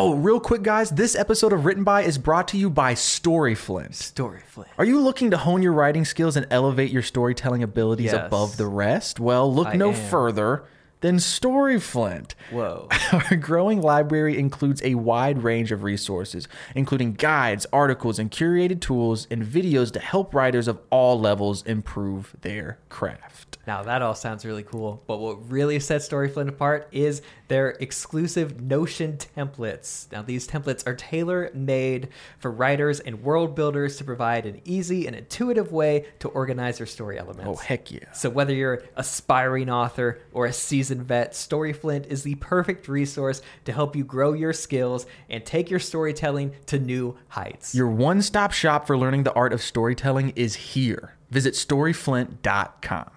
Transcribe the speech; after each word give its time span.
Oh, 0.00 0.14
real 0.14 0.38
quick, 0.38 0.62
guys, 0.62 0.90
this 0.90 1.16
episode 1.16 1.52
of 1.52 1.64
Written 1.64 1.82
By 1.82 2.02
is 2.02 2.18
brought 2.18 2.46
to 2.48 2.56
you 2.56 2.70
by 2.70 2.94
Storyflint. 2.94 3.94
Story 3.94 4.38
Flint. 4.46 4.70
Are 4.78 4.84
you 4.84 5.00
looking 5.00 5.32
to 5.32 5.36
hone 5.36 5.60
your 5.60 5.72
writing 5.72 6.04
skills 6.04 6.36
and 6.36 6.46
elevate 6.50 6.92
your 6.92 7.02
storytelling 7.02 7.64
abilities 7.64 8.12
Yes. 8.12 8.26
above 8.28 8.58
the 8.58 8.68
rest? 8.68 9.18
Well, 9.18 9.52
look 9.52 9.66
I 9.66 9.74
no 9.74 9.88
am. 9.90 9.94
further 10.08 10.62
than 11.00 11.16
Storyflint. 11.16 12.32
Whoa. 12.50 12.88
Our 13.12 13.36
growing 13.36 13.80
library 13.80 14.38
includes 14.38 14.82
a 14.82 14.94
wide 14.96 15.42
range 15.42 15.72
of 15.72 15.82
resources, 15.82 16.48
including 16.74 17.14
guides, 17.14 17.66
articles, 17.72 18.18
and 18.18 18.30
curated 18.30 18.80
tools 18.80 19.26
and 19.30 19.44
videos 19.44 19.92
to 19.92 20.00
help 20.00 20.34
writers 20.34 20.68
of 20.68 20.78
all 20.90 21.18
levels 21.18 21.62
improve 21.64 22.34
their 22.40 22.78
craft. 22.88 23.58
Now 23.66 23.82
that 23.82 24.00
all 24.00 24.14
sounds 24.14 24.46
really 24.46 24.62
cool, 24.62 25.02
but 25.06 25.18
what 25.18 25.50
really 25.50 25.78
sets 25.78 26.08
Storyflint 26.08 26.48
apart 26.48 26.88
is 26.90 27.20
their 27.48 27.70
exclusive 27.80 28.62
Notion 28.62 29.18
templates. 29.36 30.10
Now 30.10 30.22
these 30.22 30.48
templates 30.48 30.86
are 30.86 30.94
tailor-made 30.94 32.08
for 32.38 32.50
writers 32.50 33.00
and 33.00 33.22
world 33.22 33.54
builders 33.54 33.96
to 33.98 34.04
provide 34.04 34.46
an 34.46 34.62
easy 34.64 35.06
and 35.06 35.14
intuitive 35.14 35.70
way 35.70 36.06
to 36.20 36.28
organize 36.28 36.78
their 36.78 36.86
story 36.86 37.18
elements. 37.18 37.44
Oh, 37.46 37.56
heck 37.56 37.90
yeah. 37.90 38.10
So 38.12 38.30
whether 38.30 38.54
you're 38.54 38.82
aspiring 38.96 39.68
author 39.68 40.20
or 40.32 40.46
a 40.46 40.52
seasoned 40.52 40.87
vet, 40.96 41.32
Storyflint 41.32 42.06
is 42.06 42.22
the 42.22 42.34
perfect 42.36 42.88
resource 42.88 43.42
to 43.64 43.72
help 43.72 43.94
you 43.94 44.04
grow 44.04 44.32
your 44.32 44.52
skills 44.52 45.06
and 45.28 45.44
take 45.44 45.70
your 45.70 45.80
storytelling 45.80 46.52
to 46.66 46.78
new 46.78 47.16
heights. 47.28 47.74
Your 47.74 47.88
one 47.88 48.22
stop 48.22 48.52
shop 48.52 48.86
for 48.86 48.96
learning 48.96 49.22
the 49.24 49.32
art 49.34 49.52
of 49.52 49.62
storytelling 49.62 50.32
is 50.36 50.54
here. 50.56 51.14
Visit 51.30 51.54
storyflint.com. 51.54 53.10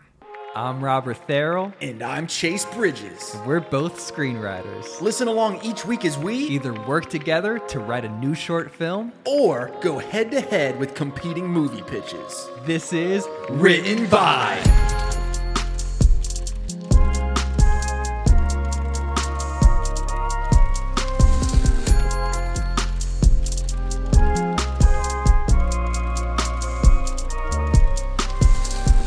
I'm 0.54 0.84
Robert 0.84 1.18
Therrell. 1.30 1.74
And 1.80 2.04
I'm 2.04 2.28
Chase 2.28 2.66
Bridges. 2.66 3.38
We're 3.46 3.62
both 3.62 3.96
screenwriters. 3.98 5.00
Listen 5.00 5.30
along 5.30 5.62
each 5.64 5.86
week 5.86 6.04
as 6.04 6.18
we 6.18 6.36
Either 6.36 6.74
work 6.74 7.10
together 7.10 7.58
to 7.70 7.80
write 7.80 8.04
a 8.04 8.10
new 8.10 8.36
short 8.36 8.70
film. 8.70 9.14
or 9.26 9.72
go 9.82 9.98
head 9.98 10.30
to 10.32 10.42
head 10.42 10.78
with 10.78 10.94
competing 10.94 11.48
movie 11.48 11.84
pitches. 11.84 12.50
This 12.66 12.92
is 12.92 13.26
Written 13.50 14.08
by. 14.10 14.60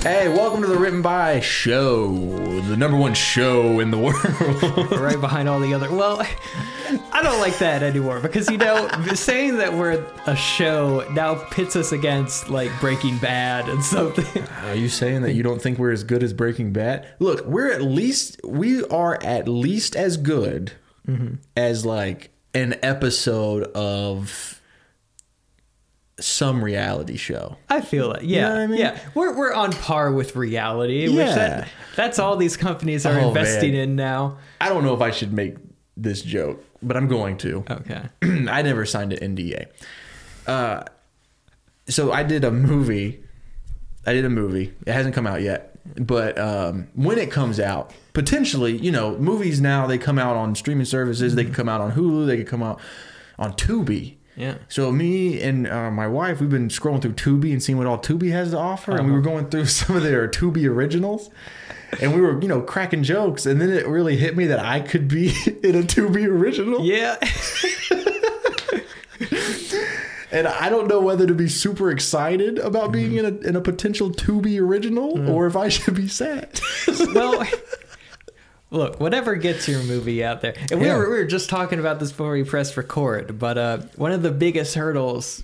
Hey, 0.05 0.29
welcome 0.29 0.61
to 0.61 0.67
the 0.67 0.77
Written 0.77 1.01
By 1.01 1.41
Show, 1.41 2.13
the 2.61 2.77
number 2.77 2.95
one 2.95 3.15
show 3.15 3.81
in 3.81 3.91
the 3.91 3.97
world. 3.97 4.91
right 5.01 5.19
behind 5.19 5.49
all 5.49 5.59
the 5.59 5.73
other. 5.73 5.91
Well, 5.91 6.21
I 7.11 7.23
don't 7.23 7.41
like 7.41 7.57
that 7.61 7.83
anymore 7.83 8.21
because 8.21 8.51
you 8.51 8.59
know, 8.59 8.87
saying 9.15 9.57
that 9.57 9.73
we're 9.73 10.05
a 10.27 10.37
show 10.37 11.09
now 11.13 11.37
pits 11.51 11.75
us 11.75 11.93
against 11.93 12.51
like 12.51 12.71
Breaking 12.81 13.17
Bad 13.17 13.67
and 13.71 13.83
something. 13.83 14.45
Are 14.65 14.75
you 14.75 14.91
saying 14.91 15.23
that 15.23 15.33
you 15.33 15.43
don't 15.43 15.63
think 15.63 15.79
we're 15.79 15.93
as 15.93 16.05
good 16.05 16.23
as 16.23 16.35
Breaking 16.35 16.75
Bad? 16.75 17.09
Look, 17.19 17.47
we're 17.47 17.73
at 17.73 17.81
least 17.81 18.39
we 18.45 18.85
are 18.85 19.19
at 19.23 19.49
least 19.49 19.97
as 19.97 20.19
good 20.19 20.73
mm-hmm. 21.09 21.37
as 21.57 21.87
like 21.87 22.29
an 22.53 22.75
episode 22.83 23.63
of 23.73 24.54
some 26.21 26.63
reality 26.65 27.17
show. 27.17 27.57
I 27.69 27.81
feel 27.81 28.13
it. 28.13 28.23
Yeah, 28.25 28.43
know 28.49 28.55
what 28.55 28.61
I 28.61 28.67
mean? 28.69 28.79
yeah. 28.79 28.99
We're 29.15 29.37
we're 29.37 29.53
on 29.53 29.73
par 29.73 30.13
with 30.13 30.37
reality. 30.37 31.09
Which 31.09 31.17
Yeah. 31.17 31.35
that, 31.35 31.69
that's 31.97 32.19
all 32.19 32.37
these 32.37 32.57
companies 32.57 33.05
are 33.05 33.19
Oh, 33.19 33.29
investing 33.29 33.73
man. 33.73 33.81
in 33.91 33.97
now. 33.97 34.39
I 34.61 34.69
don't 34.69 34.85
know 34.85 34.95
if 34.95 35.01
I 35.01 35.11
should 35.11 35.33
make 35.33 35.57
this 35.97 36.23
joke, 36.23 36.65
but 36.83 36.97
I'm 36.97 37.09
going 37.09 37.37
to. 37.39 37.65
Okay. 37.69 38.03
I 38.23 38.63
never 38.63 38.87
signed 38.87 39.13
an 39.13 39.37
NDA. 39.37 39.67
Uh, 40.47 40.85
so 41.89 42.13
I 42.13 42.23
did 42.23 42.45
a 42.45 42.51
movie. 42.51 43.23
I 44.07 44.13
did 44.13 44.25
a 44.25 44.31
movie. 44.31 44.73
It 44.87 44.93
hasn't 44.93 45.15
come 45.15 45.27
out 45.27 45.41
yet, 45.43 45.79
but 45.97 46.39
um, 46.39 46.89
when 46.95 47.19
it 47.19 47.31
comes 47.31 47.59
out, 47.59 47.93
potentially, 48.13 48.77
you 48.77 48.93
know, 48.93 49.17
movies 49.19 49.61
now 49.61 49.87
they 49.87 49.99
come 49.99 50.19
out 50.19 50.37
on 50.37 50.55
streaming 50.55 50.85
services. 50.85 51.35
They 51.35 51.45
could 51.45 51.55
come 51.55 51.69
out 51.69 51.81
on 51.81 51.93
Hulu. 51.93 52.27
They 52.27 52.37
could 52.37 52.47
come 52.49 52.63
out 52.63 52.81
on 53.39 53.55
Tubi. 53.55 54.17
Yeah. 54.37 54.55
So 54.69 54.91
me 54.91 55.41
and 55.41 55.67
uh, 55.69 55.91
my 55.91 56.09
wife, 56.09 56.41
we've 56.41 56.51
been 56.51 56.69
scrolling 56.69 57.01
through 57.03 57.13
Tubi 57.13 57.53
and 57.53 57.63
seeing 57.63 57.79
what 57.79 57.87
all 57.87 57.99
Tubi 57.99 58.31
has 58.33 58.51
to 58.51 58.59
offer, 58.59 58.97
and 58.97 59.07
we 59.07 59.13
were 59.13 59.21
going 59.21 59.49
through 59.49 59.67
some 59.81 59.95
of 59.97 60.03
their 60.03 60.27
Tubi 60.29 60.69
originals, 60.69 61.31
and 62.01 62.15
we 62.15 62.21
were, 62.21 62.41
you 62.43 62.49
know, 62.49 62.61
cracking 62.61 63.03
jokes, 63.05 63.47
and 63.47 63.61
then 63.61 63.71
it 63.71 63.87
really 63.87 64.17
hit 64.17 64.37
me 64.37 64.47
that 64.47 64.59
I 64.59 64.81
could 64.81 65.07
be 65.09 65.29
in 65.63 65.77
a 65.77 65.83
Tubi 65.83 66.27
original. 66.27 66.85
Yeah. 66.85 67.17
And 70.33 70.49
I 70.49 70.69
don't 70.69 70.89
know 70.89 71.01
whether 71.01 71.29
to 71.29 71.35
be 71.35 71.47
super 71.49 71.93
excited 71.93 72.59
about 72.59 72.91
being 72.91 73.13
Mm-hmm. 73.13 73.27
in 73.27 73.45
a 73.45 73.49
in 73.51 73.57
a 73.57 73.61
potential 73.61 74.11
Tubi 74.11 74.61
original 74.61 75.31
or 75.31 75.47
if 75.47 75.55
I 75.55 75.69
should 75.69 75.95
be 75.95 76.09
sad. 76.09 76.59
well, 77.15 77.47
look, 78.75 79.01
whatever 79.01 79.35
gets 79.37 79.67
your 79.69 79.83
movie 79.85 80.23
out 80.25 80.41
there. 80.43 80.55
And 80.71 80.81
we, 80.81 80.87
Yeah. 80.87 80.97
were, 80.99 81.09
we 81.11 81.17
were 81.19 81.25
just 81.25 81.49
talking 81.49 81.79
about 81.79 82.01
this 82.01 82.11
before 82.11 82.33
we 82.33 82.45
pressed 82.45 82.77
record, 82.77 83.39
but 83.39 83.57
uh, 83.59 83.79
one 83.97 84.13
of 84.13 84.23
the 84.23 84.31
biggest 84.31 84.75
hurdles, 84.75 85.43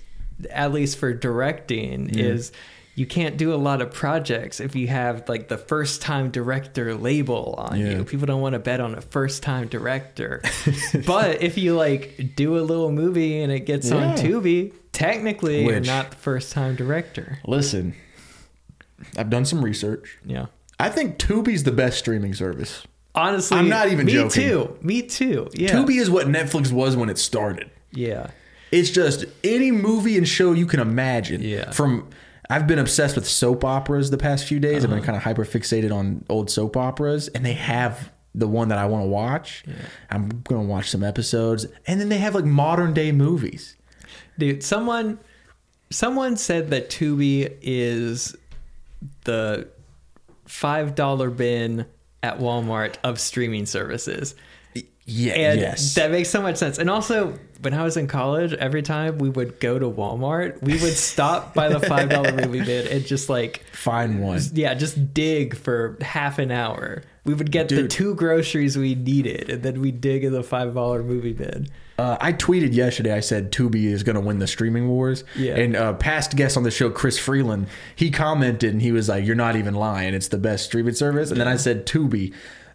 at 0.49 0.71
least 0.71 0.97
for 0.97 1.13
directing, 1.13 2.09
is 2.17 2.51
you 2.95 3.05
can't 3.05 3.37
do 3.37 3.53
a 3.53 3.55
lot 3.55 3.81
of 3.81 3.91
projects 3.91 4.59
if 4.59 4.75
you 4.75 4.87
have 4.87 5.27
like 5.29 5.47
the 5.47 5.57
first 5.57 6.01
time 6.01 6.29
director 6.29 6.93
label 6.93 7.55
on 7.57 7.79
Yeah. 7.79 7.97
you. 7.97 8.03
People 8.03 8.27
don't 8.27 8.41
want 8.41 8.53
to 8.53 8.59
bet 8.59 8.81
on 8.81 8.95
a 8.95 9.01
first 9.01 9.41
time 9.43 9.67
director. 9.69 10.41
but 11.07 11.41
if 11.41 11.57
you 11.57 11.75
like 11.75 12.33
do 12.35 12.57
a 12.57 12.61
little 12.61 12.91
movie 12.91 13.41
and 13.41 13.51
it 13.51 13.61
gets 13.61 13.91
on 13.91 14.01
Yeah. 14.01 14.15
Tubi, 14.15 14.73
technically 14.91 15.63
you're 15.65 15.79
not 15.79 16.11
the 16.11 16.17
first 16.17 16.51
time 16.51 16.75
director. 16.75 17.39
Listen, 17.47 17.95
I've 19.17 19.29
done 19.29 19.45
some 19.45 19.63
research. 19.63 20.17
Yeah. 20.25 20.47
I 20.79 20.89
think 20.89 21.17
Tubi's 21.17 21.63
the 21.63 21.71
best 21.71 21.97
streaming 21.99 22.33
service. 22.33 22.83
Honestly, 23.13 23.57
I'm 23.57 23.69
not 23.69 23.89
even 23.89 24.05
me 24.05 24.13
joking. 24.13 24.29
too. 24.29 24.77
Me 24.81 25.01
too. 25.01 25.49
Yeah. 25.53 25.71
Tubi 25.71 25.99
is 25.99 26.09
what 26.09 26.27
Netflix 26.27 26.71
was 26.71 26.95
when 26.95 27.09
it 27.09 27.17
started. 27.17 27.69
Yeah. 27.91 28.31
It's 28.71 28.89
just 28.89 29.25
any 29.43 29.71
movie 29.71 30.17
and 30.17 30.27
show 30.27 30.53
you 30.53 30.65
can 30.65 30.79
imagine. 30.79 31.41
Yeah. 31.41 31.71
From 31.71 32.07
I've 32.49 32.67
been 32.67 32.79
obsessed 32.79 33.15
with 33.15 33.27
soap 33.27 33.63
operas 33.65 34.09
the 34.11 34.17
past 34.17 34.45
few 34.45 34.59
days. 34.59 34.83
Uh-huh. 34.83 34.93
I've 34.93 34.99
been 34.99 35.05
kind 35.05 35.15
of 35.17 35.23
hyper 35.23 35.45
fixated 35.45 35.93
on 35.93 36.23
old 36.29 36.49
soap 36.49 36.77
operas, 36.77 37.27
and 37.29 37.45
they 37.45 37.53
have 37.53 38.11
the 38.33 38.47
one 38.47 38.69
that 38.69 38.77
I 38.77 38.85
want 38.85 39.03
to 39.03 39.07
watch. 39.07 39.63
Yeah. 39.67 39.73
I'm 40.09 40.29
gonna 40.45 40.63
watch 40.63 40.89
some 40.89 41.03
episodes, 41.03 41.65
and 41.87 41.99
then 41.99 42.09
they 42.09 42.17
have 42.17 42.33
like 42.33 42.45
modern 42.45 42.93
day 42.93 43.11
movies. 43.11 43.75
Dude, 44.37 44.63
someone 44.63 45.19
someone 45.89 46.37
said 46.37 46.69
that 46.69 46.89
Tubi 46.89 47.53
is 47.61 48.35
the 49.25 49.67
five 50.45 50.95
dollar 50.95 51.29
bin 51.29 51.85
at 52.23 52.39
Walmart 52.39 52.95
of 53.03 53.19
streaming 53.19 53.65
services. 53.65 54.35
Yeah. 55.05 55.33
And 55.33 55.59
yes. 55.59 55.95
that 55.95 56.11
makes 56.11 56.29
so 56.29 56.41
much 56.41 56.57
sense. 56.57 56.77
And 56.77 56.89
also, 56.89 57.37
when 57.61 57.73
I 57.73 57.83
was 57.83 57.97
in 57.97 58.07
college, 58.07 58.53
every 58.53 58.81
time 58.81 59.17
we 59.17 59.29
would 59.29 59.59
go 59.59 59.79
to 59.79 59.89
Walmart, 59.89 60.61
we 60.61 60.73
would 60.73 60.95
stop 60.95 61.53
by 61.53 61.69
the 61.69 61.79
five 61.79 62.09
dollar 62.09 62.31
movie 62.31 62.63
bin 62.63 62.87
and 62.87 63.05
just 63.05 63.27
like 63.27 63.63
Find 63.73 64.21
one. 64.21 64.39
yeah, 64.53 64.73
just 64.73 65.13
dig 65.13 65.55
for 65.55 65.97
half 66.01 66.39
an 66.39 66.51
hour. 66.51 67.03
We 67.23 67.35
would 67.35 67.51
get 67.51 67.69
the 67.69 67.87
two 67.87 68.15
groceries 68.15 68.77
we 68.77 68.95
needed, 68.95 69.49
and 69.49 69.61
then 69.61 69.79
we'd 69.79 70.01
dig 70.01 70.23
in 70.23 70.33
the 70.33 70.41
five 70.41 70.73
dollar 70.73 71.03
movie 71.03 71.33
bin. 71.33 71.67
Uh, 71.99 72.17
I 72.19 72.33
tweeted 72.33 72.73
yesterday. 72.73 73.13
I 73.13 73.19
said 73.19 73.51
Tubi 73.51 73.85
is 73.85 74.01
going 74.01 74.15
to 74.15 74.21
win 74.21 74.39
the 74.39 74.47
streaming 74.47 74.87
wars. 74.87 75.23
Yeah. 75.35 75.55
And 75.55 75.75
uh, 75.75 75.93
past 75.93 76.35
guest 76.35 76.57
on 76.57 76.63
the 76.63 76.71
show, 76.71 76.89
Chris 76.89 77.19
Freeland, 77.19 77.67
he 77.95 78.09
commented 78.09 78.71
and 78.71 78.81
he 78.81 78.91
was 78.91 79.07
like, 79.07 79.23
"You're 79.23 79.35
not 79.35 79.55
even 79.55 79.75
lying. 79.75 80.15
It's 80.15 80.29
the 80.29 80.39
best 80.39 80.65
streaming 80.65 80.95
service." 80.95 81.29
And 81.29 81.39
then 81.39 81.47
I 81.47 81.57
said 81.57 81.85
Tubi, 81.85 82.33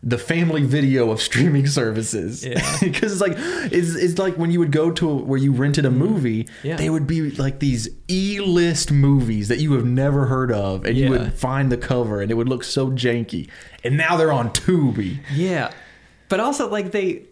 the 0.09 0.17
family 0.19 0.63
video 0.63 1.11
of 1.11 1.21
streaming 1.21 1.67
services. 1.67 2.45
Yeah. 2.47 2.61
because 2.81 3.11
it's 3.13 3.21
like 3.21 3.35
it's, 3.73 3.97
it's 3.97 4.19
like 4.19 4.37
when 4.39 4.53
you 4.53 4.61
would 4.61 4.71
go 4.71 4.93
to 4.93 5.11
a, 5.11 5.15
where 5.17 5.39
you 5.39 5.51
rented 5.53 5.85
a 5.85 5.91
movie. 5.91 6.47
Yeah. 6.63 6.77
they 6.77 6.89
would 6.91 7.09
be 7.09 7.33
like 7.33 7.59
these 7.59 7.89
E-list 8.09 8.93
movies 8.93 9.49
that 9.49 9.59
you 9.59 9.73
have 9.73 9.85
never 9.85 10.27
heard 10.27 10.53
of, 10.53 10.85
and 10.85 10.97
you 10.97 11.11
would 11.11 11.35
find 11.35 11.73
the 11.73 11.77
cover 11.77 12.23
and 12.23 12.31
it 12.31 12.35
would 12.35 12.49
look 12.49 12.63
so 12.63 12.91
janky. 12.91 13.49
And 13.83 13.97
now 13.97 14.17
they're 14.17 14.33
on 14.33 14.51
Tubi. 14.51 15.19
Yeah, 15.35 15.73
but 16.29 16.39
also 16.39 16.71
like 16.71 16.93
they, 16.93 17.25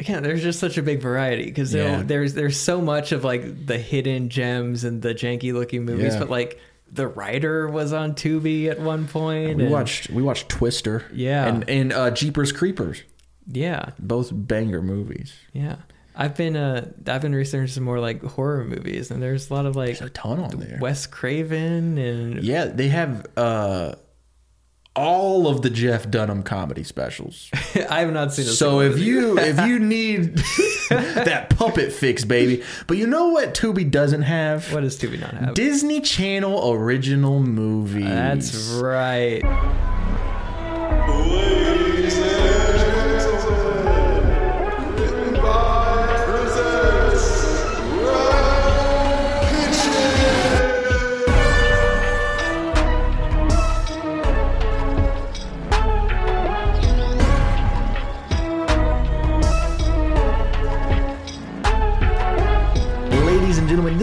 again, 0.00 0.22
there's 0.24 0.42
just 0.42 0.58
such 0.58 0.76
a 0.78 0.82
big 0.82 1.00
variety 1.00 1.44
because 1.44 1.72
Yeah. 1.72 2.02
there's 2.04 2.34
there's 2.34 2.58
so 2.58 2.80
much 2.80 3.12
of 3.12 3.22
like 3.22 3.66
the 3.66 3.78
hidden 3.78 4.28
gems 4.30 4.82
and 4.82 5.00
the 5.00 5.14
janky 5.14 5.52
looking 5.52 5.84
movies, 5.84 6.14
Yeah. 6.14 6.18
but 6.18 6.30
like 6.30 6.60
the 6.90 7.08
writer 7.08 7.68
was 7.68 7.92
on 7.92 8.14
Tubi 8.14 8.68
at 8.68 8.80
one 8.80 9.06
point. 9.08 9.56
We 9.56 9.64
and- 9.64 9.72
watched 9.72 10.10
we 10.10 10.22
watched 10.22 10.48
Twister. 10.48 11.04
Yeah. 11.12 11.46
And 11.46 11.68
and 11.68 11.92
uh, 11.92 12.10
Jeepers 12.10 12.52
Creepers. 12.52 13.02
Yeah, 13.48 13.90
both 13.98 14.30
banger 14.32 14.82
movies. 14.82 15.32
yeah. 15.52 15.76
I've 16.18 16.34
been 16.34 16.56
uh 16.56 16.90
I've 17.06 17.20
been 17.20 17.34
researching 17.34 17.66
some 17.66 17.84
more 17.84 18.00
like 18.00 18.22
horror 18.22 18.64
movies, 18.64 19.10
and 19.10 19.22
there's 19.22 19.50
a 19.50 19.54
lot 19.54 19.66
of 19.66 19.76
like 19.76 19.98
There's 19.98 20.00
a 20.00 20.08
ton 20.10 20.40
on 20.40 20.58
there. 20.58 20.78
Wes 20.80 21.06
Craven 21.06 21.98
and 21.98 22.42
Yeah, 22.42 22.64
they 22.64 22.88
have 22.88 23.26
uh 23.36 23.96
all 24.96 25.46
of 25.46 25.62
the 25.62 25.70
Jeff 25.70 26.10
Dunham 26.10 26.42
comedy 26.42 26.82
specials. 26.82 27.50
I 27.88 28.00
have 28.00 28.12
not 28.12 28.32
seen. 28.32 28.46
A 28.46 28.48
So 28.48 28.80
if 28.80 28.98
you 28.98 29.38
if 29.38 29.60
you 29.66 29.78
need 29.78 30.36
that 30.90 31.50
puppet 31.50 31.92
fix, 31.92 32.24
baby, 32.24 32.62
but 32.86 32.96
you 32.96 33.06
know 33.06 33.28
what 33.28 33.54
Tubi 33.54 33.88
doesn't 33.90 34.22
have? 34.22 34.72
what 34.72 34.80
does 34.80 34.98
Tubi 34.98 35.20
not 35.20 35.34
have? 35.34 35.54
Disney 35.54 36.00
Channel 36.00 36.72
original 36.72 37.40
movies. 37.40 38.04
That's 38.04 38.68
right. 38.72 39.42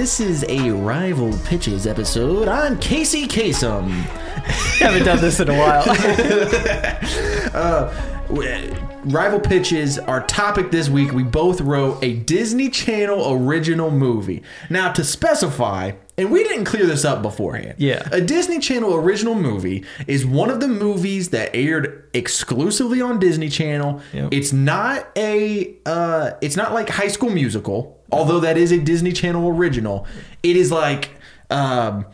This 0.03 0.19
is 0.19 0.43
a 0.49 0.69
Rival 0.69 1.31
Pitches 1.45 1.87
episode. 1.87 2.49
I'm 2.49 2.77
Casey 2.77 3.25
Kasem. 3.25 3.89
haven't 3.89 5.05
done 5.05 5.21
this 5.21 5.39
in 5.39 5.49
a 5.49 5.57
while. 5.57 5.85
Rival 9.05 9.39
Pitches, 9.39 9.99
our 9.99 10.25
topic 10.27 10.71
this 10.71 10.89
week, 10.89 11.11
we 11.11 11.23
both 11.23 11.59
wrote 11.61 12.03
a 12.03 12.13
Disney 12.13 12.69
Channel 12.69 13.33
original 13.33 13.91
movie. 13.91 14.43
Now, 14.69 14.91
to 14.93 15.03
specify, 15.03 15.91
and 16.17 16.31
we 16.31 16.43
didn't 16.43 16.65
clear 16.65 16.85
this 16.85 17.03
up 17.03 17.21
beforehand. 17.21 17.75
Yeah. 17.77 18.07
A 18.11 18.21
Disney 18.21 18.59
Channel 18.59 18.95
original 18.95 19.35
movie 19.35 19.83
is 20.07 20.25
one 20.25 20.49
of 20.49 20.61
the 20.61 20.67
movies 20.67 21.29
that 21.29 21.53
aired 21.53 22.09
exclusively 22.13 23.01
on 23.01 23.19
Disney 23.19 23.49
Channel. 23.49 24.01
Yep. 24.13 24.33
It's 24.33 24.53
not 24.53 25.07
a 25.17 25.75
uh 25.85 26.31
it's 26.41 26.55
not 26.55 26.73
like 26.73 26.89
High 26.89 27.07
School 27.07 27.31
Musical, 27.31 27.99
although 28.11 28.39
that 28.41 28.57
is 28.57 28.71
a 28.71 28.77
Disney 28.77 29.11
Channel 29.11 29.49
original. 29.49 30.05
It 30.43 30.55
is 30.55 30.71
like 30.71 31.11
um 31.49 32.05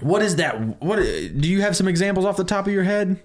what 0.00 0.22
is 0.22 0.36
that? 0.36 0.80
What 0.82 0.96
do 0.96 1.48
you 1.50 1.60
have 1.62 1.76
some 1.76 1.88
examples 1.88 2.24
off 2.24 2.36
the 2.36 2.44
top 2.44 2.66
of 2.66 2.72
your 2.72 2.84
head? 2.84 3.20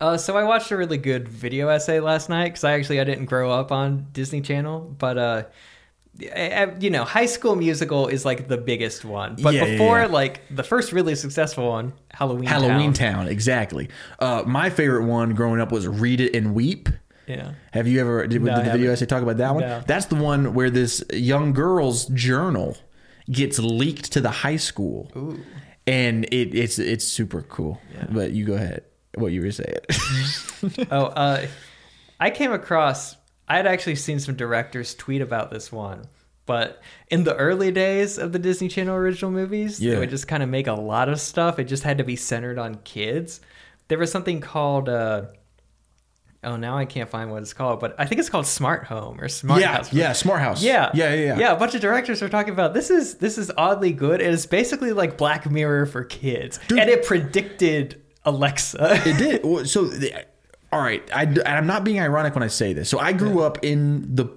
Uh, 0.00 0.16
so 0.16 0.36
I 0.36 0.42
watched 0.44 0.70
a 0.70 0.76
really 0.76 0.96
good 0.98 1.28
video 1.28 1.68
essay 1.68 2.00
last 2.00 2.28
night 2.28 2.46
because 2.46 2.64
I 2.64 2.72
actually 2.72 2.98
I 3.00 3.04
didn't 3.04 3.26
grow 3.26 3.50
up 3.52 3.70
on 3.70 4.06
Disney 4.12 4.40
Channel, 4.40 4.94
but 4.98 5.18
uh, 5.18 5.42
I- 6.34 6.50
I- 6.64 6.78
you 6.80 6.90
know, 6.90 7.04
High 7.04 7.26
School 7.26 7.54
Musical 7.56 8.08
is 8.08 8.24
like 8.24 8.48
the 8.48 8.56
biggest 8.56 9.04
one. 9.04 9.36
But 9.40 9.54
Yeah, 9.54 9.64
yeah, 9.64 9.70
before, 9.72 10.00
yeah. 10.00 10.06
like 10.06 10.40
the 10.50 10.62
first 10.64 10.92
really 10.92 11.14
successful 11.14 11.68
one, 11.68 11.92
Halloween. 12.10 12.46
Halloween 12.48 12.92
Town. 12.92 13.14
Town, 13.14 13.28
exactly. 13.28 13.88
Uh, 14.18 14.42
my 14.46 14.70
favorite 14.70 15.04
one 15.04 15.34
growing 15.34 15.60
up 15.60 15.70
was 15.70 15.86
Read 15.86 16.20
It 16.20 16.34
and 16.34 16.54
Weep. 16.54 16.88
Yeah. 17.32 17.52
Have 17.72 17.86
you 17.88 18.00
ever 18.00 18.26
did, 18.26 18.42
No, 18.42 18.54
did 18.56 18.66
the 18.66 18.70
video 18.72 18.92
essay 18.92 19.06
talk 19.06 19.22
about 19.22 19.36
that 19.38 19.54
one? 19.54 19.62
No. 19.64 19.82
That's 19.86 20.06
the 20.06 20.16
one 20.16 20.54
where 20.54 20.70
this 20.70 21.02
young 21.12 21.52
girl's 21.52 22.06
journal 22.06 22.76
gets 23.30 23.58
leaked 23.58 24.12
to 24.12 24.20
the 24.20 24.30
high 24.30 24.56
school, 24.56 25.10
Ooh. 25.16 25.40
and 25.86 26.24
it, 26.26 26.54
it's 26.54 26.78
it's 26.78 27.06
super 27.06 27.42
cool. 27.42 27.80
Yeah. 27.94 28.06
But 28.10 28.32
you 28.32 28.44
go 28.44 28.54
ahead. 28.54 28.84
What 29.14 29.32
you 29.32 29.42
were 29.42 29.50
saying? 29.52 29.76
Oh, 30.90 31.06
uh, 31.06 31.46
I 32.20 32.30
came 32.30 32.52
across. 32.52 33.16
I 33.48 33.56
had 33.56 33.66
actually 33.66 33.96
seen 33.96 34.20
some 34.20 34.36
directors 34.36 34.94
tweet 34.94 35.20
about 35.20 35.50
this 35.50 35.72
one, 35.72 36.04
but 36.46 36.80
in 37.10 37.24
the 37.24 37.34
early 37.36 37.70
days 37.72 38.16
of 38.16 38.32
the 38.32 38.38
Disney 38.38 38.68
Channel 38.68 38.94
original 38.94 39.30
movies, 39.32 39.80
Yeah. 39.80 39.94
they 39.94 39.98
would 40.00 40.10
just 40.10 40.28
kind 40.28 40.42
of 40.42 40.48
make 40.48 40.66
a 40.68 40.72
lot 40.74 41.08
of 41.08 41.20
stuff. 41.20 41.58
It 41.58 41.64
just 41.64 41.82
had 41.82 41.98
to 41.98 42.04
be 42.04 42.14
centered 42.16 42.58
on 42.58 42.76
kids. 42.84 43.40
There 43.88 43.98
was 43.98 44.10
something 44.12 44.40
called. 44.40 44.88
Uh, 44.88 45.26
oh, 46.44 46.56
now 46.56 46.76
I 46.76 46.84
can't 46.84 47.08
find 47.08 47.30
what 47.30 47.42
it's 47.42 47.52
called, 47.52 47.80
but 47.80 47.94
I 47.98 48.06
think 48.06 48.18
it's 48.18 48.28
called 48.28 48.46
Smart 48.46 48.84
Home 48.84 49.20
or 49.20 49.28
Smart 49.28 49.60
yeah, 49.60 49.76
House. 49.76 49.92
yeah, 49.92 50.12
Smart 50.12 50.40
House. 50.40 50.62
Yeah, 50.62 50.90
yeah, 50.94 51.14
yeah, 51.14 51.24
yeah. 51.24 51.38
yeah. 51.38 51.52
A 51.52 51.56
bunch 51.56 51.74
of 51.74 51.80
directors 51.80 52.20
were 52.22 52.28
talking 52.28 52.52
about 52.52 52.74
this 52.74 52.90
is 52.90 53.14
this 53.14 53.38
is 53.38 53.50
oddly 53.56 53.92
good. 53.92 54.20
It 54.20 54.28
is 54.28 54.46
basically 54.46 54.92
like 54.92 55.16
Black 55.16 55.50
Mirror 55.50 55.86
for 55.86 56.04
kids, 56.04 56.58
Dude. 56.68 56.78
and 56.78 56.90
it 56.90 57.04
predicted 57.04 58.02
Alexa. 58.24 59.02
It 59.06 59.18
did. 59.18 59.66
So, 59.68 59.90
all 60.72 60.80
right, 60.80 61.02
I, 61.14 61.34
I'm 61.46 61.66
not 61.66 61.84
being 61.84 62.00
ironic 62.00 62.34
when 62.34 62.42
I 62.42 62.46
say 62.48 62.72
this. 62.72 62.88
So, 62.88 62.98
I 62.98 63.12
grew 63.12 63.42
up 63.42 63.58
in 63.62 64.14
the 64.14 64.28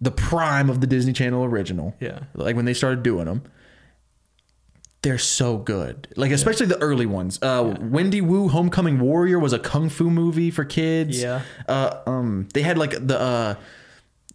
the 0.00 0.10
prime 0.10 0.68
of 0.68 0.80
the 0.80 0.86
Disney 0.86 1.12
Channel 1.12 1.44
original. 1.44 1.94
Yeah. 2.00 2.20
like 2.34 2.56
when 2.56 2.64
they 2.64 2.74
started 2.74 3.02
doing 3.02 3.26
them. 3.26 3.42
They're 5.04 5.18
so 5.18 5.58
good. 5.58 6.08
Like 6.16 6.32
especially 6.32 6.66
the 6.66 6.80
early 6.80 7.06
ones. 7.06 7.38
Uh, 7.42 7.76
Wendy 7.80 8.20
Wu 8.20 8.48
Homecoming 8.48 8.98
Warrior 8.98 9.38
was 9.38 9.52
a 9.52 9.58
kung 9.58 9.88
fu 9.90 10.10
movie 10.10 10.50
for 10.50 10.64
kids. 10.64 11.20
Yeah. 11.22 11.42
Uh, 11.68 12.00
um, 12.06 12.48
they 12.54 12.62
had 12.62 12.78
like 12.78 12.92
the 13.06 13.20
uh, 13.20 13.54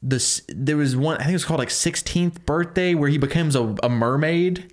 this. 0.01 0.43
There 0.47 0.77
was 0.77 0.95
one. 0.95 1.15
I 1.17 1.21
think 1.21 1.31
it 1.31 1.33
was 1.33 1.45
called 1.45 1.59
like 1.59 1.69
16th 1.69 2.45
Birthday, 2.45 2.93
where 2.93 3.09
he 3.09 3.17
becomes 3.17 3.55
a, 3.55 3.75
a 3.83 3.89
mermaid. 3.89 4.71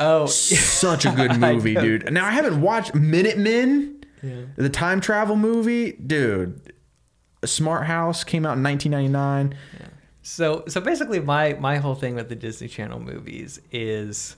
oh, 0.00 0.26
Such 0.26 1.06
a 1.06 1.10
good 1.12 1.38
movie, 1.40 1.74
dude. 1.74 2.12
Now 2.12 2.26
I 2.26 2.32
haven't 2.32 2.60
watched 2.60 2.94
Minutemen, 2.94 4.04
Yeah. 4.22 4.42
the 4.56 4.68
time 4.68 5.00
travel 5.00 5.36
movie, 5.36 5.92
dude. 5.92 6.60
Smart 7.44 7.86
House 7.86 8.24
came 8.24 8.44
out 8.44 8.56
in 8.58 8.62
1999. 8.64 9.56
So 10.22 10.64
so 10.66 10.80
basically 10.80 11.20
my 11.20 11.52
my 11.54 11.76
whole 11.78 11.94
thing 11.94 12.16
with 12.16 12.28
the 12.28 12.34
Disney 12.34 12.66
Channel 12.66 12.98
movies 12.98 13.60
is 13.70 14.34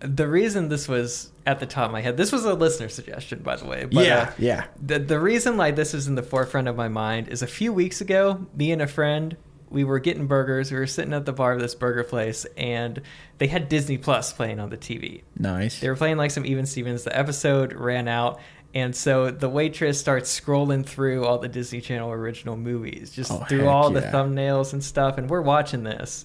the 0.00 0.28
reason 0.28 0.68
this 0.68 0.88
was 0.88 1.30
at 1.46 1.60
the 1.60 1.66
top 1.66 1.86
of 1.86 1.92
my 1.92 2.00
head. 2.00 2.16
This 2.16 2.32
was 2.32 2.44
a 2.44 2.54
listener 2.54 2.88
suggestion 2.88 3.40
by 3.42 3.56
the 3.56 3.66
way. 3.66 3.84
But, 3.84 4.06
yeah, 4.06 4.18
uh, 4.18 4.32
yeah. 4.38 4.64
the 4.80 4.98
the 4.98 5.18
reason 5.18 5.56
like 5.56 5.76
this 5.76 5.94
is 5.94 6.08
in 6.08 6.14
the 6.14 6.22
forefront 6.22 6.68
of 6.68 6.76
my 6.76 6.88
mind 6.88 7.28
is 7.28 7.42
a 7.42 7.46
few 7.46 7.72
weeks 7.72 8.00
ago, 8.00 8.46
me 8.54 8.72
and 8.72 8.82
a 8.82 8.86
friend 8.86 9.36
we 9.74 9.84
were 9.84 9.98
getting 9.98 10.26
burgers. 10.26 10.70
We 10.70 10.78
were 10.78 10.86
sitting 10.86 11.12
at 11.12 11.26
the 11.26 11.32
bar 11.32 11.52
of 11.52 11.60
this 11.60 11.74
burger 11.74 12.04
place, 12.04 12.46
and 12.56 13.02
they 13.38 13.48
had 13.48 13.68
Disney 13.68 13.98
Plus 13.98 14.32
playing 14.32 14.60
on 14.60 14.70
the 14.70 14.76
TV. 14.76 15.22
Nice. 15.36 15.80
They 15.80 15.88
were 15.88 15.96
playing 15.96 16.16
like 16.16 16.30
some 16.30 16.46
Even 16.46 16.64
Stevens. 16.64 17.02
The 17.02 17.18
episode 17.18 17.72
ran 17.72 18.06
out, 18.06 18.40
and 18.72 18.94
so 18.94 19.30
the 19.32 19.48
waitress 19.48 19.98
starts 19.98 20.40
scrolling 20.40 20.86
through 20.86 21.24
all 21.24 21.38
the 21.38 21.48
Disney 21.48 21.80
Channel 21.80 22.12
original 22.12 22.56
movies, 22.56 23.10
just 23.10 23.32
Oh, 23.32 23.44
through 23.48 23.60
heck 23.60 23.68
all 23.68 23.90
the 23.90 24.00
thumbnails 24.00 24.72
and 24.72 24.82
stuff. 24.82 25.18
And 25.18 25.28
we're 25.28 25.42
watching 25.42 25.82
this, 25.82 26.24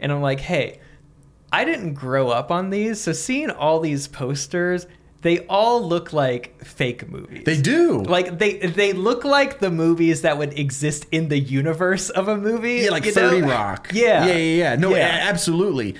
and 0.00 0.10
I'm 0.10 0.20
like, 0.20 0.40
hey, 0.40 0.80
I 1.52 1.64
didn't 1.64 1.94
grow 1.94 2.28
up 2.28 2.50
on 2.50 2.70
these, 2.70 3.00
so 3.00 3.12
seeing 3.12 3.50
all 3.50 3.80
these 3.80 4.06
posters, 4.06 4.86
they 5.22 5.40
all 5.46 5.82
look 5.86 6.12
like 6.12 6.62
fake 6.64 7.08
movies. 7.08 7.44
They 7.44 7.60
do. 7.60 8.02
Like 8.02 8.38
they 8.38 8.58
they 8.58 8.92
look 8.92 9.24
like 9.24 9.58
the 9.58 9.70
movies 9.70 10.22
that 10.22 10.36
would 10.38 10.58
exist 10.58 11.06
in 11.10 11.28
the 11.28 11.38
universe 11.38 12.10
of 12.10 12.28
a 12.28 12.36
movie. 12.36 12.82
Yeah, 12.84 12.90
like 12.90 13.04
you 13.06 13.14
know? 13.14 13.30
30 13.30 13.42
Rock. 13.42 13.90
Yeah. 13.94 14.26
Yeah, 14.26 14.32
yeah, 14.34 14.56
yeah. 14.70 14.76
No, 14.76 14.94
Yeah. 14.94 15.18
absolutely. 15.28 15.94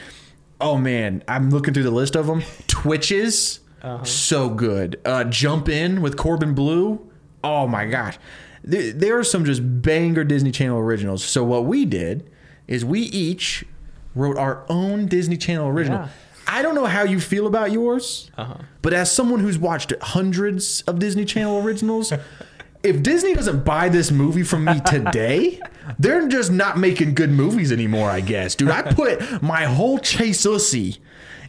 Oh 0.61 0.77
man, 0.77 1.23
I'm 1.29 1.51
looking 1.51 1.73
through 1.75 1.85
the 1.85 1.91
list 1.91 2.15
of 2.17 2.27
them. 2.27 2.43
Twitches, 2.67 3.61
Uh-huh. 3.83 4.05
so 4.05 4.49
good. 4.51 5.01
Uh, 5.05 5.25
Jump 5.25 5.69
In 5.69 6.01
with 6.03 6.17
Corbin 6.17 6.55
Bleu. 6.55 7.01
Oh 7.43 7.67
my 7.67 7.87
gosh. 7.87 8.19
There, 8.65 8.93
there 8.93 9.19
are 9.19 9.25
some 9.25 9.45
just 9.45 9.63
banger 9.83 10.25
Disney 10.25 10.51
Channel 10.51 10.79
originals. 10.79 11.25
So 11.25 11.43
what 11.45 11.65
we 11.65 11.85
did 11.85 12.29
is 12.67 12.85
we 12.85 13.01
each 13.01 13.65
wrote 14.15 14.37
our 14.37 14.65
own 14.69 15.07
Disney 15.07 15.37
Channel 15.37 15.69
original. 15.69 16.01
Yeah. 16.01 16.09
I 16.47 16.63
don't 16.63 16.75
know 16.75 16.87
how 16.87 17.03
you 17.03 17.21
feel 17.21 17.47
about 17.47 17.73
yours, 17.73 18.31
Uh-huh. 18.39 18.55
but 18.81 18.95
as 18.95 19.13
someone 19.13 19.41
who's 19.41 19.59
watched 19.59 19.93
hundreds 20.01 20.81
of 20.83 20.99
Disney 20.99 21.25
Channel 21.27 21.63
originals, 21.63 22.13
if 22.83 23.03
Disney 23.03 23.35
doesn't 23.35 23.65
buy 23.65 23.89
this 23.91 24.11
movie 24.11 24.43
from 24.45 24.65
me 24.65 24.81
today, 24.87 25.61
they're 25.99 26.27
just 26.29 26.51
not 26.51 26.79
making 26.79 27.15
good 27.15 27.31
movies 27.31 27.71
anymore, 27.71 28.09
I 28.11 28.21
guess. 28.21 28.55
Dude, 28.55 28.71
I 28.71 28.81
put 28.83 29.43
my 29.43 29.65
whole 29.65 29.99
Chase 29.99 30.47
Ussy 30.47 30.99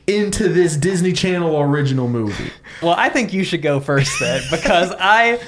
into 0.06 0.50
this 0.50 0.75
Disney 0.75 1.13
Channel 1.13 1.60
original 1.62 2.08
movie. 2.10 2.51
Well, 2.82 2.96
I 2.98 3.10
think 3.10 3.32
you 3.32 3.44
should 3.44 3.62
go 3.62 3.80
first 3.80 4.12
then, 4.20 4.42
because 4.51 4.92
I 5.00 5.39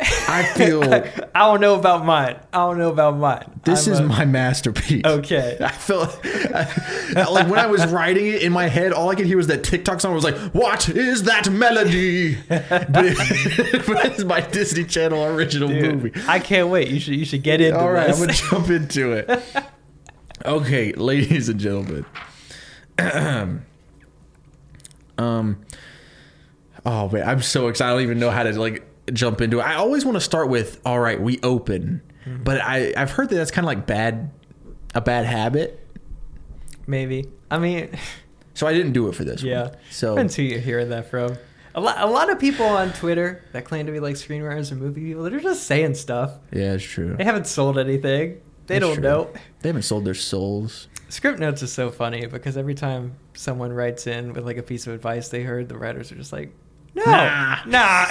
I 0.28 0.44
feel 0.54 0.84
I 1.34 1.40
don't 1.40 1.60
know 1.60 1.74
about 1.74 2.04
mine. 2.04 2.38
I 2.52 2.58
don't 2.58 2.78
know 2.78 2.90
about 2.90 3.16
mine. 3.16 3.60
this 3.64 3.86
I'm 3.88 3.92
is 3.94 3.98
a- 3.98 4.04
my 4.04 4.24
masterpiece. 4.24 5.04
Okay. 5.04 5.58
I 5.64 5.70
felt 5.72 6.24
like 6.24 7.48
when 7.48 7.58
I 7.58 7.66
was 7.66 7.84
writing 7.86 8.26
it 8.26 8.42
in 8.42 8.52
my 8.52 8.68
head, 8.68 8.92
all 8.92 9.08
I 9.10 9.16
could 9.16 9.26
hear 9.26 9.36
was 9.36 9.48
that 9.48 9.64
TikTok 9.64 10.00
song. 10.00 10.12
I 10.12 10.14
was 10.14 10.22
like, 10.22 10.36
"What 10.52 10.88
is 10.88 11.24
that 11.24 11.50
melody?" 11.50 12.36
But, 12.48 12.92
but 12.92 14.04
it's 14.06 14.24
my 14.24 14.40
Disney 14.40 14.84
Channel 14.84 15.24
original 15.24 15.68
Dude, 15.68 16.02
movie. 16.02 16.20
I 16.28 16.38
can't 16.38 16.68
wait. 16.68 16.88
You 16.88 17.00
should 17.00 17.14
you 17.16 17.24
should 17.24 17.42
get 17.42 17.60
into 17.60 17.78
All 17.80 17.90
right, 17.90 18.08
I'm 18.10 18.18
gonna 18.18 18.32
jump 18.32 18.70
into 18.70 19.12
it. 19.12 19.30
Okay, 20.44 20.92
ladies 20.92 21.48
and 21.48 21.58
gentlemen. 21.58 22.06
um. 25.18 25.64
Oh 26.86 27.08
man, 27.10 27.28
I'm 27.28 27.42
so 27.42 27.68
excited. 27.68 27.90
I 27.90 27.94
don't 27.94 28.02
even 28.02 28.20
know 28.20 28.30
how 28.30 28.44
to 28.44 28.58
like 28.58 28.87
jump 29.12 29.40
into 29.40 29.60
it. 29.60 29.62
I 29.62 29.74
always 29.74 30.04
want 30.04 30.16
to 30.16 30.20
start 30.20 30.48
with, 30.48 30.80
"All 30.84 30.98
right, 31.00 31.20
we 31.20 31.40
open," 31.42 32.02
mm-hmm. 32.26 32.42
but 32.44 32.60
I 32.60 32.92
I've 32.96 33.10
heard 33.10 33.28
that 33.30 33.36
that's 33.36 33.50
kind 33.50 33.64
of 33.64 33.66
like 33.66 33.86
bad, 33.86 34.30
a 34.94 35.00
bad 35.00 35.26
habit. 35.26 35.84
Maybe. 36.86 37.26
I 37.50 37.58
mean, 37.58 37.90
So 38.58 38.66
I 38.66 38.72
didn't 38.72 38.90
do 38.90 39.06
it 39.06 39.14
for 39.14 39.22
this. 39.22 39.40
yeah. 39.40 39.68
One. 39.68 39.76
So 39.88 40.16
Depends 40.16 40.34
who 40.34 40.42
you 40.42 40.58
hear 40.58 40.84
that 40.84 41.08
from. 41.08 41.36
A 41.76 41.80
lot, 41.80 42.00
a 42.00 42.06
lot 42.06 42.28
of 42.28 42.40
people 42.40 42.66
on 42.66 42.92
Twitter 42.92 43.44
that 43.52 43.64
claim 43.64 43.86
to 43.86 43.92
be 43.92 44.00
like 44.00 44.16
screenwriters 44.16 44.72
or 44.72 44.74
movie 44.74 45.00
people, 45.00 45.22
they're 45.22 45.38
just 45.38 45.62
saying 45.62 45.94
stuff. 45.94 46.32
Yeah, 46.50 46.72
it's 46.72 46.82
true. 46.82 47.14
They 47.16 47.22
haven't 47.22 47.46
sold 47.46 47.78
anything. 47.78 48.40
They 48.66 48.80
That's 48.80 48.84
don't 48.84 48.94
true. 48.94 49.02
know. 49.04 49.30
They 49.60 49.68
haven't 49.68 49.82
sold 49.82 50.04
their 50.04 50.14
souls. 50.14 50.88
Scriptnotes 51.08 51.62
is 51.62 51.72
so 51.72 51.92
funny 51.92 52.26
because 52.26 52.56
every 52.56 52.74
time 52.74 53.14
someone 53.34 53.72
writes 53.72 54.08
in 54.08 54.32
with 54.32 54.44
like 54.44 54.56
a 54.56 54.62
piece 54.64 54.88
of 54.88 54.92
advice 54.92 55.28
they 55.28 55.44
heard, 55.44 55.68
the 55.68 55.78
writers 55.78 56.10
are 56.10 56.16
just 56.16 56.32
like, 56.32 56.52
no, 56.98 57.04
Nah. 57.04 57.58
nah. 57.66 58.06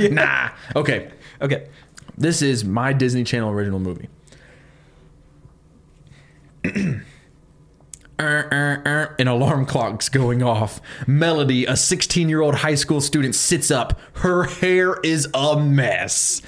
nah. 0.10 0.50
Okay. 0.76 1.10
Okay. 1.40 1.68
This 2.16 2.42
is 2.42 2.64
my 2.64 2.92
Disney 2.92 3.24
Channel 3.24 3.50
original 3.50 3.80
movie. 3.80 4.08
Er, 8.20 8.48
er, 8.52 8.82
er, 8.86 9.16
An 9.18 9.26
alarm 9.26 9.66
clock's 9.66 10.08
going 10.08 10.44
off. 10.44 10.80
Melody, 11.08 11.64
a 11.64 11.76
16 11.76 12.28
year 12.28 12.40
old 12.40 12.54
high 12.56 12.76
school 12.76 13.00
student, 13.00 13.34
sits 13.34 13.68
up. 13.70 13.98
Her 14.18 14.44
hair 14.44 14.96
is 15.02 15.26
a 15.34 15.58
mess. 15.58 16.40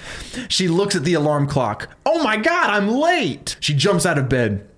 She 0.49 0.69
looks 0.69 0.95
at 0.95 1.03
the 1.03 1.15
alarm 1.15 1.49
clock. 1.49 1.89
Oh 2.07 2.23
my 2.23 2.37
god, 2.37 2.71
I'm 2.71 2.89
late! 2.89 3.57
She 3.59 3.75
jumps 3.75 4.07
out 4.07 4.19
of 4.19 4.29
bed. 4.29 4.69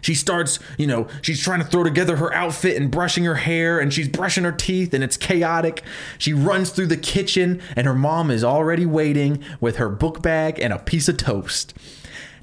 She 0.00 0.14
starts, 0.14 0.58
you 0.76 0.86
know, 0.86 1.08
she's 1.22 1.40
trying 1.40 1.60
to 1.60 1.66
throw 1.66 1.84
together 1.84 2.16
her 2.16 2.32
outfit 2.34 2.76
and 2.76 2.90
brushing 2.90 3.24
her 3.24 3.36
hair 3.36 3.78
and 3.78 3.92
she's 3.92 4.08
brushing 4.08 4.44
her 4.44 4.52
teeth 4.52 4.94
and 4.94 5.02
it's 5.02 5.16
chaotic. 5.16 5.82
She 6.18 6.32
runs 6.32 6.70
through 6.70 6.86
the 6.86 6.96
kitchen 6.96 7.60
and 7.76 7.86
her 7.86 7.94
mom 7.94 8.30
is 8.30 8.44
already 8.44 8.86
waiting 8.86 9.44
with 9.60 9.76
her 9.76 9.88
book 9.88 10.22
bag 10.22 10.58
and 10.60 10.72
a 10.72 10.78
piece 10.78 11.08
of 11.08 11.16
toast. 11.16 11.74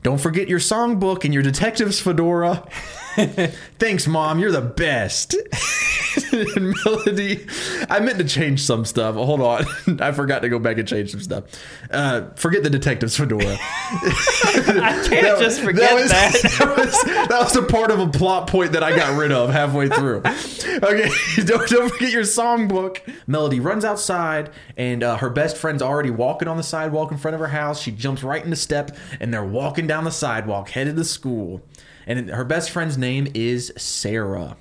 Don't 0.03 0.19
forget 0.19 0.47
your 0.47 0.59
songbook 0.59 1.23
and 1.25 1.33
your 1.33 1.43
detective's 1.43 1.99
fedora. 1.99 2.67
Thanks, 3.79 4.07
mom. 4.07 4.39
You're 4.39 4.51
the 4.51 4.61
best. 4.61 5.35
and 6.33 6.75
Melody, 6.83 7.45
I 7.89 7.99
meant 8.01 8.17
to 8.17 8.25
change 8.25 8.61
some 8.61 8.83
stuff. 8.83 9.15
Hold 9.15 9.41
on. 9.41 9.65
I 10.01 10.11
forgot 10.11 10.41
to 10.41 10.49
go 10.49 10.59
back 10.59 10.77
and 10.77 10.87
change 10.87 11.11
some 11.11 11.21
stuff. 11.21 11.45
Uh, 11.89 12.29
forget 12.35 12.63
the 12.63 12.69
detective's 12.69 13.15
fedora. 13.15 13.57
I 13.57 15.05
can't 15.07 15.39
just 15.39 15.61
forget 15.61 15.93
was, 15.93 16.11
that. 16.11 16.33
that 16.59 16.77
was 16.77 17.03
that 17.03 17.39
was 17.39 17.55
a 17.55 17.63
part 17.63 17.91
of 17.91 17.99
a 17.99 18.07
plot 18.07 18.47
point 18.47 18.73
that 18.73 18.83
I 18.83 18.95
got 18.95 19.17
rid 19.17 19.31
of 19.31 19.49
halfway 19.49 19.87
through. 19.87 20.17
Okay, 20.17 21.09
don't, 21.45 21.69
don't 21.69 21.89
forget 21.89 22.11
your 22.11 22.23
songbook. 22.23 22.99
Melody 23.27 23.61
runs 23.61 23.85
outside, 23.85 24.49
and 24.75 25.03
uh, 25.03 25.17
her 25.17 25.29
best 25.29 25.55
friend's 25.55 25.81
already 25.81 26.09
walking 26.09 26.47
on 26.47 26.57
the 26.57 26.63
sidewalk 26.63 27.11
in 27.11 27.17
front 27.17 27.35
of 27.35 27.39
her 27.39 27.47
house. 27.47 27.81
She 27.81 27.91
jumps 27.91 28.23
right 28.23 28.43
into 28.43 28.57
step, 28.57 28.95
and 29.21 29.33
they're 29.33 29.45
walking 29.45 29.87
down 29.87 30.03
the 30.03 30.11
sidewalk, 30.11 30.69
headed 30.69 30.97
to 30.97 31.05
school. 31.05 31.61
And 32.05 32.29
her 32.29 32.43
best 32.43 32.69
friend's 32.71 32.97
name 32.97 33.27
is 33.33 33.73
Sarah. 33.77 34.57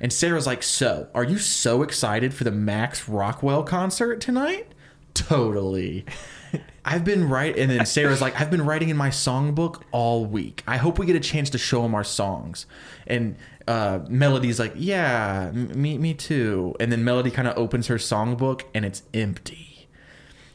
And 0.00 0.12
Sarah's 0.12 0.46
like, 0.46 0.62
"So, 0.62 1.08
are 1.14 1.24
you 1.24 1.38
so 1.38 1.82
excited 1.82 2.34
for 2.34 2.44
the 2.44 2.50
Max 2.50 3.08
Rockwell 3.08 3.62
concert 3.62 4.20
tonight?" 4.20 4.68
Totally. 5.14 6.04
I've 6.84 7.04
been 7.04 7.28
right, 7.28 7.56
and 7.56 7.70
then 7.70 7.86
Sarah's 7.86 8.20
like, 8.20 8.38
I've 8.38 8.50
been 8.50 8.64
writing 8.66 8.90
in 8.90 8.96
my 8.96 9.08
songbook 9.08 9.80
all 9.90 10.26
week. 10.26 10.62
I 10.66 10.76
hope 10.76 10.98
we 10.98 11.06
get 11.06 11.16
a 11.16 11.20
chance 11.20 11.48
to 11.50 11.58
show 11.58 11.82
him 11.84 11.94
our 11.94 12.04
songs. 12.04 12.66
And 13.06 13.36
uh, 13.66 14.00
Melody's 14.08 14.60
like, 14.60 14.72
Yeah, 14.76 15.50
m- 15.54 15.80
me, 15.80 15.96
me 15.96 16.12
too. 16.12 16.74
And 16.78 16.92
then 16.92 17.02
Melody 17.02 17.30
kind 17.30 17.48
of 17.48 17.56
opens 17.56 17.86
her 17.86 17.96
songbook, 17.96 18.64
and 18.74 18.84
it's 18.84 19.02
empty. 19.14 19.73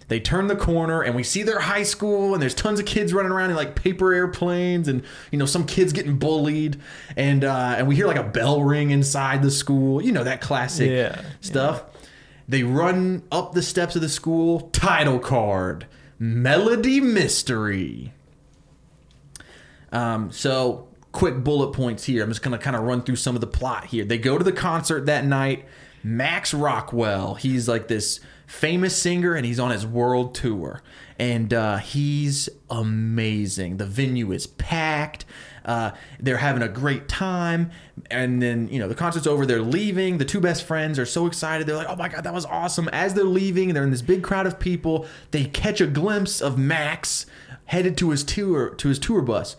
They 0.09 0.19
turn 0.19 0.47
the 0.47 0.55
corner, 0.55 1.01
and 1.01 1.15
we 1.15 1.23
see 1.23 1.43
their 1.43 1.59
high 1.59 1.83
school, 1.83 2.33
and 2.33 2.41
there's 2.41 2.55
tons 2.55 2.79
of 2.79 2.85
kids 2.85 3.13
running 3.13 3.31
around 3.31 3.51
in 3.51 3.55
like 3.55 3.75
paper 3.75 4.11
airplanes, 4.13 4.87
and 4.87 5.03
you 5.31 5.37
know 5.39 5.45
some 5.45 5.65
kids 5.65 5.93
getting 5.93 6.17
bullied, 6.17 6.81
and 7.15 7.43
uh, 7.43 7.75
and 7.77 7.87
we 7.87 7.95
hear 7.95 8.07
like 8.07 8.17
a 8.17 8.23
bell 8.23 8.63
ring 8.63 8.89
inside 8.91 9.41
the 9.43 9.51
school. 9.51 10.01
You 10.01 10.11
know 10.11 10.23
that 10.23 10.41
classic 10.41 10.89
Yeah, 10.89 11.21
stuff. 11.41 11.83
They 12.47 12.63
run 12.63 13.21
up 13.31 13.53
the 13.53 13.61
steps 13.61 13.95
of 13.95 14.01
the 14.01 14.09
school. 14.09 14.69
Title 14.73 15.19
card: 15.19 15.85
Melody 16.17 16.99
Mystery. 16.99 18.11
Um, 19.91 20.31
so 20.31 20.87
quick 21.11 21.43
bullet 21.43 21.73
points 21.73 22.03
here. 22.03 22.23
I'm 22.23 22.29
just 22.29 22.41
gonna 22.41 22.57
kind 22.57 22.75
of 22.75 22.83
run 22.83 23.01
through 23.03 23.15
some 23.17 23.35
of 23.35 23.41
the 23.41 23.47
plot 23.47 23.85
here. 23.85 24.05
They 24.05 24.17
go 24.17 24.37
to 24.37 24.43
the 24.43 24.51
concert 24.51 25.05
that 25.05 25.25
night. 25.25 25.65
Max 26.01 26.53
Rockwell, 26.53 27.35
he's 27.35 27.67
like 27.67 27.87
this 27.89 28.19
famous 28.49 28.99
singer, 28.99 29.35
and 29.35 29.45
he's 29.45 29.59
on 29.59 29.69
his 29.69 29.85
world 29.85 30.33
tour, 30.33 30.81
and 31.19 31.53
uh, 31.53 31.77
he's 31.77 32.49
amazing. 32.69 33.77
The 33.77 33.85
venue 33.85 34.31
is 34.31 34.47
packed. 34.47 35.23
Uh, 35.63 35.91
they're 36.19 36.37
having 36.37 36.63
a 36.63 36.67
great 36.67 37.07
time, 37.07 37.69
and 38.09 38.41
then 38.41 38.67
you 38.69 38.79
know 38.79 38.87
the 38.87 38.95
concert's 38.95 39.27
over. 39.27 39.45
They're 39.45 39.61
leaving. 39.61 40.17
The 40.17 40.25
two 40.25 40.41
best 40.41 40.63
friends 40.63 40.97
are 40.97 41.05
so 41.05 41.27
excited. 41.27 41.67
They're 41.67 41.75
like, 41.75 41.89
"Oh 41.89 41.95
my 41.95 42.09
god, 42.09 42.23
that 42.23 42.33
was 42.33 42.45
awesome!" 42.45 42.89
As 42.89 43.13
they're 43.13 43.23
leaving, 43.23 43.73
they're 43.73 43.83
in 43.83 43.91
this 43.91 44.01
big 44.01 44.23
crowd 44.23 44.47
of 44.47 44.59
people. 44.59 45.05
They 45.31 45.45
catch 45.45 45.79
a 45.79 45.87
glimpse 45.87 46.41
of 46.41 46.57
Max 46.57 47.27
headed 47.65 47.97
to 47.99 48.09
his 48.09 48.23
tour 48.23 48.69
to 48.71 48.87
his 48.87 48.97
tour 48.97 49.21
bus. 49.21 49.55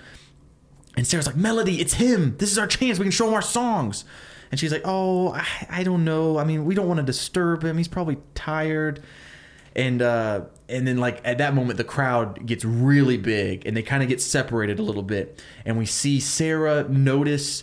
And 0.96 1.06
Sarah's 1.06 1.26
like, 1.26 1.36
Melody, 1.36 1.80
it's 1.80 1.94
him. 1.94 2.36
This 2.38 2.50
is 2.50 2.58
our 2.58 2.66
chance. 2.66 2.98
We 2.98 3.04
can 3.04 3.12
show 3.12 3.28
him 3.28 3.34
our 3.34 3.40
songs. 3.40 4.04
And 4.50 4.58
she's 4.58 4.72
like, 4.72 4.82
Oh, 4.84 5.32
I, 5.32 5.46
I 5.68 5.82
don't 5.84 6.04
know. 6.04 6.38
I 6.38 6.44
mean, 6.44 6.64
we 6.64 6.74
don't 6.74 6.88
want 6.88 6.98
to 6.98 7.04
disturb 7.06 7.62
him. 7.64 7.76
He's 7.76 7.88
probably 7.88 8.18
tired. 8.34 9.02
And 9.76 10.02
uh, 10.02 10.42
and 10.68 10.86
then 10.86 10.98
like 10.98 11.20
at 11.24 11.38
that 11.38 11.54
moment, 11.54 11.76
the 11.76 11.84
crowd 11.84 12.44
gets 12.44 12.64
really 12.64 13.16
big, 13.16 13.64
and 13.66 13.76
they 13.76 13.82
kind 13.82 14.02
of 14.02 14.08
get 14.08 14.20
separated 14.20 14.80
a 14.80 14.82
little 14.82 15.04
bit. 15.04 15.40
And 15.64 15.78
we 15.78 15.86
see 15.86 16.18
Sarah 16.18 16.88
notice, 16.88 17.62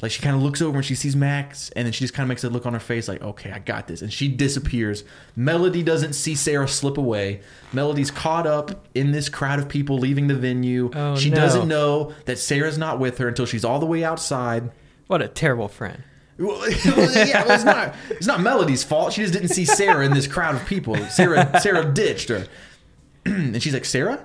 like 0.00 0.10
she 0.10 0.22
kind 0.22 0.34
of 0.34 0.42
looks 0.42 0.62
over 0.62 0.78
and 0.78 0.84
she 0.84 0.94
sees 0.94 1.14
Max, 1.14 1.68
and 1.76 1.84
then 1.84 1.92
she 1.92 2.04
just 2.04 2.14
kind 2.14 2.24
of 2.24 2.28
makes 2.28 2.42
a 2.42 2.48
look 2.48 2.64
on 2.64 2.72
her 2.72 2.80
face, 2.80 3.06
like, 3.06 3.20
Okay, 3.20 3.50
I 3.52 3.58
got 3.58 3.86
this. 3.86 4.00
And 4.00 4.10
she 4.10 4.28
disappears. 4.28 5.04
Melody 5.36 5.82
doesn't 5.82 6.14
see 6.14 6.34
Sarah 6.34 6.66
slip 6.66 6.96
away. 6.96 7.42
Melody's 7.70 8.10
caught 8.10 8.46
up 8.46 8.86
in 8.94 9.12
this 9.12 9.28
crowd 9.28 9.58
of 9.58 9.68
people 9.68 9.98
leaving 9.98 10.28
the 10.28 10.34
venue. 10.34 10.90
Oh, 10.94 11.16
she 11.16 11.28
no. 11.28 11.36
doesn't 11.36 11.68
know 11.68 12.14
that 12.24 12.38
Sarah's 12.38 12.78
not 12.78 12.98
with 12.98 13.18
her 13.18 13.28
until 13.28 13.44
she's 13.44 13.62
all 13.64 13.78
the 13.78 13.86
way 13.86 14.02
outside. 14.02 14.70
What 15.06 15.20
a 15.20 15.28
terrible 15.28 15.68
friend. 15.68 16.02
Well, 16.38 16.68
yeah, 16.68 17.44
it's 17.54 17.64
not 17.64 17.94
it's 18.10 18.26
not 18.26 18.40
Melody's 18.40 18.82
fault. 18.82 19.12
She 19.12 19.20
just 19.20 19.34
didn't 19.34 19.50
see 19.50 19.64
Sarah 19.64 20.04
in 20.04 20.12
this 20.12 20.26
crowd 20.26 20.54
of 20.54 20.66
people. 20.66 20.96
Sarah 21.08 21.60
Sarah 21.60 21.84
ditched 21.84 22.30
her, 22.30 22.46
and 23.26 23.62
she's 23.62 23.74
like, 23.74 23.84
Sarah, 23.84 24.24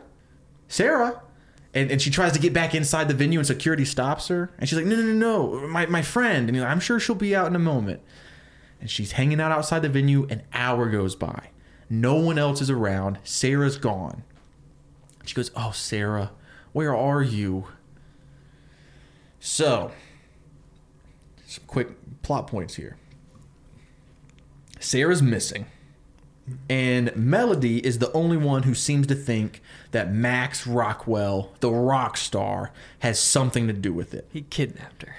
Sarah, 0.68 1.22
and 1.74 1.92
and 1.92 2.02
she 2.02 2.10
tries 2.10 2.32
to 2.32 2.40
get 2.40 2.54
back 2.54 2.74
inside 2.74 3.08
the 3.10 3.14
venue, 3.14 3.40
and 3.40 3.46
security 3.46 3.86
stops 3.86 4.30
her, 4.30 4.50
and 4.58 4.68
she's 4.68 4.78
like, 4.78 4.88
No, 4.88 4.96
no, 4.96 5.02
no, 5.04 5.14
no, 5.60 5.68
my 5.68 5.86
my 5.86 6.02
friend, 6.02 6.50
and 6.50 6.60
like, 6.60 6.70
I'm 6.70 6.80
sure 6.80 7.00
she'll 7.00 7.16
be 7.16 7.36
out 7.36 7.48
in 7.48 7.56
a 7.56 7.60
moment. 7.60 8.02
And 8.80 8.90
she's 8.90 9.14
hanging 9.14 9.42
out 9.42 9.52
outside 9.52 9.82
the 9.82 9.90
venue. 9.90 10.28
An 10.30 10.44
hour 10.54 10.88
goes 10.90 11.16
by, 11.16 11.50
no 11.90 12.16
one 12.16 12.38
else 12.38 12.62
is 12.62 12.70
around. 12.70 13.20
Sarah's 13.24 13.78
gone. 13.78 14.24
She 15.26 15.36
goes, 15.36 15.52
Oh, 15.56 15.72
Sarah, 15.72 16.32
where 16.72 16.96
are 16.96 17.22
you? 17.22 17.66
So, 19.40 19.92
some 21.48 21.64
quick 21.66 21.90
plot 22.22 22.46
points 22.48 22.76
here. 22.76 22.98
Sarah's 24.80 25.22
missing. 25.22 25.66
And 26.70 27.14
Melody 27.16 27.86
is 27.86 28.00
the 28.00 28.12
only 28.14 28.38
one 28.38 28.64
who 28.64 28.74
seems 28.74 29.08
to 29.08 29.16
think 29.16 29.62
that 29.92 30.14
Max 30.14 30.66
Rockwell, 30.66 31.52
the 31.60 31.72
rock 31.72 32.16
star, 32.16 32.72
has 33.00 33.20
something 33.20 33.68
to 33.68 33.74
do 33.74 33.92
with 33.92 34.14
it. 34.14 34.28
He 34.32 34.44
kidnapped 34.44 35.02
her. 35.02 35.16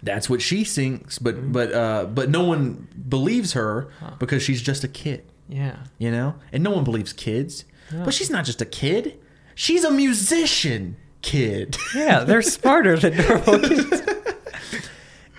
That's 0.00 0.30
what 0.30 0.40
she 0.40 0.62
thinks, 0.62 1.18
but 1.18 1.50
but 1.50 1.72
uh, 1.72 2.04
but 2.04 2.30
no 2.30 2.44
one 2.44 2.86
believes 3.08 3.54
her 3.54 3.88
because 4.20 4.44
she's 4.44 4.62
just 4.62 4.84
a 4.84 4.88
kid, 4.88 5.24
Yeah. 5.48 5.76
you 5.98 6.12
know. 6.12 6.36
And 6.52 6.62
no 6.62 6.70
one 6.70 6.84
believes 6.84 7.12
kids, 7.12 7.64
but 7.92 8.14
she's 8.14 8.30
not 8.30 8.44
just 8.44 8.60
a 8.62 8.64
kid; 8.64 9.18
she's 9.56 9.82
a 9.82 9.90
musician 9.90 10.96
kid. 11.20 11.76
Yeah, 11.96 12.20
they're 12.22 12.42
smarter 12.42 12.96
than 12.96 13.16
normal 13.16 13.58
kids. 13.68 14.02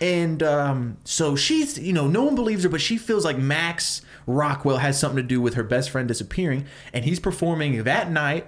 And 0.02 0.42
um, 0.44 0.98
so 1.04 1.36
she's, 1.36 1.78
you 1.78 1.92
know, 1.92 2.08
no 2.08 2.24
one 2.24 2.36
believes 2.36 2.64
her, 2.64 2.70
but 2.70 2.82
she 2.82 2.98
feels 2.98 3.26
like 3.26 3.38
Max 3.38 4.02
Rockwell 4.26 4.78
has 4.78 4.98
something 5.00 5.18
to 5.18 5.24
do 5.24 5.42
with 5.42 5.56
her 5.56 5.64
best 5.64 5.90
friend 5.90 6.08
disappearing, 6.08 6.66
and 6.94 7.04
he's 7.04 7.20
performing 7.20 7.84
that 7.84 8.12
night. 8.12 8.46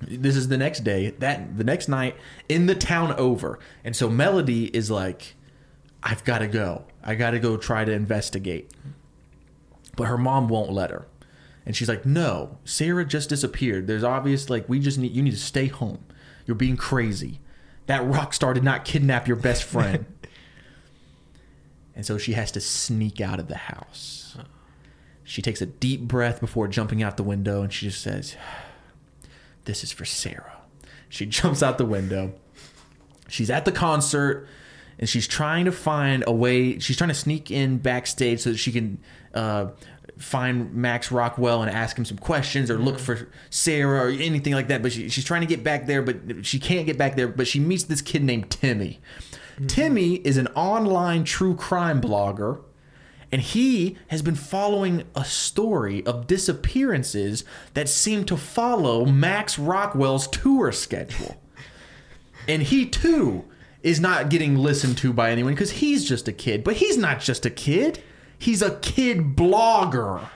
This 0.00 0.34
is 0.34 0.48
the 0.48 0.56
next 0.56 0.80
day. 0.80 1.10
That 1.18 1.58
the 1.58 1.64
next 1.64 1.88
night 1.88 2.16
in 2.48 2.66
the 2.66 2.74
town 2.74 3.12
over, 3.14 3.58
and 3.84 3.94
so 3.94 4.08
Melody 4.08 4.66
is 4.74 4.90
like, 4.90 5.34
"I've 6.02 6.24
got 6.24 6.38
to 6.38 6.48
go. 6.48 6.86
I 7.04 7.14
got 7.14 7.32
to 7.32 7.38
go 7.38 7.56
try 7.56 7.84
to 7.84 7.92
investigate." 7.92 8.72
But 9.96 10.04
her 10.04 10.18
mom 10.18 10.48
won't 10.48 10.72
let 10.72 10.90
her, 10.90 11.06
and 11.66 11.76
she's 11.76 11.88
like, 11.88 12.06
"No, 12.06 12.58
Sarah 12.64 13.04
just 13.04 13.28
disappeared. 13.28 13.86
There's 13.86 14.04
obvious 14.04 14.48
like 14.48 14.68
we 14.68 14.80
just 14.80 14.98
need 14.98 15.12
you 15.12 15.22
need 15.22 15.32
to 15.32 15.36
stay 15.36 15.66
home. 15.66 16.04
You're 16.46 16.54
being 16.56 16.76
crazy. 16.76 17.40
That 17.86 18.04
rock 18.04 18.32
star 18.32 18.54
did 18.54 18.64
not 18.64 18.84
kidnap 18.84 19.28
your 19.28 19.36
best 19.36 19.62
friend." 19.62 20.06
And 21.94 22.06
so 22.06 22.18
she 22.18 22.32
has 22.32 22.50
to 22.52 22.60
sneak 22.60 23.20
out 23.20 23.38
of 23.38 23.48
the 23.48 23.56
house. 23.56 24.36
She 25.24 25.40
takes 25.42 25.60
a 25.62 25.66
deep 25.66 26.02
breath 26.02 26.40
before 26.40 26.68
jumping 26.68 27.02
out 27.02 27.16
the 27.16 27.22
window, 27.22 27.62
and 27.62 27.72
she 27.72 27.86
just 27.86 28.02
says, 28.02 28.36
"This 29.64 29.84
is 29.84 29.92
for 29.92 30.04
Sarah." 30.04 30.58
She 31.08 31.26
jumps 31.38 31.62
out 31.62 31.78
the 31.78 31.86
window. 31.86 32.32
She's 33.28 33.50
at 33.50 33.64
the 33.64 33.72
concert. 33.72 34.48
and 34.98 35.08
she's 35.08 35.26
trying 35.26 35.64
to 35.64 35.72
find 35.72 36.22
a 36.26 36.32
way. 36.32 36.78
She's 36.78 36.96
trying 36.96 37.08
to 37.08 37.14
sneak 37.14 37.50
in 37.50 37.78
backstage 37.78 38.40
so 38.40 38.50
that 38.50 38.58
she 38.58 38.72
can 38.72 38.98
uh, 39.32 39.68
find 40.18 40.74
Max 40.74 41.10
Rockwell 41.10 41.62
and 41.62 41.70
ask 41.70 41.96
him 41.96 42.04
some 42.04 42.18
questions 42.18 42.70
or 42.70 42.78
look 42.78 42.98
for 42.98 43.28
Sarah 43.50 44.06
or 44.06 44.10
anything 44.10 44.52
like 44.52 44.68
that. 44.68 44.82
But 44.82 44.92
she, 44.92 45.08
she's 45.08 45.24
trying 45.24 45.40
to 45.40 45.46
get 45.46 45.64
back 45.64 45.86
there, 45.86 46.02
but 46.02 46.44
she 46.44 46.58
can't 46.58 46.86
get 46.86 46.98
back 46.98 47.16
there. 47.16 47.28
But 47.28 47.46
she 47.46 47.58
meets 47.58 47.84
this 47.84 48.02
kid 48.02 48.22
named 48.22 48.50
Timmy. 48.50 49.00
Mm-hmm. 49.62 49.66
Timmy 49.68 50.14
is 50.16 50.36
an 50.36 50.48
online 50.48 51.22
true 51.24 51.54
crime 51.54 52.00
blogger 52.00 52.62
and 53.30 53.40
he 53.40 53.96
has 54.08 54.20
been 54.20 54.34
following 54.34 55.04
a 55.14 55.24
story 55.24 56.04
of 56.04 56.26
disappearances 56.26 57.44
that 57.74 57.88
seem 57.88 58.24
to 58.26 58.36
follow 58.36 59.06
Max 59.06 59.58
Rockwell's 59.58 60.26
tour 60.26 60.72
schedule. 60.72 61.40
and 62.48 62.62
he 62.62 62.86
too 62.86 63.44
is 63.82 64.00
not 64.00 64.28
getting 64.28 64.56
listened 64.56 64.98
to 64.98 65.12
by 65.12 65.30
anyone 65.30 65.54
because 65.54 65.72
he's 65.72 66.04
just 66.04 66.28
a 66.28 66.32
kid. 66.32 66.62
But 66.64 66.76
he's 66.76 66.96
not 66.98 67.20
just 67.20 67.46
a 67.46 67.50
kid, 67.50 68.02
he's 68.38 68.62
a 68.62 68.78
kid 68.80 69.36
blogger. 69.36 70.28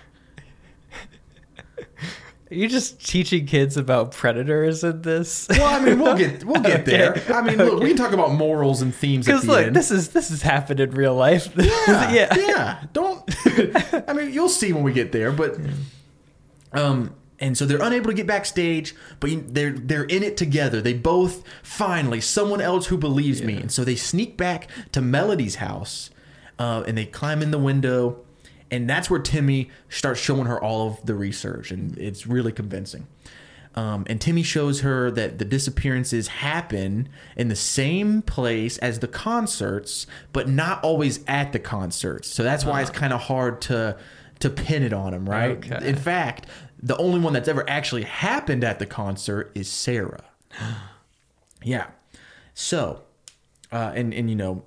Are 2.48 2.54
you 2.54 2.68
just 2.68 3.04
teaching 3.04 3.44
kids 3.44 3.76
about 3.76 4.12
predators 4.12 4.84
in 4.84 5.02
this? 5.02 5.48
Well, 5.50 5.64
I 5.64 5.84
mean, 5.84 5.98
we'll 5.98 6.16
get 6.16 6.44
we'll 6.44 6.62
get 6.62 6.84
there. 6.86 7.20
I 7.28 7.42
mean, 7.42 7.56
look, 7.58 7.82
we 7.82 7.88
can 7.88 7.96
talk 7.96 8.12
about 8.12 8.32
morals 8.32 8.82
and 8.82 8.94
themes 8.94 9.26
Because 9.26 9.42
the 9.42 9.48
look, 9.52 9.66
end. 9.66 9.74
this 9.76 9.90
is 9.90 10.10
this 10.10 10.28
has 10.28 10.42
happened 10.42 10.78
in 10.78 10.92
real 10.92 11.14
life. 11.14 11.48
yeah, 11.56 12.12
yeah. 12.12 12.34
yeah. 12.36 12.84
Don't. 12.92 13.28
I 14.08 14.12
mean, 14.12 14.32
you'll 14.32 14.48
see 14.48 14.72
when 14.72 14.84
we 14.84 14.92
get 14.92 15.10
there, 15.10 15.32
but 15.32 15.56
um, 16.72 17.14
and 17.40 17.58
so 17.58 17.66
they're 17.66 17.82
unable 17.82 18.10
to 18.10 18.14
get 18.14 18.28
backstage, 18.28 18.94
but 19.18 19.30
they're 19.52 19.72
they're 19.72 20.04
in 20.04 20.22
it 20.22 20.36
together. 20.36 20.80
They 20.80 20.94
both 20.94 21.42
finally 21.64 22.20
someone 22.20 22.60
else 22.60 22.86
who 22.86 22.96
believes 22.96 23.42
me, 23.42 23.56
and 23.56 23.72
so 23.72 23.82
they 23.84 23.96
sneak 23.96 24.36
back 24.36 24.68
to 24.92 25.00
Melody's 25.00 25.56
house, 25.56 26.10
uh, 26.60 26.84
and 26.86 26.96
they 26.96 27.06
climb 27.06 27.42
in 27.42 27.50
the 27.50 27.58
window, 27.58 28.24
and 28.70 28.88
that's 28.88 29.08
where 29.08 29.20
Timmy 29.20 29.70
starts 29.88 30.20
showing 30.20 30.46
her 30.46 30.62
all 30.62 30.88
of 30.88 31.06
the 31.06 31.14
research, 31.14 31.70
and 31.70 31.96
it's 31.98 32.26
really 32.26 32.52
convincing. 32.52 33.06
Um, 33.76 34.04
and 34.08 34.18
Timmy 34.18 34.42
shows 34.42 34.80
her 34.80 35.10
that 35.10 35.38
the 35.38 35.44
disappearances 35.44 36.28
happen 36.28 37.10
in 37.36 37.48
the 37.48 37.56
same 37.56 38.22
place 38.22 38.78
as 38.78 39.00
the 39.00 39.08
concerts, 39.08 40.06
but 40.32 40.48
not 40.48 40.82
always 40.82 41.22
at 41.28 41.52
the 41.52 41.58
concerts. 41.58 42.28
So 42.28 42.42
that's 42.42 42.64
why 42.64 42.80
it's 42.80 42.90
kind 42.90 43.12
of 43.12 43.20
hard 43.22 43.60
to 43.62 43.98
to 44.38 44.50
pin 44.50 44.82
it 44.82 44.92
on 44.92 45.14
him, 45.14 45.28
right? 45.28 45.56
Okay. 45.58 45.88
In 45.88 45.96
fact, 45.96 46.46
the 46.82 46.96
only 46.96 47.18
one 47.18 47.32
that's 47.32 47.48
ever 47.48 47.68
actually 47.68 48.02
happened 48.02 48.64
at 48.64 48.78
the 48.78 48.86
concert 48.86 49.50
is 49.54 49.70
Sarah. 49.70 50.24
yeah. 51.62 51.88
So, 52.54 53.02
uh, 53.70 53.92
and 53.94 54.14
and 54.14 54.30
you 54.30 54.36
know, 54.36 54.64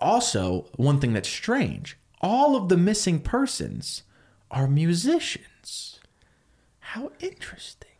also 0.00 0.66
one 0.76 1.00
thing 1.00 1.12
that's 1.12 1.28
strange: 1.28 1.96
all 2.24 2.56
of 2.56 2.70
the 2.70 2.76
missing 2.78 3.20
persons 3.20 4.02
are 4.50 4.66
musicians. 4.66 6.00
How 6.80 7.12
interesting. 7.20 7.90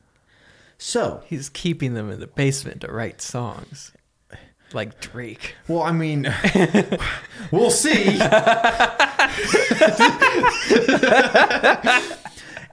So, 0.78 1.22
He's 1.26 1.50
keeping 1.50 1.92
them 1.92 2.10
in 2.10 2.20
the 2.20 2.26
basement 2.26 2.80
to 2.80 2.90
write 2.90 3.20
songs, 3.20 3.92
like 4.72 4.98
Drake. 5.00 5.54
well, 5.68 5.82
I 5.82 5.92
mean, 5.92 6.22
we'll 7.50 7.70
see. 7.70 8.18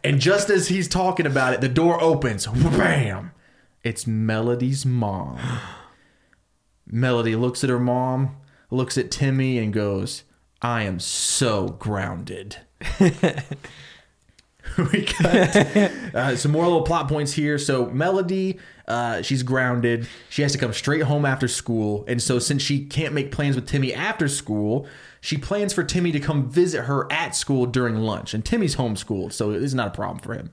and 0.03 0.19
just 0.19 0.49
as 0.49 0.69
he's 0.69 0.87
talking 0.87 1.25
about 1.25 1.53
it, 1.53 1.61
the 1.61 1.69
door 1.69 2.01
opens. 2.01 2.47
Bam! 2.47 3.31
It's 3.83 4.07
Melody's 4.07 4.85
mom. 4.85 5.39
Melody 6.85 7.35
looks 7.35 7.63
at 7.63 7.69
her 7.69 7.79
mom, 7.79 8.37
looks 8.69 8.97
at 8.97 9.11
Timmy, 9.11 9.57
and 9.57 9.73
goes, 9.73 10.23
I 10.61 10.83
am 10.83 10.99
so 10.99 11.69
grounded. 11.79 12.57
we 14.91 15.05
got 15.05 15.55
uh, 16.15 16.35
some 16.35 16.51
more 16.51 16.63
little 16.63 16.83
plot 16.83 17.07
points 17.07 17.33
here. 17.33 17.57
So 17.57 17.87
Melody, 17.87 18.59
uh, 18.87 19.21
she's 19.21 19.43
grounded. 19.43 20.07
She 20.29 20.41
has 20.41 20.51
to 20.53 20.57
come 20.57 20.73
straight 20.73 21.03
home 21.03 21.25
after 21.25 21.47
school, 21.47 22.05
and 22.07 22.21
so 22.21 22.39
since 22.39 22.61
she 22.61 22.85
can't 22.85 23.13
make 23.13 23.31
plans 23.31 23.55
with 23.55 23.67
Timmy 23.67 23.93
after 23.93 24.27
school, 24.27 24.87
she 25.21 25.37
plans 25.37 25.71
for 25.71 25.83
Timmy 25.83 26.11
to 26.11 26.19
come 26.19 26.49
visit 26.49 26.85
her 26.85 27.09
at 27.11 27.35
school 27.35 27.67
during 27.67 27.95
lunch. 27.95 28.33
And 28.33 28.43
Timmy's 28.43 28.75
homeschooled, 28.75 29.31
so 29.33 29.51
it's 29.51 29.73
not 29.73 29.87
a 29.87 29.91
problem 29.91 30.19
for 30.19 30.33
him. 30.33 30.51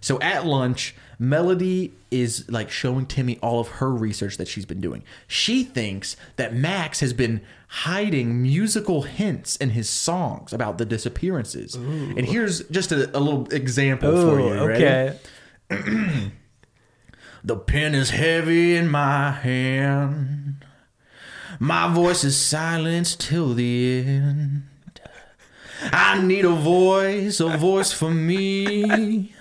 So 0.00 0.20
at 0.20 0.44
lunch, 0.44 0.96
Melody 1.18 1.94
is 2.10 2.50
like 2.50 2.70
showing 2.70 3.06
Timmy 3.06 3.38
all 3.40 3.60
of 3.60 3.68
her 3.68 3.90
research 3.90 4.36
that 4.38 4.48
she's 4.48 4.66
been 4.66 4.80
doing. 4.80 5.04
She 5.28 5.62
thinks 5.62 6.16
that 6.36 6.52
Max 6.54 6.98
has 7.00 7.12
been 7.12 7.40
hiding 7.68 8.42
musical 8.42 9.02
hints 9.02 9.54
in 9.56 9.70
his 9.70 9.88
songs 9.88 10.52
about 10.52 10.78
the 10.78 10.84
disappearances. 10.84 11.76
And 11.76 12.26
here's 12.26 12.64
just 12.68 12.90
a, 12.90 13.16
a 13.16 13.20
little 13.20 13.46
example 13.52 14.10
for 14.10 14.40
you. 14.40 14.54
Okay. 14.72 15.18
The 17.42 17.56
pen 17.56 17.94
is 17.94 18.10
heavy 18.10 18.76
in 18.76 18.90
my 18.90 19.30
hand. 19.30 20.62
My 21.62 21.92
voice 21.92 22.24
is 22.24 22.36
silenced 22.40 23.20
till 23.20 23.52
the 23.52 24.02
end. 24.06 24.62
I 25.92 26.20
need 26.22 26.46
a 26.46 26.54
voice, 26.54 27.38
a 27.38 27.48
voice 27.56 27.92
for 27.92 28.10
me. 28.10 29.34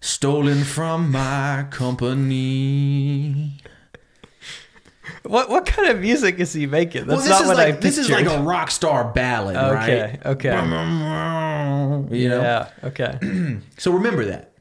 Stolen 0.00 0.64
from 0.64 1.10
my 1.10 1.66
company. 1.70 3.56
What 5.22 5.48
what 5.48 5.64
kind 5.64 5.88
of 5.88 6.00
music 6.00 6.38
is 6.38 6.52
he 6.52 6.66
making? 6.66 7.06
That's 7.06 7.16
well, 7.16 7.20
this 7.20 7.30
not 7.30 7.40
is 7.42 7.48
what 7.48 7.56
like 7.56 7.74
I 7.76 7.78
this 7.78 7.96
is 7.96 8.10
like 8.10 8.26
a 8.26 8.42
rock 8.42 8.70
star 8.70 9.10
ballad, 9.10 9.56
Okay, 9.56 10.02
right? 10.02 10.26
okay. 10.26 10.50
You 12.14 12.28
know? 12.28 12.42
Yeah. 12.42 12.68
Okay. 12.84 13.18
So 13.78 13.92
remember 13.92 14.26
that. 14.26 14.52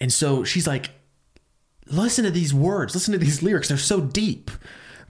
And 0.00 0.10
so 0.10 0.42
she's 0.44 0.66
like, 0.66 0.90
listen 1.86 2.24
to 2.24 2.30
these 2.30 2.54
words, 2.54 2.94
listen 2.94 3.12
to 3.12 3.18
these 3.18 3.42
lyrics. 3.42 3.68
They're 3.68 3.76
so 3.76 4.00
deep. 4.00 4.50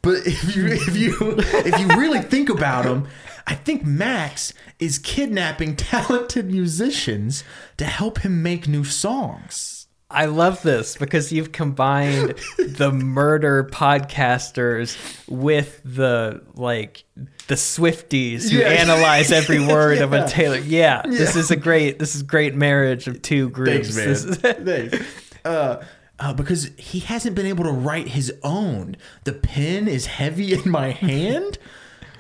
But 0.03 0.27
if 0.27 0.55
you 0.57 0.67
if 0.67 0.97
you 0.97 1.17
if 1.39 1.79
you 1.79 1.87
really 1.97 2.21
think 2.21 2.49
about 2.49 2.85
them, 2.85 3.07
I 3.47 3.55
think 3.55 3.85
Max 3.85 4.53
is 4.81 4.99
kidnapping 4.99 5.77
talented 5.77 6.51
musicians 6.51 7.45
to 7.77 7.85
help 7.85 8.19
him 8.19 8.43
make 8.43 8.67
new 8.67 8.85
songs. 8.85 9.87
I 10.11 10.27
love 10.27 10.61
this 10.63 10.97
because 10.97 11.33
you've 11.33 11.53
combined 11.53 12.35
the 12.59 12.93
murder 12.93 13.65
podcasters 13.73 14.97
with 15.29 15.81
the 15.85 16.43
like 16.55 17.05
the 17.47 17.55
Swifties 17.55 18.51
who 18.51 18.59
Yeah. 18.59 18.69
analyze 18.69 19.33
every 19.33 19.61
word 19.67 19.99
of 19.99 20.13
a 20.13 20.29
Taylor. 20.29 20.59
Yeah, 20.59 21.03
this 21.07 21.35
is 21.37 21.51
a 21.51 21.57
great 21.57 21.99
this 21.99 22.15
is 22.15 22.23
great 22.23 22.55
marriage 22.55 23.07
of 23.07 23.23
two 23.23 23.49
groups. 23.51 23.95
Thanks, 23.97 24.43
man. 24.43 24.65
Thanks. 24.91 25.07
Uh, 25.45 25.83
uh, 26.23 26.33
because 26.33 26.71
he 26.77 27.01
hasn't 27.01 27.35
been 27.35 27.47
able 27.47 27.65
to 27.65 27.73
write 27.73 28.09
his 28.09 28.33
own. 28.45 28.97
The 29.25 29.33
pen 29.33 29.89
is 29.89 30.07
heavy 30.07 30.53
in 30.53 30.71
my 30.71 30.91
hand. 31.09 31.59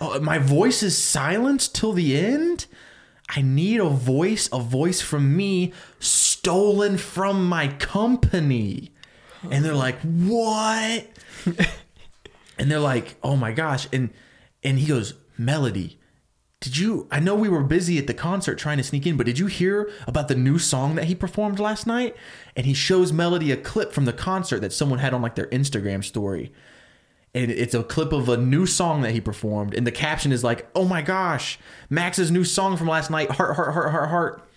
Uh, 0.01 0.19
my 0.19 0.38
voice 0.38 0.83
is 0.83 0.99
silenced 0.99 1.77
till 1.77 1.93
the 1.93 2.19
end. 2.19 2.67
I 3.29 3.43
need 3.43 3.79
a 3.79 3.88
voice, 3.88 4.49
a 4.53 4.59
voice 4.59 5.01
from 5.01 5.37
me, 5.37 5.73
stolen 6.01 6.99
from 6.99 7.49
my 7.49 7.69
company. 7.69 8.91
And 9.49 9.65
they're 9.65 9.73
like, 9.75 10.01
"What?" 10.01 11.07
and 12.59 12.71
they're 12.71 12.81
like, 12.81 13.17
"Oh 13.23 13.37
my 13.37 13.53
gosh!" 13.53 13.87
And 13.93 14.11
and 14.65 14.79
he 14.79 14.87
goes, 14.87 15.15
"Melody, 15.38 15.99
did 16.62 16.77
you? 16.77 17.09
I 17.11 17.18
know 17.18 17.35
we 17.35 17.48
were 17.48 17.64
busy 17.64 17.98
at 17.98 18.07
the 18.07 18.14
concert 18.14 18.57
trying 18.57 18.77
to 18.77 18.85
sneak 18.85 19.05
in, 19.05 19.16
but 19.16 19.27
did 19.27 19.37
you 19.37 19.46
hear 19.46 19.90
about 20.07 20.29
the 20.29 20.37
new 20.37 20.61
song 20.61 20.94
that 20.94 21.07
he 21.07 21.14
performed 21.16 21.59
last 21.59 21.88
night?" 21.88 22.14
And 22.55 22.64
he 22.64 22.72
shows 22.72 23.12
Melody 23.12 23.51
a 23.51 23.57
clip 23.57 23.92
from 23.92 24.05
the 24.05 24.12
concert 24.12 24.61
that 24.61 24.72
someone 24.72 25.01
had 25.01 25.12
on 25.12 25.20
like 25.22 25.35
their 25.35 25.48
Instagram 25.48 26.05
story. 26.05 26.53
And 27.35 27.51
it's 27.51 27.75
a 27.75 27.83
clip 27.83 28.12
of 28.12 28.29
a 28.29 28.37
new 28.37 28.64
song 28.64 29.03
that 29.03 29.11
he 29.11 29.20
performed, 29.20 29.75
and 29.75 29.85
the 29.85 29.90
caption 29.90 30.31
is 30.31 30.44
like, 30.44 30.68
"Oh 30.72 30.85
my 30.85 31.03
gosh, 31.03 31.59
Max's 31.90 32.31
new 32.31 32.44
song 32.44 32.77
from 32.77 32.87
last 32.87 33.11
night! 33.11 33.33
Heart, 33.33 33.57
heart, 33.57 33.72
heart, 33.75 33.90
heart, 33.90 34.09
heart!" 34.11 34.48